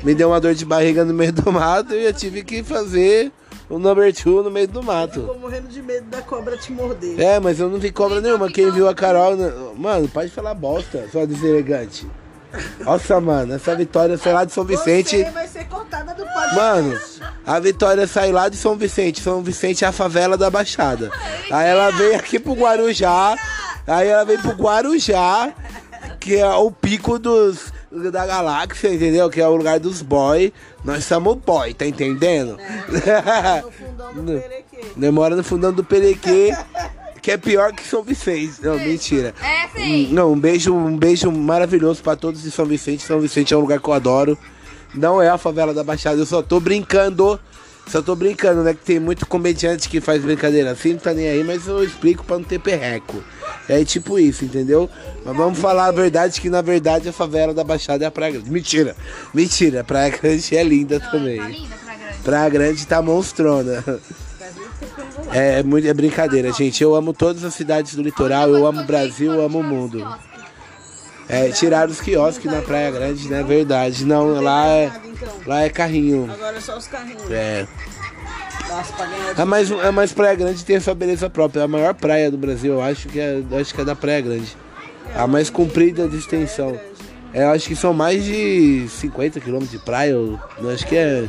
me 0.03 0.15
deu 0.15 0.29
uma 0.29 0.39
dor 0.39 0.53
de 0.53 0.65
barriga 0.65 1.03
no 1.03 1.13
meio 1.13 1.31
do 1.33 1.51
mato 1.51 1.93
e 1.93 2.05
eu 2.05 2.13
tive 2.13 2.43
que 2.43 2.63
fazer 2.63 3.31
o 3.69 3.77
number 3.77 4.13
two 4.13 4.41
no 4.43 4.49
meio 4.49 4.67
do 4.67 4.81
mato. 4.81 5.21
Ficou 5.21 5.39
morrendo 5.39 5.67
de 5.67 5.81
medo 5.81 6.07
da 6.07 6.21
cobra 6.21 6.57
te 6.57 6.71
morder. 6.71 7.19
É, 7.19 7.39
mas 7.39 7.59
eu 7.59 7.69
não 7.69 7.79
vi 7.79 7.91
cobra 7.91 8.21
nenhuma. 8.21 8.49
Quem 8.51 8.71
viu 8.71 8.87
a 8.87 8.95
Carol. 8.95 9.35
né? 9.35 9.51
Mano, 9.75 10.07
pode 10.07 10.29
falar 10.31 10.53
bosta, 10.53 11.07
sua 11.11 11.25
deselegante. 11.27 12.07
Nossa, 12.81 13.19
mano, 13.19 13.55
essa 13.55 13.75
vitória 13.75 14.15
sai 14.17 14.33
lá 14.33 14.45
de 14.45 14.51
São 14.51 14.63
Vicente. 14.63 15.17
Você 15.17 15.31
vai 15.31 15.47
ser 15.47 15.65
cortada 15.65 16.13
do 16.13 16.23
podcast. 16.23 16.55
Mano, 16.55 16.99
a 17.45 17.59
Vitória 17.59 18.05
sai 18.05 18.31
lá 18.31 18.47
de 18.47 18.57
São 18.57 18.75
Vicente. 18.75 19.21
São 19.21 19.41
Vicente 19.41 19.83
é 19.83 19.87
a 19.87 19.91
favela 19.91 20.37
da 20.37 20.51
Baixada. 20.51 21.09
Aí 21.51 21.67
ela 21.67 21.89
veio 21.91 22.15
aqui 22.15 22.39
pro 22.39 22.53
Guarujá. 22.53 23.35
Aí 23.87 24.07
ela 24.07 24.23
veio 24.23 24.39
pro 24.39 24.51
Guarujá, 24.51 25.51
que 26.19 26.37
é 26.37 26.47
o 26.47 26.69
pico 26.71 27.17
dos 27.17 27.72
da 28.11 28.25
galáxia, 28.25 28.93
entendeu? 28.93 29.29
Que 29.29 29.41
é 29.41 29.47
o 29.47 29.55
lugar 29.55 29.79
dos 29.79 30.01
boy. 30.01 30.51
Nós 30.83 31.05
somos 31.05 31.37
boy, 31.37 31.73
tá 31.73 31.85
entendendo? 31.85 32.57
No 33.63 33.71
fundão 33.71 34.13
do 34.13 34.23
Não. 34.23 34.39
Perequê. 34.39 34.63
Demora 34.95 35.35
no 35.35 35.43
fundão 35.43 35.71
do 35.73 35.83
Perequê, 35.83 36.55
que 37.21 37.31
é 37.31 37.37
pior 37.37 37.71
que 37.73 37.87
São 37.87 38.03
Vicente. 38.03 38.55
Não, 38.61 38.77
mentira. 38.77 39.33
É 39.41 39.67
sim. 39.77 40.09
Não, 40.11 40.33
um 40.33 40.39
beijo, 40.39 40.73
um 40.73 40.97
beijo 40.97 41.31
maravilhoso 41.31 42.01
pra 42.03 42.15
todos 42.15 42.41
de 42.43 42.51
São 42.51 42.65
Vicente. 42.65 43.03
São 43.03 43.19
Vicente 43.19 43.53
é 43.53 43.57
um 43.57 43.61
lugar 43.61 43.79
que 43.79 43.87
eu 43.87 43.93
adoro. 43.93 44.37
Não 44.93 45.21
é 45.21 45.29
a 45.29 45.37
favela 45.37 45.73
da 45.73 45.83
Baixada, 45.83 46.19
eu 46.19 46.25
só 46.25 46.41
tô 46.41 46.59
brincando. 46.59 47.39
Só 47.87 48.01
tô 48.01 48.15
brincando, 48.15 48.63
né? 48.63 48.73
Que 48.73 48.83
tem 48.83 48.99
muito 48.99 49.25
comediante 49.25 49.89
que 49.89 50.01
faz 50.01 50.23
brincadeira 50.23 50.71
assim, 50.71 50.93
não 50.93 50.99
tá 50.99 51.13
nem 51.13 51.27
aí, 51.27 51.43
mas 51.43 51.67
eu 51.67 51.83
explico 51.83 52.23
pra 52.23 52.37
não 52.37 52.45
ter 52.45 52.59
perreco. 52.59 53.23
É 53.67 53.83
tipo 53.83 54.17
isso, 54.17 54.45
entendeu? 54.45 54.89
Mas 55.25 55.35
vamos 55.35 55.59
falar 55.59 55.87
a 55.87 55.91
verdade, 55.91 56.41
que 56.41 56.49
na 56.49 56.61
verdade 56.61 57.09
a 57.09 57.13
favela 57.13 57.53
da 57.53 57.63
Baixada 57.63 58.03
é 58.03 58.07
a 58.07 58.11
Praia 58.11 58.33
Grande. 58.33 58.49
Mentira, 58.49 58.95
mentira, 59.33 59.81
a 59.81 59.83
Praia 59.83 60.09
Grande 60.09 60.55
é 60.55 60.63
linda 60.63 60.99
também. 60.99 61.37
Tá 61.37 61.47
linda 61.47 61.75
pra 61.83 61.95
grande. 61.95 62.17
Praia 62.23 62.49
Grande 62.49 62.87
tá 62.87 63.01
monstrona. 63.01 63.83
É, 65.31 65.61
é 65.61 65.87
é 65.87 65.93
brincadeira, 65.93 66.51
gente. 66.51 66.83
Eu 66.83 66.95
amo 66.95 67.13
todas 67.13 67.43
as 67.43 67.53
cidades 67.53 67.95
do 67.95 68.01
litoral, 68.01 68.49
eu 68.49 68.65
amo 68.65 68.81
o 68.81 68.85
Brasil, 68.85 69.33
eu 69.33 69.45
amo 69.45 69.59
o 69.59 69.63
mundo. 69.63 70.05
É, 71.29 71.49
tiraram 71.49 71.91
os 71.91 72.01
quiosques 72.01 72.51
na 72.51 72.61
Praia 72.61 72.91
Grande, 72.91 73.29
né? 73.29 73.43
Verdade. 73.43 74.05
Não, 74.05 74.41
lá 74.41 74.67
é, 74.67 74.91
lá 75.45 75.61
é 75.61 75.69
carrinho. 75.69 76.29
Agora 76.31 76.57
é 76.57 76.61
só 76.61 76.77
os 76.77 76.87
carrinhos. 76.87 77.31
É. 77.31 77.67
Ganhar 78.67 79.33
A 79.37 79.45
mais, 79.45 79.71
a 79.71 79.91
mais 79.91 80.13
Praia 80.13 80.35
Grande 80.35 80.63
tem 80.65 80.77
a 80.77 80.81
sua 80.81 80.95
beleza 80.95 81.29
própria. 81.29 81.61
É 81.61 81.63
a 81.63 81.67
maior 81.67 81.93
praia 81.93 82.31
do 82.31 82.37
Brasil, 82.37 82.73
eu 82.73 82.81
acho 82.81 83.07
que 83.07 83.19
é, 83.19 83.41
acho 83.59 83.73
que 83.73 83.81
é 83.81 83.85
da 83.85 83.95
Praia 83.95 84.21
Grande. 84.21 84.57
A 85.15 85.27
mais 85.27 85.49
comprida 85.49 86.07
de 86.07 86.17
extensão. 86.17 86.79
É, 87.33 87.43
eu 87.43 87.49
acho 87.49 87.67
que 87.67 87.75
são 87.75 87.93
mais 87.93 88.23
de 88.23 88.87
50 88.89 89.39
quilômetros 89.39 89.71
de 89.71 89.79
praia. 89.79 90.11
Eu, 90.11 90.39
eu 90.59 90.69
acho 90.69 90.85
que 90.85 90.95
é, 90.95 91.27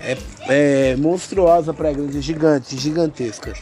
é, 0.00 0.18
é 0.48 0.96
monstruosa 0.96 1.70
a 1.70 1.74
Praia 1.74 1.94
Grande, 1.94 2.18
é 2.18 2.20
gigante, 2.20 2.76
gigantesca. 2.76 3.52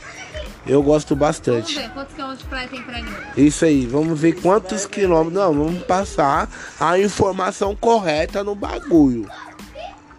Eu 0.66 0.82
gosto 0.82 1.14
Vamos 1.14 1.20
bastante. 1.28 1.74
ver 1.76 1.90
quantos 1.90 2.14
quilômetros 2.14 2.42
de 2.42 2.48
praia 2.48 2.68
tem 2.68 2.82
pra 2.82 3.00
grande. 3.00 3.16
Isso 3.36 3.64
aí, 3.64 3.86
vamos 3.86 4.18
ver 4.18 4.32
quantos 4.40 4.84
quilômetros. 4.86 5.34
Não, 5.34 5.54
vamos 5.54 5.82
passar 5.84 6.48
a 6.80 6.98
informação 6.98 7.74
correta 7.76 8.42
no 8.42 8.54
bagulho. 8.54 9.28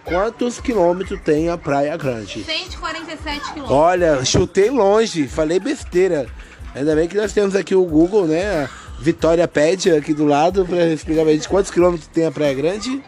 Quantos 0.06 0.62
quilômetros 0.62 1.20
tem 1.20 1.50
a 1.50 1.58
Praia 1.58 1.98
Grande? 1.98 2.42
147 2.42 3.40
quilômetros. 3.42 3.72
Olha, 3.72 4.24
chutei 4.24 4.70
longe, 4.70 5.28
falei 5.28 5.60
besteira. 5.60 6.28
Ainda 6.74 6.96
bem 6.96 7.10
que 7.10 7.18
nós 7.18 7.34
temos 7.34 7.56
aqui 7.56 7.76
o 7.76 7.84
Google, 7.84 8.26
né? 8.26 8.64
A 8.64 8.70
Vitória 9.02 9.46
Pédia 9.50 9.98
aqui 9.98 10.14
do 10.14 10.24
lado 10.26 10.66
para 10.66 10.86
explicar 10.88 11.24
pra 11.24 11.34
gente 11.34 11.50
quantos 11.50 11.70
quilômetros 11.72 12.08
tem 12.08 12.26
a 12.26 12.32
Praia 12.32 12.54
Grande. 12.54 13.04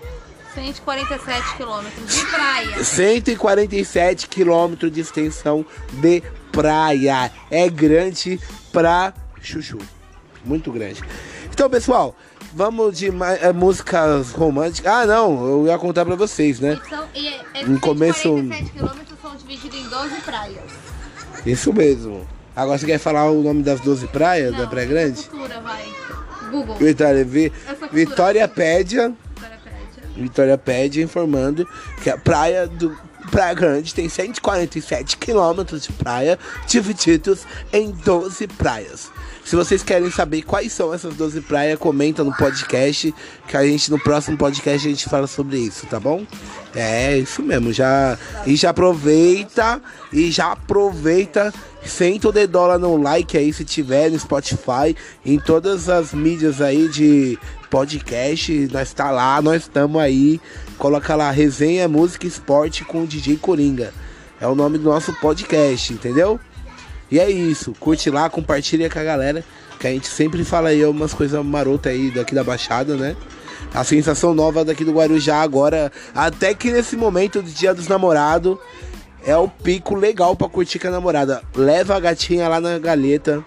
147 0.54 1.56
quilômetros 1.56 2.16
de 2.16 2.26
praia. 2.26 2.84
147 2.84 4.28
quilômetros 4.28 4.92
de 4.92 5.00
extensão 5.00 5.66
de 5.94 6.22
praia. 6.52 7.32
É 7.50 7.70
grande 7.70 8.39
pra 8.72 9.14
chuchu. 9.41 9.78
Muito 10.45 10.72
grande. 10.72 11.02
Então, 11.52 11.70
pessoal, 11.70 12.16
vamos 12.54 12.97
de 12.97 13.08
eh, 13.41 13.52
músicas 13.54 14.32
românticas. 14.32 14.91
Ah, 14.91 15.06
não, 15.06 15.45
eu 15.47 15.68
ia 15.68 15.78
contar 15.78 16.06
pra 16.06 16.16
vocês, 16.16 16.60
né? 16.60 16.80
E 16.86 16.89
são, 16.89 17.06
e 17.14 17.28
é- 17.28 17.41
esses 17.56 17.68
No 17.70 17.80
começo- 17.80 18.22
147 18.22 18.72
quilômetros 18.72 19.20
são 19.22 19.36
divididos 19.36 19.80
em 19.80 19.89
12 19.89 20.16
praias. 20.22 20.64
Isso 21.45 21.74
mesmo. 21.74 22.28
Agora 22.56 22.78
você 22.78 22.86
quer 22.86 22.97
falar 22.97 23.30
o 23.30 23.41
nome 23.43 23.64
das 23.64 23.80
12 23.82 24.08
praias 24.08 24.52
da 24.54 24.64
Não, 24.64 24.70
Praia 24.70 24.88
Grande? 24.88 25.24
Cultura, 25.24 25.62
vai. 25.62 25.86
Google. 26.52 26.76
Vitória, 26.76 27.24
Vi-. 27.24 27.54
Vitória 27.91 28.47
Pédia. 28.47 29.14
Vitória 30.16 30.58
Pédia 30.58 31.02
informando 31.04 31.68
que 32.04 32.10
a 32.10 32.18
praia 32.18 32.68
do 32.68 32.97
Praia 33.30 33.54
Grande 33.54 33.94
tem 33.94 34.10
147 34.10 35.18
quilômetros 35.18 35.84
de 35.84 35.94
praia 35.94 36.38
divididos 36.68 37.46
em 37.72 37.92
12 37.92 38.48
praias. 38.48 39.12
Se 39.46 39.56
vocês 39.56 39.82
querem 39.82 40.12
saber 40.12 40.44
quais 40.44 40.72
são 40.72 40.94
essas 40.94 41.16
12 41.16 41.42
praias, 41.42 41.80
comenta 41.80 42.24
no 42.24 42.36
podcast, 42.36 43.14
que 43.48 43.58
a 43.58 43.66
gente 43.66 43.90
no 43.90 44.00
próximo 44.00 44.38
podcast 44.38 44.88
a 44.88 44.92
gente 44.92 45.10
fala 45.10 45.26
sobre 45.26 45.58
isso, 45.58 45.88
tá 45.88 46.00
bom? 46.00 46.26
É, 46.76 47.18
isso 47.18 47.42
mesmo, 47.42 47.74
já 47.74 48.18
e 48.46 48.56
já 48.56 48.70
aproveita 48.70 49.82
e 50.14 50.30
já 50.30 50.52
aproveita, 50.52 51.52
senta 51.84 52.30
o 52.30 52.32
dedola 52.32 52.78
no 52.78 52.96
like 52.96 53.36
aí 53.36 53.52
se 53.52 53.66
tiver 53.66 54.12
no 54.12 54.20
Spotify, 54.20 54.96
em 55.26 55.40
todas 55.40 55.90
as 55.90 56.14
mídias 56.14 56.62
aí 56.62 56.88
de 56.88 57.40
podcast, 57.70 58.70
nós 58.72 58.94
tá 58.94 59.10
lá, 59.10 59.42
nós 59.42 59.64
estamos 59.64 60.00
aí. 60.02 60.40
Coloca 60.80 61.14
lá 61.14 61.30
resenha 61.30 61.90
música 61.90 62.26
e 62.26 62.30
esporte 62.30 62.86
com 62.86 63.04
o 63.04 63.08
DJ 63.08 63.36
Coringa. 63.36 63.94
É 64.40 64.48
o 64.48 64.56
nome 64.56 64.78
do 64.78 64.86
nosso 64.86 65.14
podcast, 65.20 65.92
entendeu? 65.92 66.40
E 67.12 67.20
é 67.20 67.30
isso, 67.30 67.76
curte 67.78 68.10
lá, 68.10 68.30
compartilha 68.30 68.90
com 68.90 68.98
a 68.98 69.04
galera, 69.04 69.44
que 69.78 69.86
a 69.86 69.92
gente 69.92 70.08
sempre 70.08 70.46
fala 70.46 70.70
aí 70.70 70.86
umas 70.86 71.14
coisas 71.14 71.44
marotas 71.44 71.92
aí 71.92 72.10
daqui 72.10 72.34
da 72.34 72.46
Baixada, 72.46 72.96
né? 72.96 73.18
A 73.74 73.84
sensação 73.84 74.34
nova 74.34 74.64
daqui 74.64 74.86
do 74.86 74.94
Guarujá 74.94 75.42
agora, 75.42 75.92
até 76.16 76.54
que 76.54 76.72
nesse 76.72 76.96
momento 76.96 77.42
do 77.42 77.50
Dia 77.50 77.74
dos 77.74 77.90
Namorados, 77.90 78.58
é 79.26 79.36
o 79.36 79.50
pico 79.50 79.96
legal 79.96 80.34
pra 80.34 80.48
curtir 80.48 80.80
com 80.80 80.88
a 80.88 80.92
namorada. 80.92 81.42
Leva 81.54 81.98
a 81.98 82.00
gatinha 82.00 82.48
lá 82.48 82.62
na 82.62 82.80
galeta, 82.80 83.44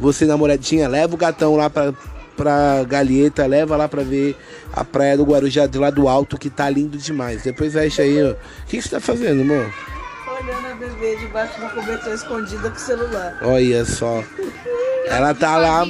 você 0.00 0.24
namoradinha, 0.24 0.88
leva 0.88 1.14
o 1.14 1.18
gatão 1.18 1.54
lá 1.54 1.68
pra, 1.68 1.92
pra 2.36 2.84
galheta, 2.84 3.46
leva 3.46 3.76
lá 3.76 3.88
pra 3.88 4.02
ver 4.02 4.36
a 4.72 4.84
praia 4.84 5.16
do 5.16 5.24
Guarujá 5.24 5.66
de 5.66 5.78
lá 5.78 5.90
do 5.90 6.08
alto, 6.08 6.38
que 6.38 6.50
tá 6.50 6.68
lindo 6.68 6.98
demais. 6.98 7.42
Depois 7.42 7.72
fecha 7.72 8.02
aí, 8.02 8.22
ó. 8.22 8.30
O 8.32 8.36
que, 8.66 8.76
que 8.78 8.82
você 8.82 8.88
tá 8.90 9.00
fazendo, 9.00 9.42
amor? 9.42 9.72
Olhando 10.42 10.66
a 10.66 10.74
bebê 10.74 11.16
debaixo 11.16 11.54
escondida 12.12 12.70
com 12.70 12.76
o 12.76 12.80
celular. 12.80 13.38
Olha 13.42 13.84
só. 13.84 14.24
Ela 15.06 15.34
tá 15.34 15.56
lá. 15.56 15.84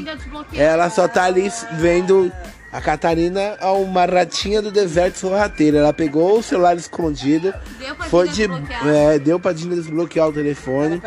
Ela 0.52 0.90
só 0.90 1.08
tá 1.08 1.24
ali 1.24 1.50
vendo. 1.78 2.30
A 2.72 2.80
Catarina 2.80 3.38
é 3.60 3.66
uma 3.66 4.06
ratinha 4.06 4.62
do 4.62 4.70
deserto 4.70 5.18
sorrateira. 5.18 5.78
Ela 5.78 5.92
pegou 5.92 6.38
o 6.38 6.42
celular 6.42 6.74
escondido. 6.74 7.52
Deu 7.78 7.94
pra 7.94 8.06
Foi 8.06 8.28
Dina 8.28 8.54
de. 8.54 8.60
desbloquear? 8.62 8.94
É, 8.94 9.18
deu 9.18 9.38
pra 9.38 9.52
Dina 9.52 9.74
desbloquear 9.74 10.28
o 10.28 10.32
telefone. 10.32 11.02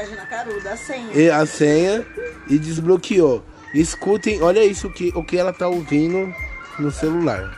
A 0.71 0.77
senha. 0.77 1.09
E 1.13 1.29
a 1.29 1.45
senha. 1.47 2.05
E 2.47 2.59
desbloqueou. 2.59 3.43
Escutem, 3.75 4.41
olha 4.41 4.63
isso 4.63 4.89
que, 4.89 5.11
o 5.13 5.21
que 5.21 5.37
ela 5.37 5.51
tá 5.51 5.67
ouvindo 5.67 6.33
no 6.79 6.89
celular. 6.89 7.51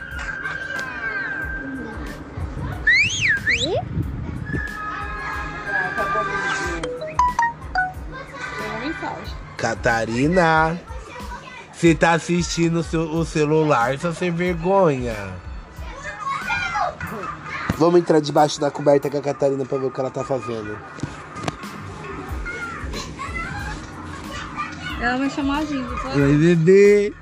Catarina, 9.56 10.80
você 11.72 11.94
tá 11.94 12.14
assistindo 12.14 12.80
o, 12.80 12.82
seu, 12.82 13.02
o 13.02 13.24
celular, 13.24 13.96
só 14.00 14.12
sem 14.12 14.32
vergonha. 14.32 15.14
Vamos 17.76 18.00
entrar 18.00 18.18
debaixo 18.18 18.60
da 18.60 18.72
coberta 18.72 19.08
com 19.08 19.18
a 19.18 19.22
Catarina 19.22 19.64
pra 19.64 19.78
ver 19.78 19.86
o 19.86 19.90
que 19.92 20.00
ela 20.00 20.10
tá 20.10 20.24
fazendo. 20.24 20.76
Ela 25.00 25.16
vai 25.16 25.30
chamar 25.30 25.62
a 25.62 25.66
só- 25.66 26.18
Oi, 26.18 26.36
bebê. 26.36 27.12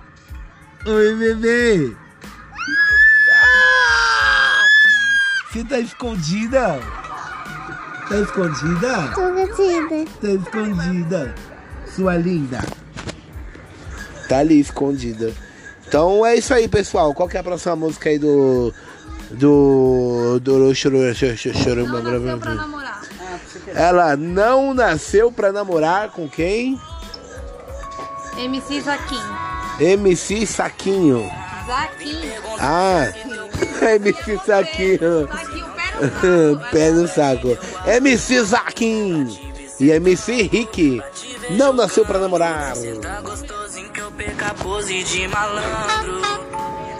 Oi, 0.86 1.14
bebê. 1.16 1.96
Ah! 3.32 4.64
Você 5.52 5.64
tá 5.64 5.78
escondida? 5.78 6.80
Tá 8.08 8.16
escondida? 8.18 9.12
Tô 9.14 9.34
gatida. 9.34 10.10
Tá 10.20 10.28
escondida. 10.28 11.34
Sua 11.94 12.16
linda. 12.16 12.64
Tá 14.28 14.38
ali 14.38 14.60
escondida. 14.60 15.32
Então 15.86 16.24
é 16.24 16.36
isso 16.36 16.54
aí, 16.54 16.68
pessoal. 16.68 17.12
Qual 17.14 17.28
que 17.28 17.36
é 17.36 17.40
a 17.40 17.44
próxima 17.44 17.76
música 17.76 18.08
aí 18.08 18.18
do. 18.18 18.72
Do. 19.32 20.40
Do. 20.40 20.74
Choro, 20.74 21.14
choro, 21.14 21.36
choro, 21.36 21.54
choro, 21.58 21.86
Não 21.86 22.02
nasceu 22.02 22.38
pra 22.38 22.54
namorar. 22.54 23.02
Ela 23.74 24.16
não 24.16 24.72
nasceu 24.72 25.32
pra 25.32 25.52
namorar 25.52 26.10
com 26.10 26.28
quem? 26.28 26.80
MC 28.38 28.80
Zaquim. 28.80 29.20
MC 29.80 30.46
Saquinho. 30.46 31.30
Zaquim. 31.66 32.30
Ah, 32.60 33.06
MC 33.94 34.38
Saquinho. 34.44 35.28
Zaquinho, 35.28 36.60
pé 36.70 36.90
no 36.90 37.08
saco. 37.08 37.56
MC 37.86 38.42
Zaquinho. 38.42 39.28
E 39.78 39.90
MC 39.90 40.42
Rick. 40.42 41.02
Não 41.50 41.72
nasceu 41.72 42.04
pra 42.04 42.18
namorar. 42.18 42.74
Tá 43.02 43.20
gostosinho 43.20 43.90
que 43.90 44.00
eu 44.00 44.10
perca 44.12 44.48
a 44.48 44.54
pose 44.54 45.02
de 45.04 45.28
malandro. 45.28 46.20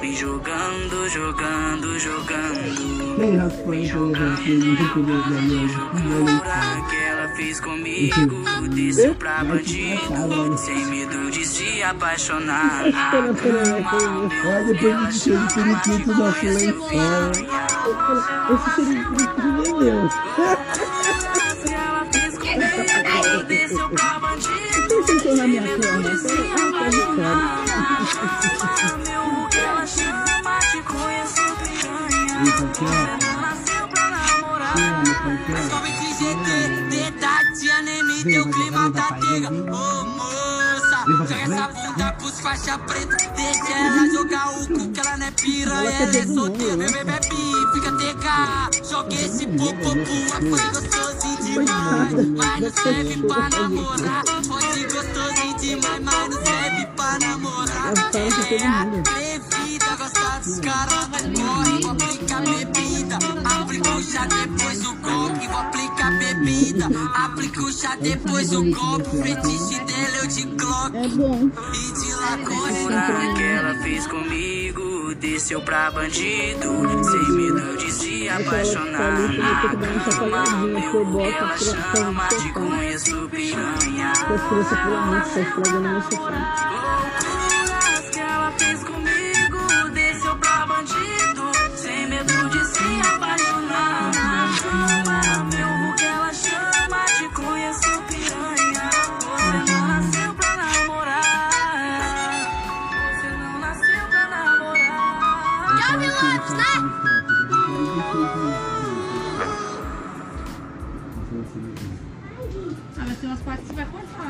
Vem 0.01 0.15
jogando, 0.15 1.09
jogando, 1.09 1.99
jogando. 1.99 2.96
Namorar 5.95 6.89
que 6.89 6.97
ela 6.97 7.29
fez 7.35 7.61
comigo. 7.61 8.45
Desceu 8.69 9.15
pra 9.15 9.43
bandido. 9.43 10.59
Sem 10.59 10.85
medo 10.87 11.31
de 11.31 11.47
se 11.47 11.83
apaixonar. 11.83 12.85
Olha, 14.45 14.65
depois 14.65 15.09
de 15.09 15.15
cheiro 15.19 15.47
de 15.47 15.55
periquito 15.55 16.15
nosso 16.15 16.45
lençol. 16.45 17.33
Esse 18.53 18.71
cheiro 18.75 18.93
de 18.95 19.05
periquito 19.07 19.49
nem 19.53 19.71
é 19.71 19.79
meu. 19.81 20.09
Que 22.13 22.19
fez 22.19 22.35
comigo. 22.39 23.47
Desceu 24.89 25.37
na 25.37 25.47
minha 25.47 25.63
cama. 25.79 26.11
Ah, 26.55 26.65
tá 26.79 26.87
de. 26.91 26.97
Meu, 32.77 33.06
nem 38.27 38.35
deu 38.35 38.51
clima 38.51 38.91
da 38.91 39.13
tega. 39.13 39.49
Ô 39.49 40.05
moça, 40.05 41.05
joga 41.07 41.35
essa 41.35 41.69
bunda 41.69 42.13
pros 42.13 42.41
faixa 42.41 42.79
preta. 42.79 43.17
Deixa 43.37 43.73
ela 43.73 44.11
jogar 44.11 44.61
o 44.61 44.67
cu, 44.67 44.89
que 44.91 45.01
ela 45.01 45.17
não 45.17 45.27
é 45.27 45.31
piranha. 45.31 45.91
Ela 45.91 46.17
é 46.17 46.27
solteira, 46.27 46.77
bebê, 46.77 47.05
bebe, 47.05 47.29
fica 47.75 47.93
TK. 47.93 48.89
Joga 48.91 49.15
esse 49.15 49.47
popopu, 49.47 50.17
foi 50.41 50.61
gostosinho 50.71 51.65
demais. 51.65 52.13
Mas 52.37 52.61
não 52.61 52.83
serve 52.83 53.23
pra 53.23 53.49
namorar. 53.49 54.25
Foi 54.47 54.83
gostosinho 54.85 55.57
demais, 55.59 56.03
mas 56.03 56.29
não 56.29 56.45
serve 56.45 56.87
pra 56.97 57.19
namorar. 57.21 57.95
Bebida, 59.77 59.97
gosta 59.97 60.41
dos 60.43 60.61
caras, 60.61 61.09
mas 61.11 61.39
morre. 61.39 61.81
Vou 61.83 61.91
aplicar 61.91 62.43
bebida. 62.43 63.19
Aplica 63.45 63.91
o 63.91 64.03
chá, 64.03 64.27
depois 64.27 64.87
o 64.87 64.95
golpe. 64.97 65.49
Vou 65.49 65.59
aplicar 65.59 66.19
bebida. 66.19 66.87
Aplica 67.15 67.61
o 67.61 67.73
chá, 67.73 67.97
depois 68.01 68.53
o 68.53 68.65
golpe. 68.65 69.23
Fetiche 69.23 69.81
dela 69.85 70.17
eu 70.23 70.27
de 70.27 70.45
Glock. 70.45 70.97
É 70.97 71.09
bom. 71.09 71.51
E 71.75 71.93
de 71.93 72.15
lacoste 72.15 73.37
que 73.37 73.43
ela 73.43 73.75
fez 73.83 74.07
comigo 74.07 75.15
Desceu 75.21 75.61
pra 75.63 75.91
bandido 75.91 76.69
Sem 77.05 77.33
medo 77.33 77.77
de 77.79 77.93
se 77.93 78.29
apaixonar 78.29 79.17
que 79.29 79.77
dar 79.77 79.89
uma 79.89 80.11
chacoalhadinha 80.11 80.91
por 80.91 81.07
Meu, 81.07 81.21
ela 81.21 81.49
pra 81.49 81.59
chama 81.59 82.29
de 82.29 82.35
sofá. 82.35 82.53
conheço 82.55 83.29
piranha 83.29 84.13
As 84.13 84.43
crianças 84.49 84.79
pela 84.79 85.07
noite, 85.07 85.31
tá 85.31 85.41
estragando 85.41 85.89
meu 85.89 86.03
sofá. 86.03 87.06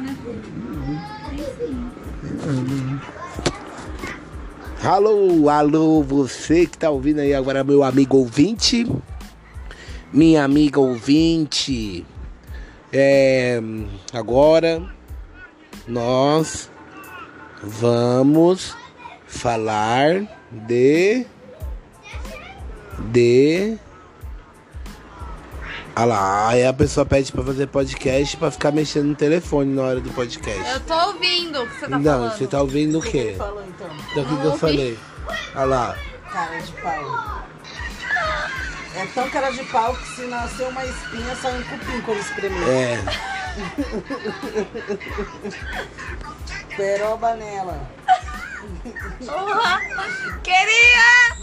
Né? 0.00 0.16
Alô, 4.82 5.48
alô, 5.48 6.02
você 6.02 6.66
que 6.66 6.78
tá 6.78 6.90
ouvindo 6.90 7.20
aí 7.20 7.34
agora, 7.34 7.64
meu 7.64 7.82
amigo 7.82 8.18
ouvinte. 8.18 8.86
Minha 10.12 10.44
amiga 10.44 10.78
ouvinte. 10.78 12.06
É, 12.92 13.60
agora 14.12 14.82
nós 15.88 16.70
vamos 17.62 18.76
falar 19.26 20.22
de. 20.50 21.26
De. 23.12 23.76
Ah 25.98 26.04
lá, 26.04 26.48
aí 26.48 26.62
a 26.66 26.74
pessoa 26.74 27.06
pede 27.06 27.32
pra 27.32 27.42
fazer 27.42 27.68
podcast 27.68 28.36
pra 28.36 28.50
ficar 28.50 28.70
mexendo 28.70 29.06
no 29.06 29.14
telefone 29.14 29.74
na 29.74 29.80
hora 29.82 29.98
do 29.98 30.10
podcast. 30.10 30.62
Eu 30.70 30.80
tô 30.80 30.94
ouvindo 31.06 31.62
o 31.62 31.66
que 31.66 31.74
você 31.80 31.88
tá 31.88 31.98
Não, 31.98 32.02
falando. 32.02 32.32
você 32.36 32.46
tá 32.46 32.60
ouvindo 32.60 32.98
o 32.98 33.02
quê? 33.02 33.34
Falou 33.38 33.64
então. 33.66 33.88
Do 34.14 34.24
que 34.28 34.36
que 34.36 34.44
eu 34.44 34.58
falei? 34.58 34.98
Olha 35.54 35.64
lá. 35.64 35.96
Cara 36.30 36.58
de 36.58 36.72
pau. 36.72 37.46
É 38.94 39.06
tão 39.14 39.30
cara 39.30 39.50
de 39.50 39.64
pau 39.64 39.96
que 39.96 40.06
se 40.16 40.22
nascer 40.26 40.66
uma 40.68 40.84
espinha, 40.84 41.34
sai 41.36 41.58
um 41.58 41.62
cupim 41.62 42.00
quando 42.02 42.18
espremer. 42.20 42.68
É. 42.68 43.02
Peroba 46.76 47.34
nela. 47.36 47.90
Porra! 49.24 49.80
Queria! 50.42 51.36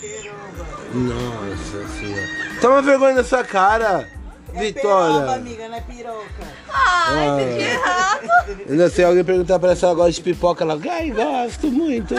Peroba. 0.00 0.66
Nossa 0.94 1.88
senhora. 1.98 2.28
Toma 2.60 2.82
vergonha 2.82 3.14
na 3.14 3.24
sua 3.24 3.44
cara, 3.44 4.08
É 4.54 4.72
peroba, 4.72 4.72
Vitória. 4.72 5.34
amiga, 5.34 5.68
não 5.68 5.76
é 5.76 5.80
piroca. 5.82 6.24
Ai, 6.72 7.28
entendi 7.42 7.60
errado. 7.62 8.60
Eu 8.68 8.76
não 8.76 8.90
sei, 8.90 9.04
alguém 9.04 9.24
perguntar 9.24 9.58
pra 9.58 9.68
ela 9.68 9.76
se 9.76 9.84
ela 9.84 9.94
gosta 9.94 10.12
de 10.12 10.20
pipoca, 10.22 10.64
ela, 10.64 10.78
ai, 10.90 11.10
gosto 11.10 11.68
muito. 11.68 12.14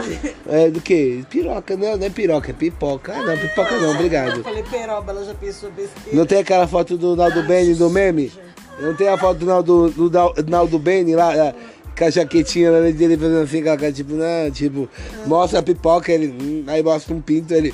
É 0.47 0.69
do 0.69 0.79
que? 0.81 1.25
Piroca, 1.29 1.75
não, 1.75 1.97
não 1.97 2.05
é 2.05 2.09
piroca, 2.09 2.51
é 2.51 2.53
pipoca. 2.53 3.13
Ah, 3.13 3.21
não, 3.23 3.37
pipoca 3.37 3.71
não, 3.75 3.83
Eu 3.83 3.91
obrigado. 3.91 4.43
falei, 4.43 4.63
peroba, 4.63 5.11
ela 5.11 5.25
já 5.25 5.33
pensou 5.33 5.69
besteira. 5.71 6.17
Não 6.17 6.25
tem 6.25 6.39
aquela 6.39 6.67
foto 6.67 6.97
do 6.97 7.15
Naldo 7.15 7.43
Bene 7.43 7.73
do 7.75 7.89
meme? 7.89 8.31
Não 8.79 8.95
tem 8.95 9.09
a 9.09 9.17
foto 9.17 9.39
do 9.39 9.45
Naldo, 9.45 9.89
do 9.91 10.09
Nal- 10.09 10.33
Naldo 10.47 10.79
Bene 10.79 11.15
lá, 11.15 11.35
é, 11.35 11.53
com 11.97 12.05
a 12.05 12.09
jaquetinha 12.09 12.71
lá 12.71 12.79
dele 12.79 13.17
fazendo 13.17 13.41
assim, 13.41 13.63
com 13.63 13.71
a 13.71 13.77
cara, 13.77 13.91
tipo, 13.91 14.13
não, 14.13 14.51
tipo, 14.51 14.89
mostra 15.25 15.59
a 15.59 15.63
pipoca, 15.63 16.11
ele, 16.11 16.27
hum, 16.27 16.63
aí 16.67 16.81
mostra 16.83 17.13
um 17.13 17.21
pinto, 17.21 17.53
ele. 17.53 17.73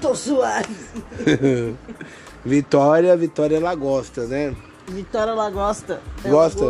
Tô 0.00 0.14
suave. 0.14 0.68
Vitória, 2.44 3.16
Vitória 3.16 3.56
ela 3.56 3.74
gosta, 3.74 4.26
né? 4.26 4.54
Vitória, 4.88 5.32
ela 5.32 5.50
gosta. 5.50 6.00
Ela 6.24 6.32
Gosta? 6.32 6.64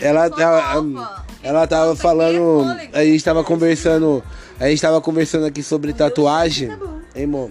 Ela, 0.00 0.28
sou 0.28 0.40
ela, 0.40 0.82
nova. 0.82 1.26
ela 1.42 1.66
tava 1.66 1.92
é 1.92 1.96
falando, 1.96 2.64
fôlego. 2.64 2.96
a 2.96 3.04
gente 3.04 3.24
tava 3.24 3.44
conversando, 3.44 4.22
a 4.58 4.68
gente 4.68 4.82
tava 4.82 5.00
conversando 5.00 5.46
aqui 5.46 5.62
sobre 5.62 5.92
tatuagem, 5.92 6.70
hein, 6.70 6.78
irmão? 7.14 7.50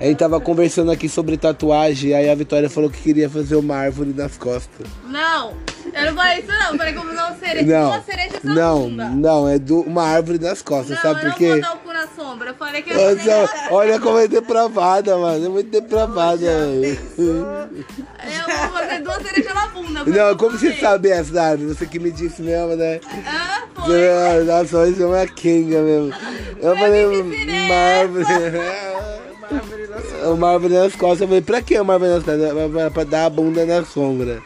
A 0.00 0.04
gente 0.04 0.18
tava 0.18 0.40
conversando 0.40 0.90
aqui 0.90 1.08
sobre 1.08 1.36
tatuagem, 1.36 2.14
aí 2.14 2.30
a 2.30 2.34
Vitória 2.34 2.70
falou 2.70 2.90
que 2.90 3.00
queria 3.00 3.28
fazer 3.28 3.56
uma 3.56 3.76
árvore 3.76 4.12
nas 4.12 4.36
costas. 4.36 4.86
Não, 5.06 5.54
eu 5.94 6.06
não 6.06 6.14
falei 6.14 6.38
isso 6.38 6.48
não. 6.48 6.72
Eu 6.72 6.78
falei 6.78 6.92
como 6.94 7.12
não 7.12 7.36
cereja. 7.38 7.66
Não, 7.66 7.90
Duas 7.90 8.04
cerejas 8.04 8.42
na 8.42 8.54
não, 8.54 8.80
bunda. 8.82 9.08
não, 9.08 9.48
é 9.48 9.58
do, 9.58 9.80
uma 9.82 10.02
árvore 10.04 10.38
nas 10.38 10.62
costas, 10.62 10.96
Não, 10.96 11.02
sabe 11.02 11.24
eu 11.24 11.30
por 11.30 11.38
quê? 11.38 11.48
não 11.48 11.52
vou 11.54 11.60
dar 11.62 11.74
o 11.74 11.78
cu 11.78 11.92
na 11.92 12.06
sombra. 12.08 12.50
Eu 12.50 12.54
falei 12.54 12.82
que 12.82 12.90
eu 12.92 12.98
fazer 12.98 13.30
Olha, 13.30 13.48
olha 13.70 14.00
como 14.00 14.18
é 14.18 14.28
depravada, 14.28 15.16
mano, 15.16 15.46
é 15.46 15.48
muito 15.48 15.70
depravada. 15.70 16.44
Eu 16.46 17.08
vou 17.16 18.68
fazer 18.72 19.02
duas 19.02 19.22
cerejas 19.22 19.54
na 19.54 19.66
bunda. 19.68 20.04
Não, 20.04 20.28
eu 20.28 20.36
como 20.36 20.58
você 20.58 20.74
sabe 20.74 21.10
essa 21.10 21.42
árvore? 21.42 21.74
Você 21.74 21.86
que 21.86 21.98
me 21.98 22.10
disse 22.10 22.42
mesmo, 22.42 22.76
né? 22.76 23.00
Ah, 23.26 23.64
foi. 23.74 24.44
Nossa, 24.44 24.78
hoje 24.78 25.02
é 25.02 25.06
uma 25.06 25.26
kinga 25.26 25.80
mesmo. 25.80 26.12
Eu 26.60 26.76
falei, 26.76 27.06
me 27.22 27.34
ensinei 27.36 27.68
uma 29.50 29.58
árvore. 29.60 30.32
Uma 30.34 30.50
árvore 30.52 30.74
nas 30.74 30.94
costas. 30.96 31.20
Eu 31.22 31.28
falei, 31.28 31.42
pra 31.42 31.62
que 31.62 31.78
uma 31.78 31.94
árvore 31.94 32.12
nas 32.12 32.22
costas? 32.24 32.70
Pra, 32.72 32.90
pra- 32.90 33.04
dar 33.04 33.26
a 33.26 33.30
bunda 33.30 33.64
na 33.66 33.84
sombra. 33.84 34.42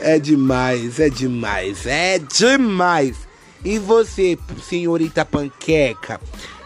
É 0.00 0.18
demais, 0.18 1.00
é 1.00 1.08
demais, 1.08 1.86
é 1.86 2.18
demais. 2.18 3.16
E 3.64 3.78
você, 3.78 4.36
senhorita 4.68 5.24
panqueca, 5.24 6.20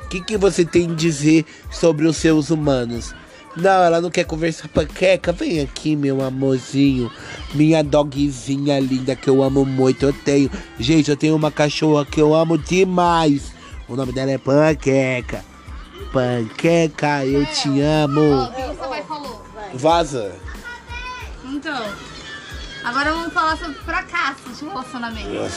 o 0.05 0.09
que, 0.09 0.20
que 0.20 0.36
você 0.36 0.64
tem 0.64 0.90
a 0.90 0.94
dizer 0.94 1.44
sobre 1.70 2.07
os 2.07 2.16
seus 2.16 2.51
humanos? 2.51 3.14
Não, 3.57 3.82
ela 3.84 4.01
não 4.01 4.11
quer 4.11 4.24
conversar 4.24 4.68
panqueca. 4.68 5.32
Vem 5.32 5.61
aqui, 5.61 5.94
meu 5.96 6.22
amorzinho. 6.22 7.11
Minha 7.55 7.82
dogzinha 7.82 8.78
linda 8.78 9.14
que 9.16 9.28
eu 9.28 9.42
amo 9.42 9.64
muito. 9.64 10.07
Eu 10.07 10.12
tenho. 10.12 10.51
Gente, 10.78 11.11
eu 11.11 11.16
tenho 11.16 11.34
uma 11.36 11.51
cachorra 11.51 12.05
que 12.07 12.20
eu 12.20 12.34
amo 12.34 12.57
demais. 12.59 13.53
O 13.88 13.96
nome 13.96 14.12
dela 14.12 14.30
é 14.30 14.38
Panqueca. 14.38 15.44
Panqueca, 16.13 17.25
eu 17.25 17.45
te 17.47 17.81
amo. 17.81 18.45
o 18.45 18.53
que 18.53 18.63
você 18.63 18.89
vai 18.89 19.03
falou? 19.03 19.45
Vaza. 19.75 20.33
Então. 21.45 21.85
Agora 22.85 23.13
vamos 23.13 23.33
falar 23.33 23.57
sobre 23.59 23.75
fracassos 23.81 24.59
de 24.59 24.65
relacionamento. 24.67 25.51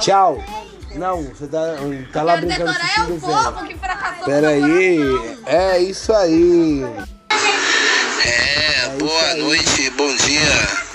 Tchau. 0.00 0.42
Não, 0.94 1.22
você 1.24 1.46
tá, 1.46 1.58
tá 2.12 2.22
lá 2.22 2.36
brincando 2.38 2.70
é 2.70 3.02
o 3.02 3.18
Zé. 3.18 3.20
povo 3.20 3.66
que 3.66 3.76
fracassou 3.76 4.24
Pera 4.24 4.56
no 4.56 4.64
aí, 4.66 4.98
coração. 4.98 5.38
é 5.46 5.78
isso 5.80 6.12
aí. 6.14 6.82
É, 8.24 8.88
boa 8.98 9.34
noite, 9.36 9.90
bom 9.90 10.16
dia. 10.16 10.88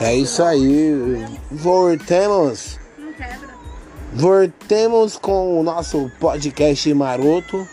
É 0.00 0.14
isso 0.14 0.42
aí. 0.42 1.26
Voltemos. 1.50 2.78
Não 2.96 3.12
quebra. 3.12 3.45
Voltemos 4.16 5.18
com 5.18 5.60
o 5.60 5.62
nosso 5.62 6.10
podcast 6.18 6.92
maroto. 6.94 7.68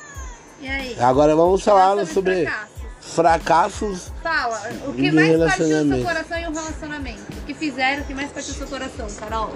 E 0.60 0.68
aí? 0.68 0.98
Agora 1.00 1.34
vamos 1.38 1.64
falar 1.64 2.06
sobre 2.06 2.46
fracassos. 2.46 3.14
fracassos. 3.16 4.12
Fala, 4.22 4.62
o 4.86 4.94
que 4.94 5.10
mais 5.10 5.38
partiu 5.40 5.66
o 5.66 5.88
seu 5.88 6.04
coração 6.04 6.38
em 6.38 6.48
um 6.48 6.54
relacionamento? 6.54 7.22
O 7.32 7.46
que 7.46 7.54
fizeram, 7.54 8.04
o 8.04 8.06
que 8.06 8.14
mais 8.14 8.30
partiu 8.32 8.52
o 8.52 8.58
seu 8.58 8.68
coração, 8.68 9.08
Carol? 9.18 9.56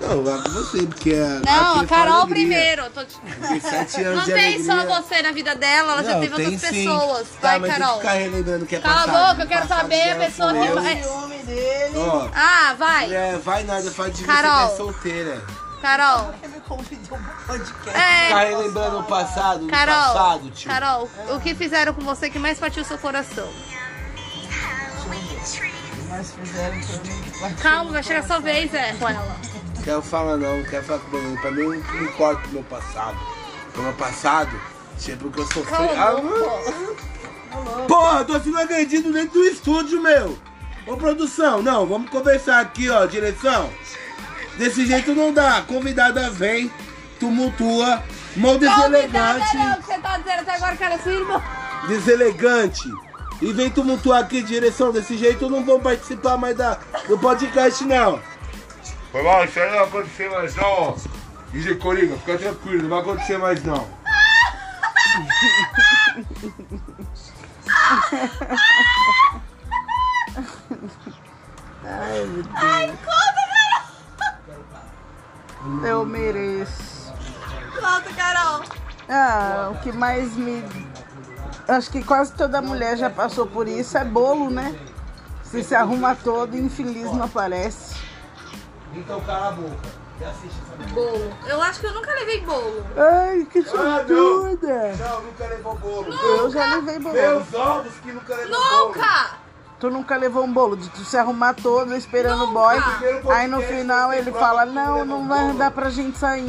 Não, 0.00 0.24
vai 0.24 0.42
com 0.42 0.48
você, 0.50 0.82
porque 0.86 1.14
a, 1.14 1.40
Não, 1.48 1.80
a 1.80 1.86
Carol 1.86 2.12
alegria. 2.22 2.34
primeiro. 2.34 2.82
eu 2.82 2.90
Tô... 2.90 3.00
sete 3.60 4.02
anos 4.02 4.18
Não 4.18 4.24
de 4.24 4.32
tem 4.32 4.64
só 4.64 4.84
você 4.86 5.22
na 5.22 5.30
vida 5.30 5.54
dela, 5.54 5.92
ela 5.92 6.02
já 6.02 6.14
Não, 6.14 6.20
teve 6.20 6.34
tem 6.34 6.44
outras 6.52 6.70
sim. 6.72 6.84
pessoas. 6.84 7.28
Tá, 7.40 7.48
Vai, 7.50 7.58
mas 7.60 7.70
tem 7.70 7.80
Carol. 7.80 7.94
que 7.94 8.00
ficar 8.00 8.12
relembrando 8.14 8.66
que 8.66 8.74
é 8.74 8.80
Cala 8.80 9.02
a 9.02 9.28
boca, 9.28 9.42
eu 9.44 9.48
quero 9.48 9.68
saber 9.68 10.10
a 10.10 10.16
pessoa 10.16 10.52
que 10.52 10.58
eu. 10.66 10.74
vai. 10.74 11.00
O 11.04 11.22
homem 11.22 11.44
dele. 11.44 11.94
Ah, 12.34 12.74
vai. 12.76 13.14
é, 13.14 13.38
vai 13.38 13.62
nada, 13.62 13.88
faz 13.92 14.16
de 14.16 14.24
Carol. 14.24 14.50
você 14.50 14.66
que 14.66 14.72
é 14.72 14.76
solteira. 14.84 15.63
Carol. 15.84 16.34
Ele 16.42 16.54
me 16.54 16.60
convidou 16.62 17.18
pro 17.18 17.46
podcast. 17.46 17.74
Ficar 17.74 17.98
É. 17.98 18.48
relembrando 18.48 19.00
o 19.00 19.04
passado, 19.04 19.66
o 19.66 19.68
Carol. 19.68 19.94
passado, 19.94 20.50
tio. 20.50 20.70
Carol, 20.70 21.10
o 21.28 21.40
que 21.40 21.54
fizeram 21.54 21.92
com 21.92 22.00
você 22.00 22.30
que 22.30 22.38
mais 22.38 22.58
partiu 22.58 22.82
o 22.82 22.86
seu 22.86 22.96
coração? 22.96 23.46
Mas 26.08 26.32
fizeram 26.32 26.80
pra 26.80 27.48
mim. 27.50 27.54
Calma, 27.60 27.90
vai 27.92 28.02
chegar 28.02 28.20
a 28.20 28.26
sua 28.26 28.38
vez, 28.40 28.72
é, 28.72 28.94
com 28.94 29.06
ela. 29.06 29.36
Quero 29.84 30.00
falar 30.00 30.38
não, 30.38 30.62
quero 30.64 30.84
falar 30.84 31.00
com 31.00 31.16
o 31.18 31.36
Pra 31.42 31.50
mim 31.50 31.62
não 31.64 31.70
me 32.00 32.04
importa 32.04 32.48
o 32.48 32.52
meu 32.52 32.62
passado. 32.62 33.18
O 33.76 33.80
meu 33.82 33.92
passado, 33.92 34.58
tipo 34.98 35.30
que 35.30 35.40
eu 35.40 35.46
sofri. 35.46 35.66
Cala 35.94 36.18
a 36.18 36.22
Ah. 37.56 37.86
Porra, 37.86 38.24
tô 38.24 38.40
sendo 38.40 38.58
agredido 38.58 39.12
dentro 39.12 39.38
do 39.38 39.44
estúdio, 39.44 40.00
meu. 40.00 40.38
Ô 40.86 40.96
produção, 40.96 41.62
não, 41.62 41.86
vamos 41.86 42.08
conversar 42.10 42.60
aqui, 42.60 42.88
ó, 42.88 43.04
direção. 43.04 43.70
Desse 44.56 44.86
jeito 44.86 45.14
não 45.14 45.32
dá. 45.32 45.62
Convidada 45.66 46.30
vem, 46.30 46.70
tumultua, 47.18 48.02
mal 48.36 48.52
Convidada 48.54 48.90
deselegante, 48.90 49.56
não, 49.56 49.74
que 49.76 49.86
você 49.86 49.98
tá 49.98 50.18
dizendo 50.18 50.40
até 50.40 50.54
agora 50.54 50.76
que 50.76 50.84
era 50.84 50.98
sua 50.98 51.12
irmã. 51.12 51.42
deselegante. 51.88 52.88
E 53.42 53.52
vem 53.52 53.68
tumultuar 53.70 54.22
aqui, 54.22 54.42
direção. 54.42 54.92
Desse 54.92 55.16
jeito 55.18 55.50
não 55.50 55.64
vou 55.64 55.80
participar 55.80 56.36
mais 56.36 56.56
da, 56.56 56.78
do 57.08 57.18
podcast, 57.18 57.84
não. 57.84 58.20
Foi 59.10 59.22
mal, 59.22 59.44
isso 59.44 59.58
aí 59.60 59.66
não 59.70 59.76
vai 59.78 59.86
acontecer 59.86 60.30
mais 60.30 60.54
não, 60.56 60.64
ó. 60.64 60.94
DJ 61.52 61.74
Coringa, 61.76 62.16
fica 62.16 62.38
tranquilo, 62.38 62.82
não 62.82 62.88
vai 62.90 63.00
acontecer 63.00 63.38
mais 63.38 63.62
não. 63.64 63.84
Eu 75.84 76.04
mereço. 76.04 77.12
Conta, 77.74 78.12
Carol. 78.16 78.62
Ah, 79.08 79.70
o 79.72 79.82
que 79.82 79.92
mais 79.92 80.34
me. 80.36 80.64
Acho 81.68 81.90
que 81.90 82.02
quase 82.02 82.32
toda 82.34 82.60
mulher 82.60 82.96
já 82.96 83.08
passou 83.08 83.46
por 83.46 83.66
isso 83.66 83.96
é 83.96 84.04
bolo, 84.04 84.50
né? 84.50 84.74
Você 85.42 85.62
se 85.62 85.74
arruma 85.74 86.14
todo 86.14 86.54
e 86.56 86.60
infeliz 86.60 87.10
não 87.12 87.24
aparece. 87.24 87.94
Então 88.92 89.20
cala 89.22 89.48
a 89.48 89.52
boca. 89.52 90.04
Bolo. 90.92 91.32
Eu 91.46 91.60
acho 91.62 91.80
que 91.80 91.86
eu 91.86 91.92
nunca 91.94 92.12
levei 92.14 92.40
bolo. 92.42 92.84
Ai, 92.96 93.44
que 93.50 93.58
Ah, 93.58 93.62
não. 93.62 93.70
sortuda! 94.06 94.92
Não, 94.96 95.22
nunca 95.22 95.46
levou 95.48 95.74
bolo. 95.76 96.12
Eu 96.14 96.50
já 96.50 96.74
levei 96.76 96.98
bolo. 96.98 97.14
Meus 97.14 97.54
ovos 97.54 97.92
que 98.02 98.12
nunca 98.12 98.34
levou 98.36 98.58
bolo. 98.58 98.86
Nunca! 98.88 99.43
Tu 99.84 99.90
nunca 99.90 100.16
levou 100.16 100.42
um 100.44 100.50
bolo 100.50 100.78
de 100.78 100.88
tu 100.88 101.04
se 101.04 101.14
arrumar 101.14 101.52
todo 101.52 101.94
esperando 101.94 102.44
o 102.44 102.46
boy. 102.46 102.74
Nunca. 102.76 103.34
Aí 103.34 103.46
no 103.46 103.60
final 103.60 104.10
ele 104.14 104.32
fala, 104.32 104.64
não, 104.64 105.04
não 105.04 105.28
vai 105.28 105.52
dar 105.52 105.70
pra 105.70 105.90
gente 105.90 106.16
sair. 106.16 106.42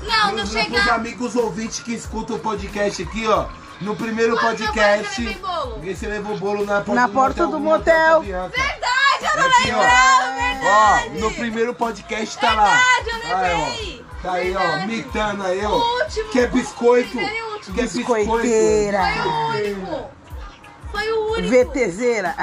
Não, 0.00 0.26
não 0.28 0.34
Pros 0.34 0.52
chegar. 0.52 0.90
amigos 0.94 1.34
ouvintes 1.34 1.80
que 1.80 1.92
escutam 1.92 2.36
o 2.36 2.38
podcast 2.38 3.02
aqui, 3.02 3.26
ó. 3.26 3.46
No 3.80 3.96
primeiro 3.96 4.36
Quando 4.36 4.58
podcast, 4.58 5.40
você 5.82 6.06
levou 6.06 6.38
bolo 6.38 6.64
na 6.64 6.82
porta 6.82 6.94
Na 6.94 7.06
do 7.08 7.12
porta 7.12 7.46
motel. 7.48 7.50
do 7.50 7.52
com 7.52 7.58
motel. 7.64 8.20
Verdade, 8.22 9.24
eu 9.24 9.40
não 9.40 9.48
Aqui, 9.48 9.66
lembrava, 9.66 10.32
verdade. 10.36 11.10
Ó, 11.16 11.20
no 11.20 11.30
primeiro 11.34 11.74
podcast 11.74 12.38
tá 12.38 12.54
lá. 12.54 12.80
Verdade, 13.04 13.28
eu 13.28 13.36
Aí, 13.36 13.64
levei. 13.64 14.04
ó. 14.08 14.22
Tá 14.22 14.32
aí, 14.34 14.54
ó, 14.54 14.60
Verdade. 14.60 14.86
mitando 14.86 15.42
aí, 15.42 15.64
ó. 15.66 15.70
O 15.70 15.98
último. 16.04 16.30
Quer 16.30 16.48
biscoito? 16.48 17.08
Primeiro 17.10 17.34
e 17.34 17.42
último. 17.54 17.74
Quer 17.74 17.82
biscoito? 17.88 18.30
Biscoiteira. 18.30 19.02
Foi 19.20 19.32
o 19.32 19.48
único. 19.48 20.21
Foi 20.92 21.10
o 21.10 21.32
único. 21.32 21.48
VTZera. 21.48 22.34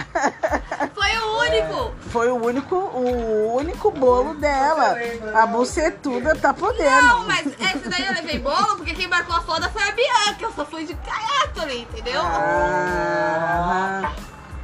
Foi 0.94 1.18
o 1.18 1.40
único. 1.40 1.94
Foi 2.10 2.30
o 2.32 2.36
único, 2.36 2.76
o 2.76 3.56
único 3.56 3.92
bolo 3.92 4.34
dela. 4.34 4.98
A 5.36 5.46
bucetuda 5.46 6.36
tá 6.36 6.54
podendo. 6.54 7.02
Não, 7.08 7.26
mas 7.28 7.46
esse 7.46 7.88
daí 7.88 8.06
eu 8.08 8.14
levei 8.14 8.40
bolo 8.40 8.76
porque 8.78 8.94
quem 8.96 9.08
marcou 9.08 9.36
a 9.36 9.42
foda 9.42 9.70
foi 9.70 9.84
a 9.84 9.92
Bianca. 9.92 10.44
Eu 10.44 10.52
só 10.52 10.66
fui 10.66 10.86
de 10.86 10.96
caiátole, 10.96 11.82
entendeu? 11.82 12.22
Ah, 12.22 14.12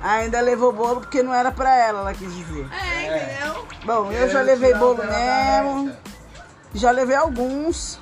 ainda 0.01 0.41
levou 0.41 0.73
bolo 0.73 1.01
porque 1.01 1.21
não 1.21 1.33
era 1.33 1.51
pra 1.51 1.73
ela, 1.75 1.99
ela 2.01 2.13
quis 2.13 2.33
dizer. 2.35 2.67
É, 2.73 3.05
entendeu? 3.05 3.67
Bom, 3.85 4.11
eu 4.11 4.27
já 4.29 4.41
levei 4.41 4.73
bolo 4.73 5.03
mesmo. 5.05 5.95
Já 6.73 6.91
levei 6.91 7.15
alguns. 7.15 7.99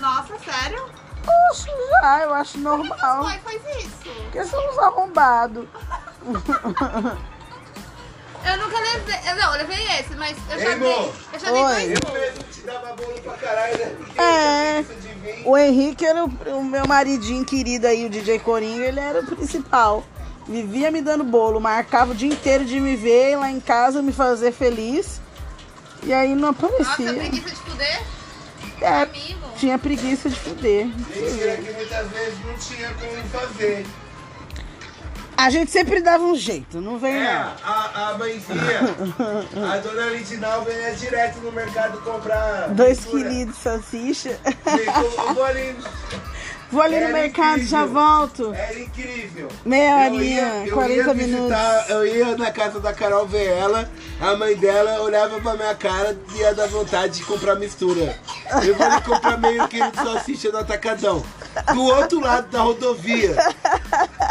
Nossa, 0.00 0.34
sério? 0.38 0.84
Oxe, 1.50 1.68
já, 2.00 2.20
eu 2.22 2.34
acho 2.34 2.58
normal. 2.58 3.24
Pai, 3.24 3.40
faz 3.44 3.60
isso. 3.78 3.90
Porque 4.24 4.44
são 4.44 4.70
uns 4.70 4.78
arrombados. 4.78 5.66
Eu 8.44 8.58
nunca 8.58 8.76
levei. 8.80 9.14
eu- 9.30 9.36
Não, 9.36 9.52
eu 9.54 9.58
levei 9.58 9.84
esse, 10.00 10.14
mas 10.16 10.36
eu 10.50 10.58
já 10.58 10.70
Ei, 10.70 10.78
dei. 10.78 10.92
amor. 10.92 11.14
Eu 11.32 11.38
já 11.38 11.50
dei 11.52 11.62
Oi. 11.62 11.72
dois. 11.86 12.00
Eu 12.02 12.12
mesmo 12.20 12.42
te 12.50 12.60
dava 12.62 12.92
bolo 12.96 13.20
pra 13.22 13.32
caralho, 13.34 13.78
né? 13.78 13.94
Porque 13.96 14.20
É. 14.20 14.84
O 15.44 15.56
Henrique 15.56 16.04
era 16.04 16.24
o, 16.24 16.28
o 16.58 16.64
meu 16.64 16.84
maridinho 16.86 17.44
querido 17.44 17.86
aí, 17.86 18.04
o 18.04 18.10
DJ 18.10 18.40
Coringa, 18.40 18.84
ele 18.84 18.98
era 18.98 19.20
o 19.20 19.26
principal. 19.26 20.02
Vivia 20.48 20.90
me 20.90 21.00
dando 21.00 21.22
bolo, 21.22 21.60
marcava 21.60 22.10
o 22.10 22.14
dia 22.16 22.28
inteiro 22.32 22.64
de 22.64 22.80
me 22.80 22.96
ver 22.96 23.36
lá 23.36 23.48
em 23.48 23.60
casa, 23.60 24.02
me 24.02 24.12
fazer 24.12 24.50
feliz. 24.50 25.20
E 26.02 26.12
aí 26.12 26.34
não 26.34 26.50
Nossa, 26.50 26.66
aparecia. 26.66 27.14
preguiça 27.14 27.48
de 27.50 27.56
fuder? 27.56 28.02
É, 28.82 29.02
Amigo. 29.02 29.40
tinha 29.58 29.78
preguiça 29.78 30.28
de 30.28 30.36
fuder. 30.36 30.86
Mentira 30.86 31.56
que 31.56 31.72
muitas 31.72 32.08
vezes 32.10 32.34
não 32.44 32.54
tinha 32.58 32.88
como 32.94 33.22
fazer. 33.28 33.86
A 35.36 35.50
gente 35.50 35.70
sempre 35.70 36.00
dava 36.02 36.22
um 36.22 36.36
jeito, 36.36 36.80
não 36.80 36.98
vem 36.98 37.14
É, 37.16 37.24
não. 37.32 37.52
a, 37.64 38.10
a 38.10 38.18
mãezinha, 38.18 38.80
a 39.72 39.76
dona 39.78 40.06
Lidinal 40.10 40.64
ia 40.70 40.94
direto 40.94 41.38
no 41.40 41.50
mercado 41.50 41.98
comprar. 42.02 42.68
Dois 42.68 43.04
quilinhos 43.04 43.56
de 43.56 43.60
salsicha. 43.62 44.38
Eu 44.66 45.34
vou 45.34 45.44
ali. 45.44 45.74
Vou 46.72 46.80
ali 46.82 46.96
no 46.96 47.02
Era 47.04 47.12
mercado, 47.12 47.62
já 47.62 47.82
incrível. 47.82 47.88
volto. 48.02 48.54
Era 48.54 48.80
incrível. 48.80 49.48
Meia 49.64 49.96
horinha, 50.06 50.40
ia- 50.40 50.66
eu 50.66 50.74
40 50.74 50.94
ia 51.08 51.14
minutos. 51.14 51.38
visitar- 51.48 51.86
Eu 51.90 52.06
ia 52.06 52.36
na 52.38 52.50
casa 52.50 52.80
da 52.80 52.92
Carol 52.94 53.26
ver 53.26 53.46
ela, 53.46 53.88
a 54.20 54.34
mãe 54.36 54.56
dela 54.56 55.02
olhava 55.02 55.38
pra 55.38 55.54
minha 55.54 55.74
cara 55.74 56.18
e 56.34 56.38
ia 56.38 56.54
dar 56.54 56.68
vontade 56.68 57.18
de 57.18 57.24
comprar 57.24 57.56
mistura. 57.56 58.16
Eu 58.66 58.74
vou 58.74 58.86
ali 58.86 59.02
comprar 59.02 59.36
meio 59.38 59.68
quilo 59.68 59.90
de 59.90 59.96
salsicha 59.98 60.50
no 60.50 60.58
atacadão. 60.58 61.22
Do 61.74 61.84
outro 61.84 62.18
lado 62.20 62.48
da 62.50 62.60
rodovia. 62.62 63.36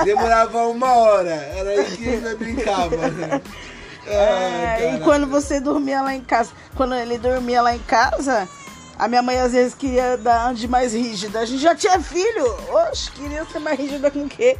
Demorava 0.04 0.66
uma 0.68 0.94
hora. 0.96 1.30
Era 1.30 1.70
aí 1.70 1.86
que 1.96 2.10
ainda 2.10 2.36
brincava. 2.36 2.89
É, 4.08 4.96
e 4.96 5.00
quando 5.02 5.28
você 5.28 5.60
dormia 5.60 6.02
lá 6.02 6.14
em 6.16 6.22
casa, 6.22 6.50
quando 6.76 6.96
ele 6.96 7.20
dormia 7.20 7.62
lá 7.62 7.76
em 7.76 7.80
casa, 7.80 8.50
a 9.02 9.08
minha 9.08 9.24
mãe 9.24 9.39
às 9.39 9.52
vezes 9.52 9.74
queria 9.74 10.16
dar 10.16 10.54
de 10.54 10.68
mais 10.68 10.93
rígida. 10.93 11.39
A 11.39 11.45
gente 11.45 11.60
já 11.60 11.74
tinha 11.74 11.99
filho. 11.99 12.45
Oxe, 12.70 13.10
queria 13.10 13.43
ser 13.45 13.58
mais 13.58 13.80
rígida 13.80 14.12
com 14.12 14.26
o 14.26 14.30
quê? 14.30 14.60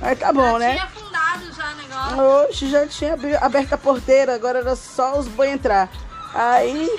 Mas 0.00 0.18
tá 0.18 0.32
bom, 0.32 0.58
né? 0.58 0.72
Tinha 0.72 0.84
afundado 0.86 1.52
já 1.52 1.70
o 1.70 1.76
negócio. 1.76 2.48
Oxe, 2.48 2.68
já 2.68 2.86
tinha 2.88 3.14
aberto 3.40 3.72
a 3.74 3.78
porteira, 3.78 4.34
agora 4.34 4.58
era 4.58 4.74
só 4.74 5.16
os 5.16 5.28
boi 5.28 5.50
entrar. 5.50 5.88
Aí. 6.34 6.90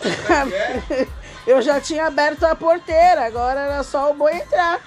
eu 1.46 1.60
já 1.60 1.78
tinha 1.78 2.06
aberto 2.06 2.44
a 2.44 2.56
porteira, 2.56 3.26
agora 3.26 3.60
era 3.60 3.82
só 3.82 4.10
o 4.10 4.14
boi 4.14 4.32
entrar. 4.32 4.80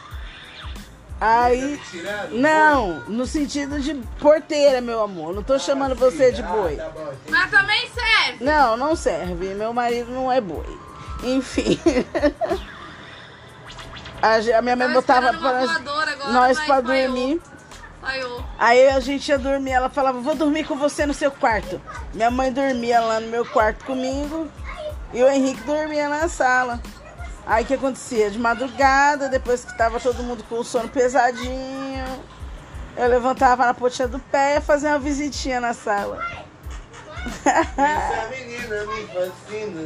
Aí. 1.22 1.80
Tirando? 1.91 2.32
Não, 2.32 2.99
no 3.01 3.28
sentido 3.28 3.80
de 3.80 3.93
porteira, 4.20 4.82
meu 4.82 5.04
amor. 5.04 5.36
Não 5.36 5.43
tô 5.43 5.60
chamando 5.60 5.93
você 5.93 6.32
de 6.32 6.41
boi. 6.41 6.78
Tá 6.78 6.89
bom. 6.89 7.14
Mas 7.30 7.51
também 7.51 7.88
serve. 7.89 8.43
Não, 8.43 8.76
não 8.76 8.95
serve. 8.95 9.54
Meu 9.54 9.72
marido 9.72 10.12
não 10.12 10.32
é 10.32 10.41
boi. 10.41 10.93
Enfim. 11.24 11.80
A, 14.21 14.36
a 14.57 14.61
minha 14.61 14.76
mãe 14.76 14.88
Tava 14.88 14.93
botava 14.93 15.34
pra 15.34 15.59
nós, 16.32 16.59
falhou. 16.82 16.84
dormir. 16.84 17.41
Aí 18.57 18.88
a 18.89 18.99
gente 18.99 19.28
ia 19.30 19.38
dormir. 19.38 19.71
Ela 19.71 19.89
falava, 19.89 20.19
vou 20.19 20.36
dormir 20.36 20.65
com 20.65 20.76
você 20.78 21.05
no 21.05 21.13
seu 21.13 21.32
quarto. 21.32 21.82
Minha 22.13 22.32
mãe 22.32 22.51
dormia 22.51 23.01
lá 23.01 23.19
no 23.19 23.28
meu 23.28 23.45
quarto 23.45 23.84
comigo. 23.86 24.47
E 25.13 25.21
o 25.21 25.30
Henrique 25.30 25.61
dormia 25.63 26.09
na 26.09 26.28
sala. 26.28 26.82
Aí 27.45 27.63
o 27.63 27.67
que 27.67 27.74
acontecia? 27.74 28.32
De 28.32 28.39
madrugada, 28.39 29.28
depois 29.28 29.65
que 29.65 29.78
tava 29.78 29.99
todo 29.99 30.24
mundo 30.24 30.43
com 30.47 30.59
o 30.59 30.63
sono 30.63 30.88
pesadinho, 30.88 32.05
eu 32.95 33.07
levantava 33.07 33.65
na 33.65 33.74
pontinha 33.74 34.07
do 34.07 34.19
pé 34.19 34.57
e 34.57 34.61
fazia 34.61 34.91
uma 34.91 34.99
visitinha 34.99 35.59
na 35.59 35.74
sala. 35.74 36.19
Essa 37.45 38.28
menina 38.30 38.86
me 38.86 39.07
fascina. 39.07 39.82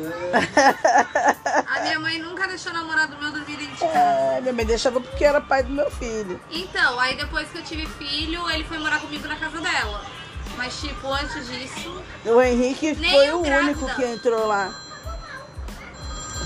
A 1.68 1.80
minha 1.82 2.00
mãe 2.00 2.20
nunca 2.20 2.48
deixou 2.48 2.72
o 2.72 2.76
namorado 2.76 3.16
meu 3.20 3.32
dormir 3.32 3.58
dentro 3.58 3.74
de 3.76 3.80
casa. 3.80 3.98
É, 4.00 4.42
minha 4.42 4.54
mãe 4.54 4.66
deixava 4.66 5.00
porque 5.00 5.24
era 5.24 5.40
pai 5.40 5.64
do 5.64 5.70
meu 5.72 5.90
filho. 5.92 6.40
Então, 6.50 7.00
aí 7.00 7.16
depois 7.16 7.48
que 7.50 7.58
eu 7.60 7.64
tive 7.64 7.86
filho, 7.86 8.50
ele 8.50 8.64
foi 8.64 8.78
morar 8.80 9.00
comigo 9.00 9.28
na 9.28 9.36
casa 9.36 9.60
dela. 9.62 10.02
Mas, 10.58 10.80
tipo, 10.82 11.08
antes 11.14 11.48
disso, 11.48 12.02
O 12.26 12.42
Henrique 12.42 12.96
Nem 12.96 13.12
foi 13.12 13.32
o 13.34 13.42
grávida. 13.42 13.72
único 13.72 13.96
que 13.96 14.04
entrou 14.06 14.48
lá. 14.48 14.74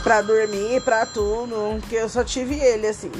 Pra 0.03 0.21
dormir, 0.21 0.81
pra 0.83 1.05
tudo. 1.05 1.79
Que 1.87 1.95
eu 1.95 2.09
só 2.09 2.23
tive 2.23 2.55
ele, 2.59 2.87
assim. 2.87 3.11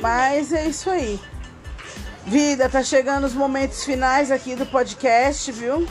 Mas 0.00 0.52
é 0.52 0.66
isso 0.66 0.90
aí. 0.90 1.18
Vida, 2.26 2.68
tá 2.68 2.82
chegando 2.82 3.24
os 3.26 3.34
momentos 3.34 3.84
finais 3.84 4.30
aqui 4.30 4.54
do 4.54 4.64
podcast, 4.66 5.50
viu? 5.52 5.86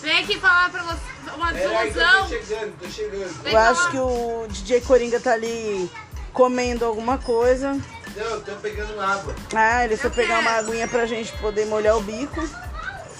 vem 0.00 0.18
aqui 0.22 0.38
falar 0.38 0.70
pra 0.70 0.82
você 0.84 1.00
uma 1.36 1.50
eu 1.52 1.68
desilusão. 1.70 2.22
tô 2.22 2.28
chegando, 2.28 2.72
tô 2.80 2.88
chegando. 2.88 3.42
Vem 3.42 3.52
Eu 3.52 3.58
acho 3.58 3.74
falar- 3.80 3.90
que 3.90 3.98
o 3.98 4.46
DJ 4.48 4.80
Coringa 4.82 5.20
tá 5.20 5.32
ali 5.32 5.90
comendo 6.32 6.84
alguma 6.84 7.18
coisa. 7.18 7.72
Não, 8.16 8.40
tô 8.40 8.52
pegando 8.62 8.98
água. 9.00 9.34
Ah, 9.54 9.84
ele 9.84 9.96
foi 9.96 10.08
Eu 10.10 10.14
pegar 10.14 10.38
uma 10.40 10.52
aguinha 10.52 10.88
pra 10.88 11.04
gente 11.06 11.32
poder 11.38 11.66
molhar 11.66 11.96
o 11.96 12.00
bico. 12.02 12.48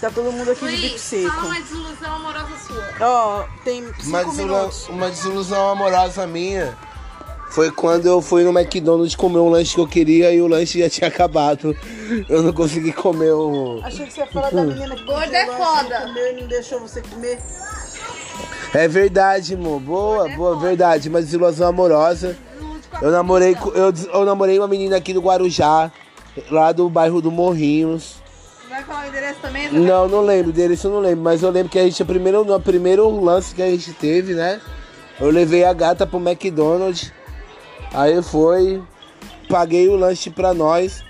Tá 0.01 0.09
todo 0.11 0.31
mundo 0.33 0.53
aqui 0.53 0.65
de 0.67 0.77
bico 0.77 0.89
Luiz, 0.91 1.01
seco. 1.01 1.29
fala 1.31 1.47
uma 1.47 1.61
desilusão 1.61 2.15
amorosa 2.15 2.57
sua. 2.67 2.89
Ó, 3.01 3.45
tem 3.65 3.85
cinco 3.85 4.03
Uma, 4.09 4.25
desilo- 4.25 4.55
minutos. 4.57 4.89
uma 4.89 5.11
desilusão 5.11 5.69
amorosa 5.71 6.27
minha 6.27 6.79
foi 7.51 7.70
quando 7.70 8.07
eu 8.07 8.20
fui 8.20 8.44
no 8.44 8.57
McDonald's 8.57 9.14
comer 9.14 9.38
um 9.38 9.49
lanche 9.49 9.74
que 9.74 9.80
eu 9.80 9.88
queria 9.88 10.32
e 10.32 10.40
o 10.40 10.46
lanche 10.46 10.78
já 10.78 10.88
tinha 10.88 11.09
acabado. 11.09 11.76
Eu 12.28 12.42
não 12.42 12.53
consegui 12.53 12.92
comer 12.92 13.32
o. 13.32 13.80
Achei 13.82 14.07
que 14.07 14.12
você 14.12 14.20
ia 14.20 14.26
falar 14.26 14.51
da 14.51 14.64
menina 14.64 14.94
que 14.94 15.05
Gorda 15.05 15.36
é 15.36 15.46
foda. 15.46 16.01
comeu 16.01 16.32
e 16.32 16.40
não 16.40 16.49
deixou 16.49 16.80
você 16.80 17.03
comer. 17.03 17.38
É 18.74 18.86
verdade, 18.86 19.55
amor. 19.55 19.80
Boa, 19.80 20.28
boa, 20.28 20.59
verdade. 20.59 21.09
Uma 21.09 21.20
desilusão 21.20 21.68
amorosa. 21.68 22.36
Eu 23.01 23.11
namorei, 23.11 23.57
eu, 23.74 23.92
eu 24.12 24.24
namorei 24.24 24.59
uma 24.59 24.68
menina 24.68 24.96
aqui 24.96 25.12
do 25.12 25.20
Guarujá, 25.20 25.92
lá 26.51 26.72
do 26.72 26.88
bairro 26.88 27.20
do 27.20 27.30
Morrinhos. 27.30 28.16
Vai 28.68 28.82
falar 28.84 29.07
o 29.07 29.09
endereço 29.09 29.40
também? 29.40 29.72
Não, 29.72 30.09
não 30.09 30.20
lembro 30.20 30.53
dele, 30.53 30.74
isso 30.74 30.86
eu 30.86 30.92
não 30.92 31.01
lembro. 31.01 31.24
Mas 31.24 31.42
eu 31.42 31.51
lembro 31.51 31.70
que 31.70 31.78
a 31.78 31.84
gente, 31.84 32.03
o 32.03 32.07
primeiro, 32.07 32.44
no 32.44 32.61
primeiro 32.61 33.09
lance 33.20 33.55
que 33.55 33.62
a 33.62 33.70
gente 33.70 33.92
teve, 33.92 34.34
né? 34.34 34.61
Eu 35.20 35.30
levei 35.30 35.64
a 35.64 35.72
gata 35.72 36.07
pro 36.07 36.18
McDonald's. 36.18 37.12
Aí 37.93 38.22
foi, 38.22 38.82
paguei 39.49 39.89
o 39.89 39.97
lanche 39.97 40.30
pra 40.30 40.53
nós. 40.53 41.03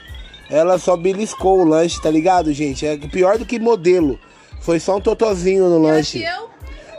Ela 0.50 0.78
só 0.78 0.96
beliscou 0.96 1.60
o 1.60 1.64
lanche, 1.64 2.00
tá 2.00 2.10
ligado, 2.10 2.52
gente? 2.52 2.86
É 2.86 2.96
pior 2.96 3.36
do 3.38 3.44
que 3.44 3.58
modelo. 3.58 4.18
Foi 4.60 4.80
só 4.80 4.96
um 4.96 5.00
totozinho 5.00 5.68
no 5.68 5.78
lanche. 5.78 6.20
Que 6.20 6.24
eu? 6.24 6.48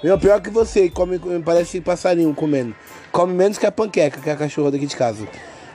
Meu, 0.04 0.18
pior 0.18 0.40
que 0.40 0.50
você, 0.50 0.90
come, 0.90 1.20
parece 1.44 1.82
passarinho 1.82 2.34
comendo. 2.34 2.76
Come 3.12 3.34
menos 3.34 3.58
que 3.58 3.66
a 3.66 3.72
panqueca, 3.72 4.22
que 4.22 4.30
é 4.30 4.34
a 4.34 4.36
cachorra 4.36 4.72
daqui 4.72 4.86
de 4.86 4.96
casa. 4.96 5.28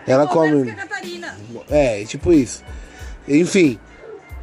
Ela 0.07 0.24
menos 0.24 0.32
come. 0.32 0.64
que 0.64 0.70
a 0.70 0.74
Catarina. 0.74 1.38
É, 1.68 2.05
tipo 2.05 2.32
isso. 2.32 2.62
Enfim, 3.28 3.78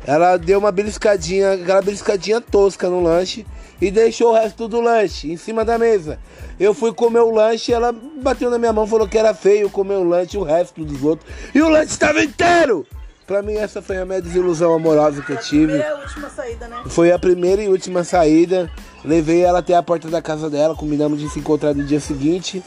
ela 0.06 0.38
deu 0.38 0.60
uma 0.60 0.72
beliscadinha, 0.72 1.54
aquela 1.54 1.82
beliscadinha 1.82 2.42
tosca 2.42 2.90
no 2.90 3.02
lanche 3.02 3.46
e 3.82 3.90
deixou 3.90 4.30
o 4.30 4.34
resto 4.34 4.68
do 4.68 4.80
lanche 4.80 5.32
em 5.32 5.38
cima 5.38 5.66
da 5.66 5.78
mesa. 5.78 6.20
Eu 6.60 6.74
fui 6.74 6.94
comer 6.94 7.22
o 7.22 7.32
lanche, 7.32 7.74
ela 7.74 7.92
bateu 7.92 8.50
na 8.50 8.60
minha 8.60 8.72
mão, 8.72 8.86
falou 8.86 9.08
que 9.08 9.18
era 9.18 9.34
feio 9.34 9.70
comer 9.70 9.96
o 9.96 10.04
lanche, 10.04 10.38
o 10.38 10.44
resto 10.44 10.86
dos 10.86 11.04
outros. 11.04 11.28
E 11.54 11.62
o 11.62 11.68
lanche 11.68 11.92
estava 11.92 12.24
inteiro! 12.24 12.86
Pra 13.26 13.42
mim, 13.42 13.54
essa 13.54 13.82
foi 13.82 13.98
a 13.98 14.06
minha 14.06 14.22
desilusão 14.22 14.74
amorosa 14.74 15.22
que 15.22 15.32
eu 15.32 15.38
tive. 15.38 15.80
Primeira 15.80 15.94
e 15.94 16.02
última 16.02 16.30
saída, 16.30 16.68
né? 16.68 16.84
Foi 16.88 17.12
a 17.12 17.20
primeira 17.20 17.62
e 17.62 17.70
última 17.70 18.04
saída. 18.04 18.70
Levei 19.06 19.42
ela 19.42 19.60
até 19.60 19.74
a 19.74 19.82
porta 19.82 20.10
da 20.10 20.22
casa 20.22 20.50
dela, 20.50 20.76
combinamos 20.76 21.20
de 21.20 21.30
se 21.30 21.40
encontrar 21.40 21.74
no 21.74 21.84
dia 21.84 22.00
seguinte. 22.00 22.62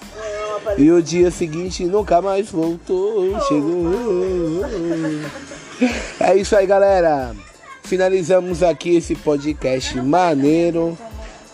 E 0.79 0.91
o 0.91 1.03
dia 1.03 1.31
seguinte 1.31 1.85
nunca 1.85 2.23
mais 2.23 2.51
voltou. 2.51 3.39
Chegou. 3.43 3.93
É 6.19 6.35
isso 6.35 6.57
aí, 6.57 6.67
galera. 6.67 7.35
Finalizamos 7.85 8.62
aqui 8.62 8.97
esse 8.97 9.14
podcast 9.14 10.01
maneiro. 10.01 10.97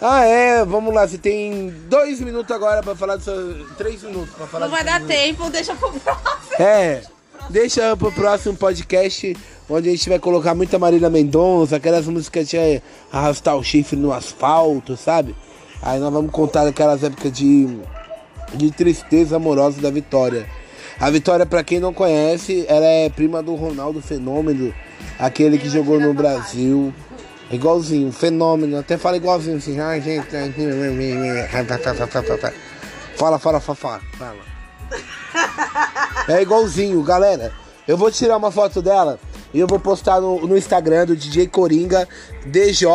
Ah, 0.00 0.24
é, 0.24 0.64
vamos 0.64 0.94
lá. 0.94 1.06
Você 1.06 1.18
tem 1.18 1.68
dois 1.88 2.20
minutos 2.20 2.54
agora 2.54 2.82
pra 2.82 2.94
falar 2.94 3.16
do 3.16 3.22
seu. 3.24 3.66
Três 3.76 4.02
minutos 4.02 4.32
pra 4.34 4.46
falar 4.46 4.66
Não 4.66 4.72
vai 4.72 4.84
dar 4.84 5.04
tempo, 5.04 5.50
deixa 5.50 5.74
pro 5.74 5.90
próximo. 5.92 6.30
é, 6.58 7.02
deixa 7.50 7.96
pro 7.96 8.12
próximo 8.12 8.56
podcast, 8.56 9.36
onde 9.68 9.88
a 9.88 9.92
gente 9.92 10.08
vai 10.08 10.18
colocar 10.18 10.54
muita 10.54 10.78
Marília 10.78 11.10
Mendonça, 11.10 11.76
aquelas 11.76 12.06
músicas 12.06 12.48
de 12.48 12.80
arrastar 13.12 13.56
o 13.56 13.64
chifre 13.64 13.96
no 13.98 14.12
asfalto, 14.12 14.96
sabe? 14.96 15.34
Aí 15.82 15.98
nós 15.98 16.12
vamos 16.12 16.30
contar 16.30 16.66
aquelas 16.66 17.02
épocas 17.02 17.32
de, 17.32 17.76
de 18.54 18.70
tristeza 18.70 19.36
amorosa 19.36 19.80
da 19.82 19.90
Vitória. 19.90 20.46
A 20.98 21.10
Vitória, 21.10 21.44
pra 21.44 21.64
quem 21.64 21.80
não 21.80 21.92
conhece, 21.92 22.64
ela 22.68 22.84
é 22.86 23.08
prima 23.08 23.42
do 23.42 23.54
Ronaldo 23.54 24.00
Fenômeno, 24.02 24.72
aquele 25.20 25.58
que 25.58 25.68
jogou 25.68 26.00
no 26.00 26.14
Brasil. 26.14 26.92
Igualzinho, 27.50 28.12
fenômeno, 28.12 28.78
até 28.78 28.96
fala 28.96 29.16
igualzinho 29.16 29.56
assim, 29.56 29.80
ai 29.80 30.00
gente, 30.00 30.28
Fala, 33.16 33.38
fala, 33.38 33.60
fala, 33.60 34.00
fala. 34.16 34.50
É 36.28 36.40
igualzinho, 36.40 37.02
galera. 37.02 37.52
Eu 37.88 37.96
vou 37.96 38.10
tirar 38.10 38.36
uma 38.36 38.52
foto 38.52 38.80
dela 38.80 39.18
e 39.52 39.58
eu 39.58 39.66
vou 39.66 39.80
postar 39.80 40.20
no, 40.20 40.46
no 40.46 40.56
Instagram 40.56 41.06
do 41.06 41.16
DJ 41.16 41.48
Coringa 41.48 42.08
DJ. 42.46 42.86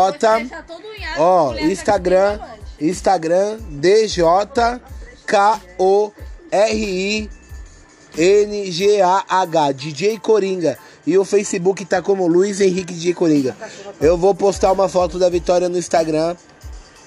Ó, 1.17 1.53
Instagram, 1.55 2.37
tá 2.37 2.55
Instagram 2.79 3.57
DJ 3.69 4.23
K 5.25 5.61
O 5.77 6.11
R 6.49 6.73
I 6.73 7.29
N 8.17 8.71
G 8.71 9.01
A 9.01 9.25
H 9.27 9.71
DJ 9.73 10.17
Coringa. 10.19 10.77
E 11.05 11.17
o 11.17 11.23
Facebook 11.23 11.85
tá 11.85 12.01
como 12.01 12.27
Luiz 12.27 12.59
Henrique 12.59 12.93
DJ 12.93 13.13
Coringa. 13.13 13.55
Eu 14.01 14.17
vou 14.17 14.33
postar 14.33 14.71
uma 14.71 14.89
foto 14.89 15.19
da 15.19 15.29
vitória 15.29 15.69
no 15.69 15.77
Instagram. 15.77 16.35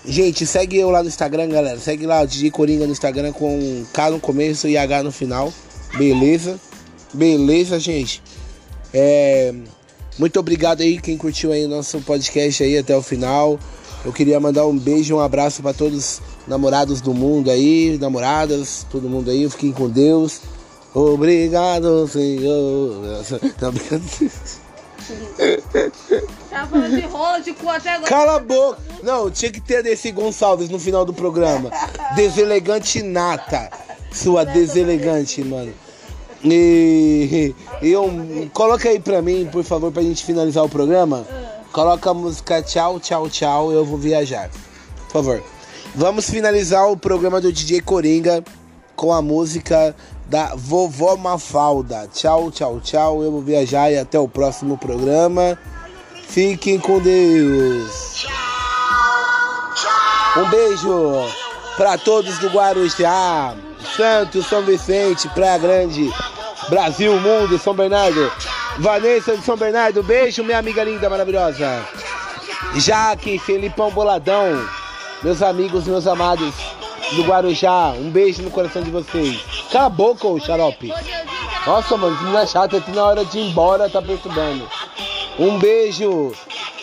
Gente, 0.04 0.46
segue 0.46 0.76
eu 0.78 0.90
lá 0.90 1.02
no 1.02 1.08
Instagram, 1.08 1.48
galera. 1.48 1.78
Segue 1.78 2.06
lá 2.06 2.22
o 2.22 2.26
DJ 2.26 2.50
Coringa 2.50 2.86
no 2.86 2.92
Instagram 2.92 3.32
com 3.32 3.84
K 3.92 4.10
no 4.10 4.20
começo 4.20 4.68
e 4.68 4.76
H 4.76 5.02
no 5.02 5.10
final. 5.10 5.52
Beleza? 5.96 6.60
Beleza, 7.12 7.80
gente. 7.80 8.22
É, 8.94 9.52
muito 10.18 10.38
obrigado 10.38 10.80
aí 10.80 11.00
quem 11.00 11.16
curtiu 11.16 11.52
aí 11.52 11.66
nosso 11.66 12.00
podcast 12.00 12.62
aí 12.62 12.78
até 12.78 12.96
o 12.96 13.02
final. 13.02 13.58
Eu 14.04 14.12
queria 14.12 14.38
mandar 14.38 14.66
um 14.66 14.78
beijo, 14.78 15.16
um 15.16 15.20
abraço 15.20 15.60
para 15.60 15.74
todos 15.74 15.98
os 15.98 16.22
namorados 16.46 17.00
do 17.00 17.12
mundo 17.12 17.50
aí, 17.50 17.98
namoradas, 18.00 18.86
todo 18.90 19.08
mundo 19.08 19.30
aí. 19.30 19.48
Fiquem 19.50 19.72
com 19.72 19.88
Deus. 19.88 20.40
Obrigado, 20.94 22.06
Senhor. 22.08 23.22
Tá 23.58 23.70
brincando? 23.70 24.04
Tá 26.50 26.66
falando 26.66 26.96
de 27.00 27.06
rola 27.06 27.40
de 27.40 27.52
cu 27.52 27.68
até 27.68 27.94
agora. 27.94 28.08
Cala 28.08 28.36
a 28.36 28.40
boca! 28.40 28.78
Não, 29.02 29.30
tinha 29.30 29.50
que 29.50 29.60
ter 29.60 29.82
Desi 29.82 30.10
Gonçalves 30.10 30.68
no 30.68 30.78
final 30.78 31.04
do 31.04 31.12
programa. 31.12 31.70
Deselegante 32.14 33.02
nata. 33.02 33.70
Sua 34.12 34.44
deselegante, 34.44 35.42
mano. 35.44 35.72
E, 36.44 37.54
e 37.82 37.90
eu, 37.90 38.10
coloca 38.52 38.88
aí 38.88 39.00
pra 39.00 39.20
mim, 39.20 39.48
por 39.50 39.64
favor, 39.64 39.90
pra 39.92 40.02
gente 40.02 40.24
finalizar 40.24 40.64
o 40.64 40.68
programa. 40.68 41.26
Coloca 41.72 42.10
a 42.10 42.14
música 42.14 42.62
Tchau, 42.62 42.98
Tchau, 43.00 43.28
Tchau, 43.28 43.72
eu 43.72 43.84
vou 43.84 43.98
viajar. 43.98 44.50
Por 45.06 45.12
favor. 45.12 45.42
Vamos 45.94 46.28
finalizar 46.28 46.90
o 46.90 46.96
programa 46.96 47.40
do 47.40 47.52
DJ 47.52 47.80
Coringa 47.80 48.44
com 48.94 49.12
a 49.12 49.22
música 49.22 49.94
da 50.28 50.52
Vovó 50.54 51.16
Mafalda. 51.16 52.08
Tchau, 52.12 52.50
tchau, 52.50 52.80
tchau, 52.80 53.22
eu 53.22 53.32
vou 53.32 53.40
viajar 53.40 53.90
e 53.90 53.98
até 53.98 54.18
o 54.18 54.28
próximo 54.28 54.76
programa. 54.76 55.58
Fiquem 56.28 56.78
com 56.78 57.00
Deus. 57.00 58.26
Um 60.36 60.48
beijo 60.50 61.14
para 61.76 61.96
todos 61.96 62.38
do 62.38 62.48
Guarujá, 62.48 63.56
Santos, 63.96 64.46
São 64.46 64.62
Vicente, 64.62 65.28
Praia 65.30 65.58
Grande, 65.58 66.12
Brasil, 66.68 67.18
Mundo, 67.18 67.58
São 67.58 67.74
Bernardo. 67.74 68.30
Vanessa 68.78 69.36
de 69.36 69.44
São 69.44 69.56
Bernardo, 69.56 70.02
beijo, 70.02 70.44
minha 70.44 70.58
amiga 70.58 70.84
linda, 70.84 71.10
maravilhosa. 71.10 71.84
Jaque, 72.76 73.38
Felipão 73.38 73.90
Boladão, 73.90 74.64
meus 75.22 75.42
amigos, 75.42 75.88
meus 75.88 76.06
amados 76.06 76.77
do 77.14 77.22
Guarujá, 77.24 77.92
um 77.96 78.10
beijo 78.10 78.42
no 78.42 78.50
coração 78.50 78.82
de 78.82 78.90
vocês. 78.90 79.40
Cala 79.72 79.86
a 79.86 79.90
boca, 79.90 80.26
ô 80.26 80.38
xarope. 80.38 80.92
Nossa, 81.66 81.96
mano, 81.96 82.16
que 82.16 82.24
menina 82.24 82.46
chata, 82.46 82.76
aqui 82.76 82.90
na 82.92 83.04
hora 83.04 83.24
de 83.24 83.38
ir 83.38 83.50
embora 83.50 83.88
tá 83.88 84.00
perturbando. 84.00 84.68
Um 85.38 85.58
beijo 85.58 86.32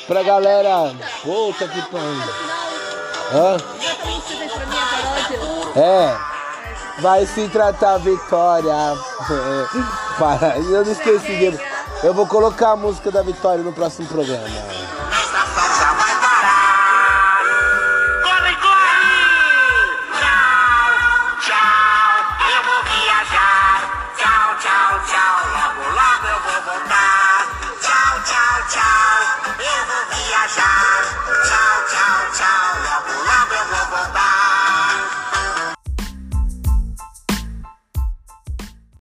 pra 0.07 0.23
galera. 0.23 0.93
Puta 1.21 1.67
que 1.67 1.81
pariu. 1.83 2.45
Hã? 3.33 3.57
É. 5.79 6.17
Vai 7.01 7.25
se 7.25 7.47
tratar 7.49 7.97
Vitória. 7.97 8.73
Para, 10.17 10.57
eu 10.59 10.85
não 10.85 10.91
esqueci. 10.91 11.59
Eu 12.03 12.13
vou 12.13 12.25
colocar 12.27 12.71
a 12.71 12.75
música 12.75 13.11
da 13.11 13.21
Vitória 13.21 13.63
no 13.63 13.73
próximo 13.73 14.07
programa. 14.07 14.47